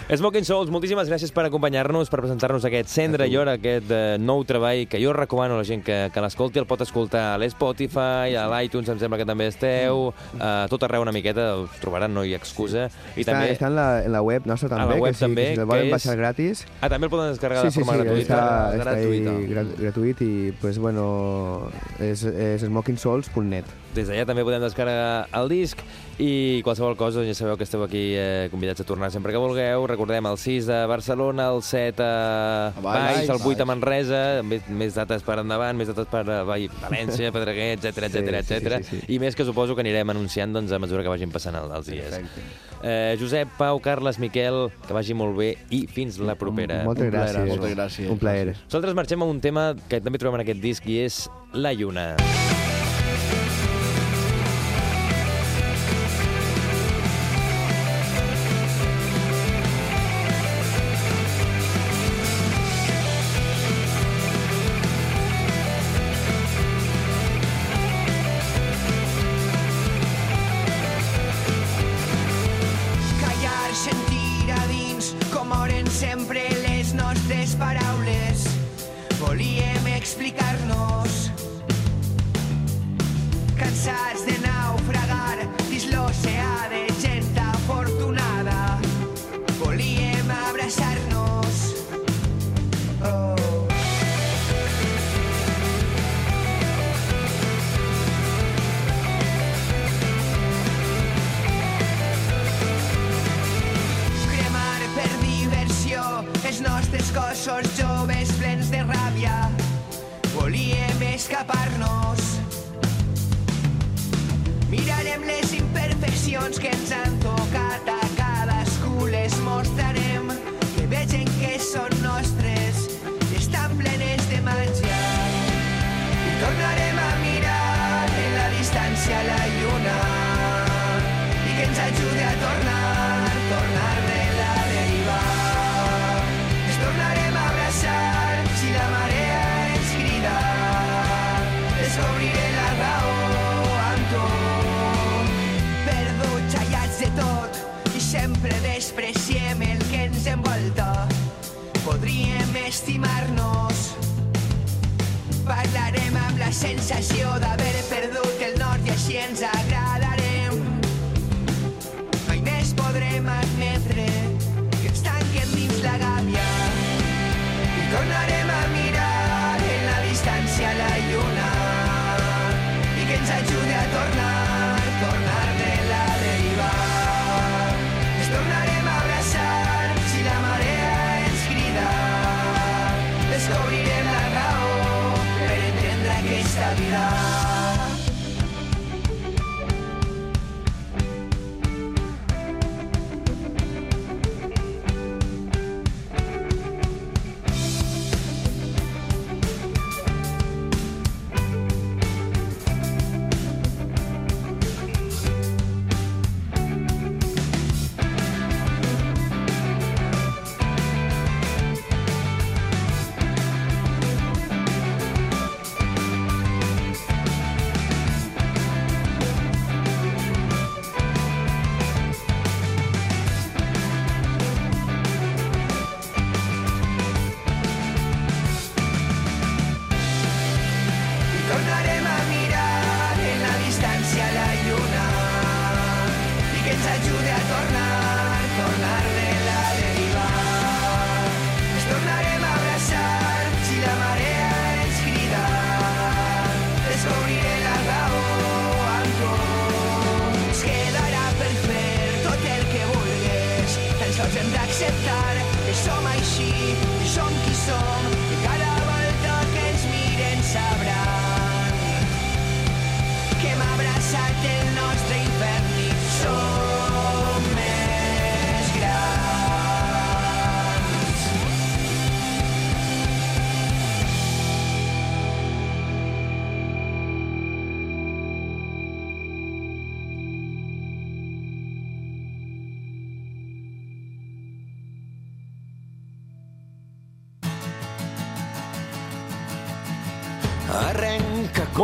Smoking 0.08 0.46
Souls, 0.48 0.70
moltíssimes 0.72 1.04
gràcies 1.10 1.28
per 1.36 1.42
acompanyar-nos, 1.44 2.08
per 2.08 2.22
presentar-nos 2.22 2.64
aquest 2.64 2.88
Cendra 2.88 3.26
i 3.28 3.34
Hora, 3.36 3.58
aquest 3.58 3.90
eh, 3.92 4.16
nou 4.16 4.40
treball 4.48 4.86
que 4.88 4.96
jo 5.02 5.12
recomano 5.12 5.58
a 5.58 5.60
la 5.60 5.66
gent 5.68 5.82
que, 5.84 5.98
que 6.14 6.22
l'escolti, 6.24 6.56
el 6.62 6.64
pot 6.70 6.80
escoltar 6.80 7.34
a 7.34 7.38
l'Spotify, 7.42 8.32
a 8.40 8.46
l'iTunes, 8.48 8.88
em 8.88 9.02
sembla 9.02 9.18
que 9.20 9.26
també 9.28 9.50
esteu, 9.52 10.06
a 10.40 10.64
tot 10.72 10.86
arreu 10.88 11.04
una 11.04 11.12
miqueta, 11.12 11.50
us 11.60 11.76
trobaran, 11.82 12.14
no 12.16 12.24
hi 12.24 12.32
ha 12.32 12.40
excusa. 12.40 12.86
I 13.18 13.26
Està, 13.26 13.34
també... 13.34 13.50
està 13.52 13.68
en, 13.68 13.76
la, 13.76 13.86
en 14.08 14.14
la 14.16 14.22
web 14.24 14.48
nostra 14.48 14.70
la 14.72 14.86
també, 14.86 14.96
web 15.04 15.12
que, 15.12 15.18
si, 15.20 15.24
també, 15.26 15.44
que 15.44 15.52
si 15.52 15.58
el 15.58 15.60
que 15.66 15.68
volen 15.74 15.90
és- 15.90 15.92
baixar 15.98 16.16
gratis. 16.22 16.64
Ah, 16.80 16.88
també 16.88 17.10
el 17.10 17.12
poden 17.12 17.28
descarregar 17.34 17.66
Sí, 17.66 17.68
de 17.68 17.76
sí, 17.76 17.82
forma 17.84 17.98
sí, 17.98 18.00
gratuïta. 18.06 18.24
està, 18.24 18.40
està 18.78 18.86
gratuïta. 18.88 19.36
ahí 19.36 19.52
gra 19.52 19.57
gratuït 19.78 20.20
i, 20.24 20.32
pues, 20.62 20.78
bueno, 20.82 21.70
és, 22.02 22.24
és 22.24 22.64
smokingsouls.net. 22.66 23.68
Des 23.96 24.10
d'allà 24.10 24.26
també 24.28 24.44
podem 24.46 24.62
descarregar 24.62 25.26
el 25.38 25.50
disc 25.52 25.82
i 26.18 26.62
qualsevol 26.66 26.96
cosa, 26.98 27.22
ja 27.22 27.30
sabeu 27.38 27.54
que 27.56 27.62
esteu 27.62 27.84
aquí 27.84 28.00
eh, 28.18 28.48
convidats 28.50 28.82
a 28.82 28.84
tornar 28.84 29.12
sempre 29.14 29.30
que 29.30 29.38
vulgueu. 29.38 29.84
Recordem 29.86 30.26
el 30.26 30.36
6 30.36 30.66
de 30.66 30.78
Barcelona, 30.90 31.46
el 31.54 31.62
7 31.62 32.02
a 32.02 32.66
A 32.74 32.80
Valls, 32.82 33.28
el 33.30 33.38
8 33.38 33.62
a. 33.62 33.66
Manresa, 33.70 34.22
més, 34.42 34.66
més 34.68 34.96
dates 34.98 35.22
per 35.22 35.36
endavant, 35.44 35.78
més 35.78 35.86
dates 35.92 36.10
per 36.10 36.24
eh, 36.26 36.40
Vall- 36.48 36.66
València, 36.82 37.30
Pedreguer, 37.30 37.76
etc 37.78 38.02
etc 38.10 38.34
etc. 38.42 38.80
sí, 38.82 38.90
sí, 38.90 39.00
sí. 39.06 39.12
I 39.14 39.20
més 39.22 39.38
que 39.38 39.46
suposo 39.46 39.76
que 39.78 39.84
anirem 39.86 40.10
anunciant 40.10 40.52
doncs, 40.58 40.74
a 40.74 40.82
mesura 40.82 41.06
que 41.06 41.14
vagin 41.14 41.30
passant 41.30 41.54
el, 41.54 41.70
els 41.78 41.86
dies. 41.86 42.10
Perfecte. 42.10 42.66
Eh, 42.82 43.16
Josep, 43.20 43.54
Pau, 43.58 43.78
Carles, 43.82 44.18
Miquel, 44.18 44.68
que 44.86 44.94
vagi 44.94 45.14
molt 45.14 45.38
bé 45.38 45.52
i 45.70 45.84
fins 45.86 46.18
la 46.18 46.34
propera. 46.38 46.82
Moltes 46.86 47.12
gràcies. 47.12 47.46
Moltes 47.54 47.76
gràcies. 47.78 48.10
Un 48.10 48.18
plaer. 48.18 48.56
Nosaltres 48.66 48.98
marxem 48.98 49.22
a 49.22 49.30
un 49.30 49.38
tema 49.40 49.70
que 49.88 50.02
també 50.02 50.18
trobem 50.18 50.40
en 50.42 50.46
aquest 50.48 50.62
disc 50.66 50.86
i 50.90 50.98
és 51.06 51.28
La 51.54 51.70
Lluna. 51.74 52.14
callar, 52.18 52.57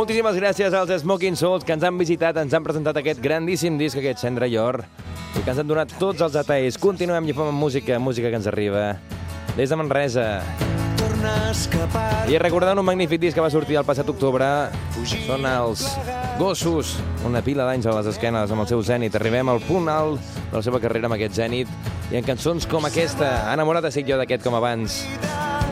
Moltíssimes 0.05 0.35
gràcies 0.37 0.73
als 0.77 0.91
Smoking 1.01 1.33
Souls 1.33 1.63
que 1.65 1.73
ens 1.73 1.81
han 1.81 1.95
visitat, 1.97 2.37
ens 2.37 2.53
han 2.53 2.61
presentat 2.61 2.99
aquest 2.99 3.17
grandíssim 3.23 3.73
disc, 3.79 3.97
aquest 3.97 4.19
Cendra 4.21 4.45
Yor, 4.45 4.83
i 5.33 5.41
que 5.41 5.49
ens 5.49 5.57
han 5.57 5.65
donat 5.65 5.95
tots 5.97 6.21
els 6.21 6.35
detalls. 6.35 6.77
Continuem 6.77 7.25
i 7.25 7.33
fem 7.33 7.49
amb 7.49 7.57
música, 7.57 7.97
música 7.97 8.29
que 8.29 8.37
ens 8.37 8.45
arriba 8.45 8.83
des 9.55 9.73
de 9.73 9.79
Manresa. 9.81 10.27
I 12.29 12.37
recordant 12.37 12.77
un 12.77 12.85
magnífic 12.85 13.23
disc 13.23 13.33
que 13.33 13.41
va 13.41 13.49
sortir 13.49 13.79
el 13.81 13.87
passat 13.87 14.13
octubre, 14.13 14.45
són 15.25 15.49
els 15.49 15.87
Gossos, 16.37 16.99
una 17.25 17.41
pila 17.41 17.65
d'anys 17.65 17.89
a 17.89 17.97
les 17.97 18.11
esquenes 18.13 18.53
amb 18.53 18.61
el 18.61 18.69
seu 18.69 18.85
Zenit. 18.85 19.17
Arribem 19.17 19.49
al 19.49 19.63
punt 19.65 19.89
alt 19.89 20.21
de 20.37 20.59
la 20.59 20.61
seva 20.69 20.83
carrera 20.85 21.09
amb 21.09 21.17
aquest 21.17 21.41
Zenit 21.41 22.13
i 22.13 22.21
en 22.21 22.29
cançons 22.29 22.69
com 22.69 22.85
aquesta, 22.85 23.39
enamorat 23.57 23.89
estic 23.89 24.05
jo 24.13 24.21
d'aquest 24.21 24.45
com 24.45 24.61
abans, 24.61 25.01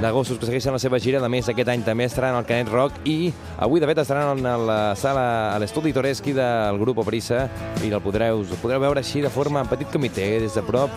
de 0.02 0.12
Gossos 0.12 0.38
que 0.40 0.48
segueixen 0.48 0.74
la 0.76 0.80
seva 0.82 1.00
gira, 1.00 1.22
de 1.24 1.30
més 1.32 1.48
aquest 1.50 1.70
any 1.72 1.84
també 1.86 2.08
estaran 2.08 2.36
al 2.36 2.48
Canet 2.48 2.72
Rock 2.72 3.08
i 3.10 3.32
avui 3.64 3.82
de 3.82 3.88
fet 3.90 4.02
estaran 4.04 4.46
a 4.46 4.56
la 4.58 4.80
sala, 5.00 5.26
a 5.54 5.60
l'estudi 5.62 5.94
Toreski 5.96 6.34
del 6.36 6.80
grup 6.82 7.04
Obrissa 7.04 7.46
i 7.84 7.92
el 7.92 8.02
podreu, 8.04 8.44
el 8.44 8.62
podreu 8.62 8.84
veure 8.84 9.04
així 9.04 9.24
de 9.24 9.32
forma 9.34 9.64
en 9.64 9.72
petit 9.72 9.92
comitè, 9.94 10.28
des 10.44 10.58
de 10.58 10.64
prop 10.68 10.92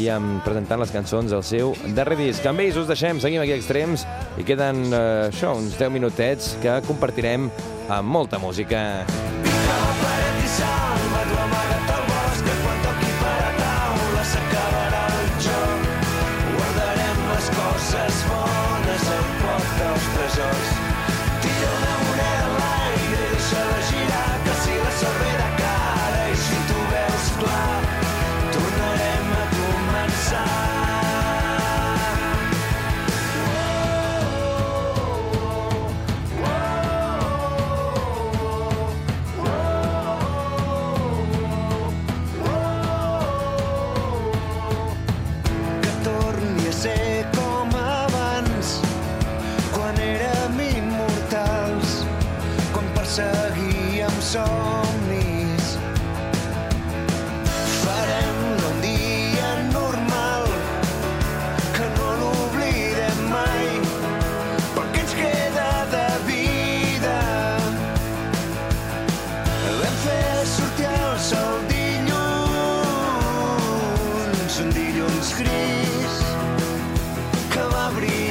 i 0.00 0.10
amb, 0.12 0.40
presentant 0.46 0.82
les 0.82 0.92
cançons 0.94 1.32
del 1.32 1.44
seu 1.46 1.74
darrer 1.96 2.18
disc. 2.20 2.46
Amb 2.46 2.64
ells 2.64 2.80
us 2.80 2.90
deixem, 2.90 3.22
seguim 3.22 3.42
aquí 3.42 3.54
a 3.56 3.60
Extrems 3.60 4.06
i 4.40 4.46
queden 4.46 4.86
eh, 4.90 5.30
això, 5.30 5.54
uns 5.58 5.78
10 5.78 5.94
minutets 5.96 6.56
que 6.62 6.80
compartirem 6.88 7.48
amb 7.88 8.18
molta 8.18 8.38
música. 8.38 8.90
que 9.08 9.49
somnis 54.30 55.66
farem 57.82 58.36
un 58.68 58.76
dia 58.80 59.50
normal 59.72 60.44
que 61.74 61.86
no 61.96 62.08
l'oblidem 62.20 63.18
mai 63.32 63.66
perquè 64.76 65.00
ens 65.02 65.12
queda 65.18 65.70
de 65.96 66.08
vida 66.30 67.18
vam 69.82 69.96
fer 70.06 70.38
sortir 70.54 70.90
el 70.94 71.18
sol 71.28 71.56
dilluns, 71.74 72.52
un 74.62 74.68
dilluns 74.80 75.28
gris 75.42 76.14
que 77.50 77.62
va 77.74 77.86
brillar. 77.98 78.29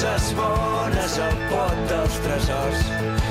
Coses 0.00 0.32
bones 0.32 1.18
al 1.20 1.36
pot 1.50 1.80
dels 1.90 2.14
tresors. 2.24 3.29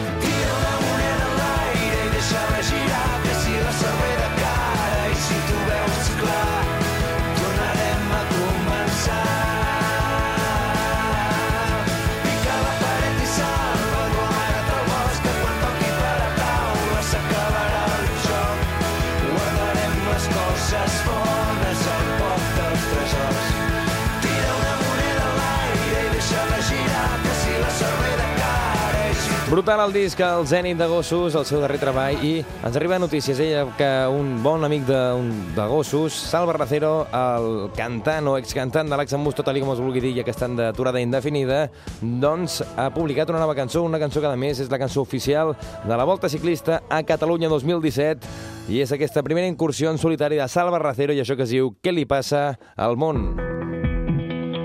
Brutal 29.49 29.79
el 29.81 29.93
disc, 29.93 30.19
el 30.19 30.45
Zenit 30.45 30.77
de 30.77 30.85
Gossos, 30.85 31.33
el 31.33 31.45
seu 31.49 31.57
darrer 31.57 31.79
treball, 31.81 32.19
i 32.21 32.35
ens 32.37 32.75
arriba 32.77 32.99
notícies 33.01 33.39
ella 33.41 33.63
que 33.79 33.87
un 34.13 34.43
bon 34.45 34.61
amic 34.67 34.83
de, 34.85 34.99
un, 35.17 35.31
de 35.55 35.65
Gossos, 35.65 36.13
Salva 36.13 36.53
Racero, 36.53 37.07
el 37.09 37.71
cantant 37.73 38.29
o 38.29 38.35
excantant 38.37 38.93
de 38.93 38.99
l'Axambusto, 39.01 39.41
tal 39.41 39.57
i 39.57 39.63
com 39.65 39.73
es 39.73 39.81
vulgui 39.81 40.05
dir, 40.05 40.13
ja 40.19 40.27
que 40.27 40.35
estan 40.35 40.53
d'aturada 40.53 41.01
indefinida, 41.01 41.63
doncs 41.99 42.61
ha 42.77 42.91
publicat 42.93 43.33
una 43.33 43.41
nova 43.41 43.57
cançó, 43.57 43.81
una 43.81 43.97
cançó 43.97 44.21
que 44.21 44.29
a 44.29 44.37
més 44.37 44.61
és 44.61 44.69
la 44.69 44.77
cançó 44.77 45.01
oficial 45.01 45.55
de 45.57 45.97
la 45.97 46.05
Volta 46.05 46.29
Ciclista 46.29 46.83
a 46.85 47.01
Catalunya 47.01 47.49
2017, 47.49 48.29
i 48.69 48.83
és 48.85 48.93
aquesta 48.93 49.25
primera 49.25 49.49
incursió 49.49 49.89
en 49.89 49.97
solitari 49.97 50.37
de 50.37 50.45
Salva 50.45 50.77
Racero 50.77 51.17
i 51.17 51.25
això 51.25 51.33
que 51.33 51.49
es 51.49 51.57
diu 51.57 51.73
Què 51.81 51.89
li 51.89 52.05
passa 52.05 52.51
al 52.77 53.01
món? 53.01 53.31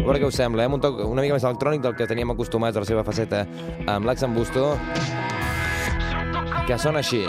A 0.05 0.07
veure 0.07 0.19
què 0.21 0.29
us 0.29 0.37
sembla, 0.37 0.67
eh? 0.67 0.69
un 0.69 0.83
toc 0.85 0.99
una 1.01 1.23
mica 1.25 1.33
més 1.33 1.47
electrònic 1.49 1.81
del 1.81 1.95
que 1.97 2.05
teníem 2.05 2.35
acostumats 2.35 2.77
a 2.77 2.83
la 2.85 2.89
seva 2.91 3.07
faceta 3.09 3.47
amb 3.89 4.05
l'Axan 4.05 4.37
Busto, 4.37 4.67
que 6.69 6.77
sona 6.77 7.01
així. 7.01 7.25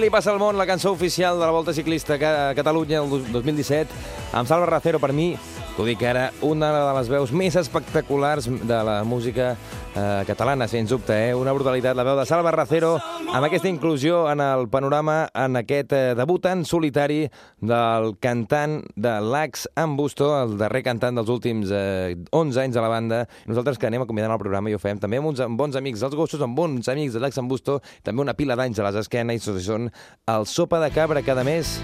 Li 0.00 0.08
passa 0.08 0.30
al 0.32 0.38
món, 0.40 0.56
la 0.56 0.64
cançó 0.64 0.94
oficial 0.94 1.36
de 1.36 1.44
la 1.44 1.52
Volta 1.52 1.74
Ciclista 1.76 2.14
a 2.16 2.54
Catalunya 2.56 3.02
el 3.02 3.10
2017, 3.34 3.98
amb 4.32 4.48
Salva 4.48 4.64
Racero, 4.70 4.96
per 4.96 5.10
mi, 5.12 5.34
t'ho 5.76 5.84
dic 5.84 6.00
ara, 6.08 6.30
una 6.40 6.70
de 6.72 6.94
les 6.96 7.10
veus 7.12 7.34
més 7.36 7.58
espectaculars 7.60 8.48
de 8.48 8.78
la 8.86 9.02
música 9.04 9.50
eh, 9.94 10.24
catalana, 10.26 10.68
sens 10.68 10.90
dubte, 10.90 11.14
eh? 11.28 11.34
una 11.34 11.52
brutalitat, 11.52 11.96
la 11.96 12.04
veu 12.06 12.18
de 12.18 12.26
Salva 12.28 12.52
Racero, 12.54 12.96
amb 13.30 13.46
aquesta 13.46 13.68
inclusió 13.70 14.24
en 14.30 14.42
el 14.44 14.68
panorama, 14.72 15.28
en 15.34 15.58
aquest 15.60 15.94
eh, 15.96 16.02
debut 16.18 16.46
en 16.50 16.64
solitari 16.64 17.24
del 17.60 18.14
cantant 18.20 18.80
de 18.96 19.14
Lax 19.20 19.68
Ambusto, 19.74 20.32
el 20.42 20.56
darrer 20.60 20.82
cantant 20.86 21.20
dels 21.20 21.32
últims 21.32 21.72
eh, 21.72 22.16
11 22.30 22.62
anys 22.66 22.76
de 22.76 22.84
la 22.84 22.92
banda. 22.92 23.24
Nosaltres 23.50 23.78
que 23.78 23.90
anem 23.90 24.06
acomiadant 24.06 24.34
el 24.36 24.42
programa 24.42 24.70
i 24.70 24.76
ho 24.76 24.82
fem 24.82 25.00
també 25.00 25.20
amb 25.20 25.32
uns 25.32 25.42
amb 25.44 25.58
bons 25.60 25.78
amics 25.78 26.04
dels 26.04 26.18
gossos, 26.18 26.42
amb 26.44 26.58
bons 26.58 26.90
amics 26.92 27.16
de 27.16 27.24
Lax 27.24 27.40
Ambusto, 27.42 27.80
també 28.06 28.24
una 28.26 28.36
pila 28.38 28.58
d'anys 28.58 28.80
a 28.80 28.90
les 28.90 29.02
esquenes, 29.04 29.48
i 29.48 29.64
són 29.64 29.90
el 30.30 30.46
Sopa 30.46 30.82
de 30.82 30.92
Cabra 30.94 31.22
cada 31.26 31.46
mes 31.46 31.78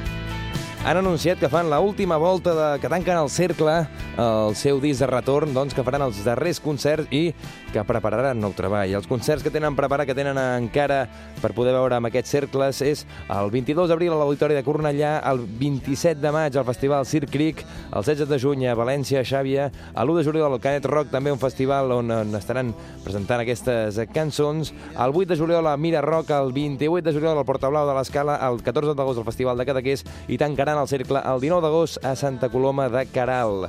han 0.87 0.97
anunciat 0.99 1.41
que 1.41 1.49
fan 1.49 1.69
la 1.69 1.81
última 1.81 2.17
volta 2.17 2.55
de, 2.55 2.81
que 2.81 2.89
tanquen 2.89 3.17
el 3.19 3.29
cercle, 3.29 3.89
el 4.23 4.55
seu 4.55 4.79
disc 4.79 5.03
de 5.03 5.09
retorn, 5.11 5.51
doncs, 5.51 5.75
que 5.75 5.83
faran 5.83 6.05
els 6.07 6.21
darrers 6.23 6.61
concerts 6.63 7.11
i 7.11 7.33
que 7.75 7.83
prepararan 7.83 8.39
nou 8.39 8.53
treball. 8.55 8.93
Els 8.95 9.09
concerts 9.11 9.43
que 9.43 9.51
tenen 9.51 9.75
preparat, 9.75 10.07
que 10.07 10.15
tenen 10.15 10.39
encara 10.39 11.01
per 11.43 11.51
poder 11.57 11.73
veure 11.75 11.99
amb 11.99 12.07
aquests 12.07 12.31
cercles, 12.37 12.85
és 12.87 13.03
el 13.35 13.51
22 13.51 13.91
d'abril 13.91 14.15
a 14.15 14.21
l'Auditori 14.21 14.55
de 14.55 14.63
Cornellà, 14.63 15.17
el 15.27 15.43
27 15.59 16.23
de 16.23 16.33
maig 16.33 16.55
al 16.55 16.69
Festival 16.71 17.03
Circ 17.11 17.35
Creek, 17.35 17.65
el 17.91 18.07
16 18.07 18.31
de 18.31 18.39
juny 18.39 18.69
a 18.71 18.77
València, 18.79 19.25
a 19.25 19.27
Xàbia, 19.27 19.67
a 19.91 20.07
l'1 20.07 20.21
de 20.21 20.27
juliol 20.31 20.55
al 20.55 20.63
Canet 20.63 20.87
Rock, 20.87 21.11
també 21.11 21.35
un 21.35 21.43
festival 21.43 21.91
on, 21.99 22.15
on 22.15 22.39
estaran 22.39 22.71
presentant 23.03 23.43
aquestes 23.43 23.99
cançons, 24.15 24.71
el 24.95 25.19
8 25.19 25.35
de 25.35 25.41
juliol 25.43 25.67
a 25.67 25.75
Mira 25.77 26.05
Rock, 26.07 26.31
el 26.39 26.55
28 26.55 27.11
de 27.11 27.19
juliol 27.19 27.43
al 27.43 27.49
Portablau 27.51 27.91
de 27.91 27.99
l'Escala, 27.99 28.39
el 28.47 28.63
14 28.63 28.95
d'agost 28.95 29.19
al 29.19 29.29
Festival 29.33 29.59
de 29.59 29.67
Cadaqués 29.67 30.07
i 30.31 30.39
tancaran 30.39 30.76
el 30.81 30.89
cercle 30.91 31.23
el 31.25 31.41
19 31.43 31.65
d'agost 31.65 32.05
a 32.05 32.15
Santa 32.19 32.51
Coloma 32.53 32.89
de 32.93 33.07
Caral. 33.13 33.69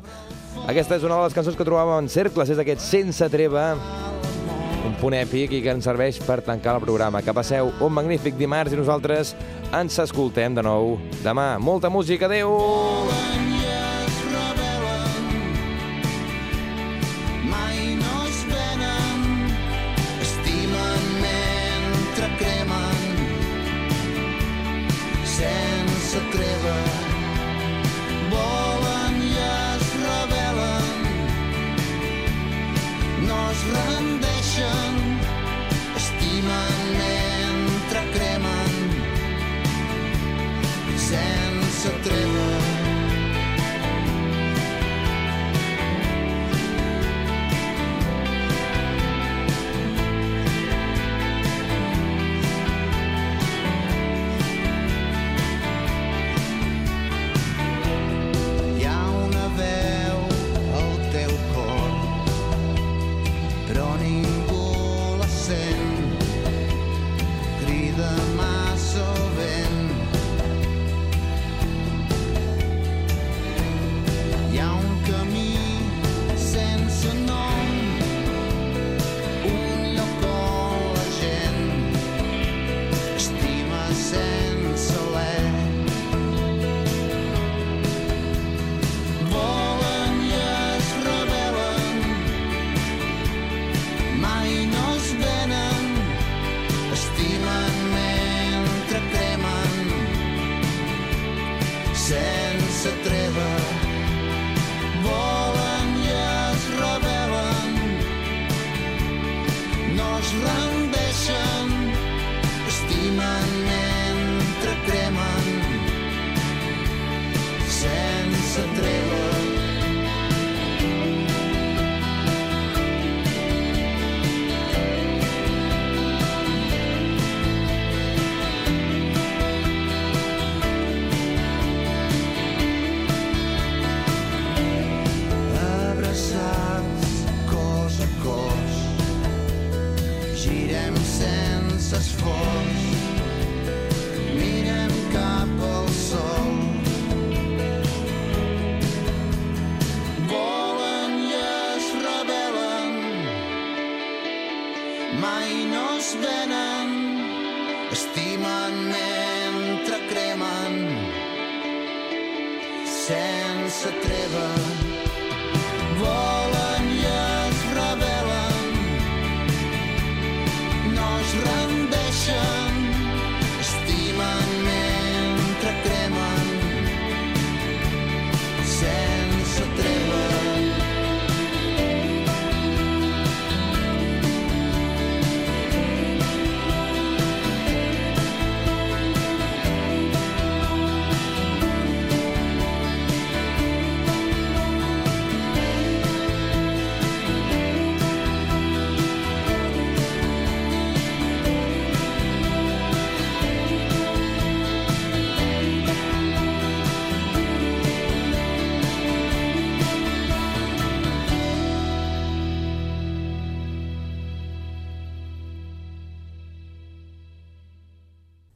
Aquesta 0.68 0.98
és 0.98 1.06
una 1.08 1.18
de 1.20 1.28
les 1.28 1.36
cançons 1.38 1.58
que 1.58 1.66
trobàvem 1.68 2.04
en 2.04 2.12
cercles, 2.12 2.50
és 2.52 2.60
aquest 2.62 2.84
Sense 2.84 3.30
Treva, 3.32 3.70
un 4.88 4.96
punt 5.02 5.16
èpic 5.18 5.54
i 5.58 5.62
que 5.64 5.74
ens 5.76 5.88
serveix 5.88 6.20
per 6.26 6.42
tancar 6.46 6.78
el 6.78 6.86
programa. 6.86 7.24
Que 7.24 7.36
passeu 7.36 7.72
un 7.80 7.94
magnífic 7.96 8.38
dimarts 8.40 8.76
i 8.76 8.80
nosaltres 8.80 9.36
ens 9.76 10.00
escoltem 10.04 10.56
de 10.58 10.66
nou 10.66 10.98
demà. 11.24 11.54
Molta 11.60 11.92
música, 11.94 12.30
adeu! 12.30 12.56
Mai 12.58 13.47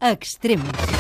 Extrems. 0.02 0.91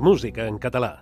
Música 0.00 0.46
en 0.46 0.58
català. 0.58 0.99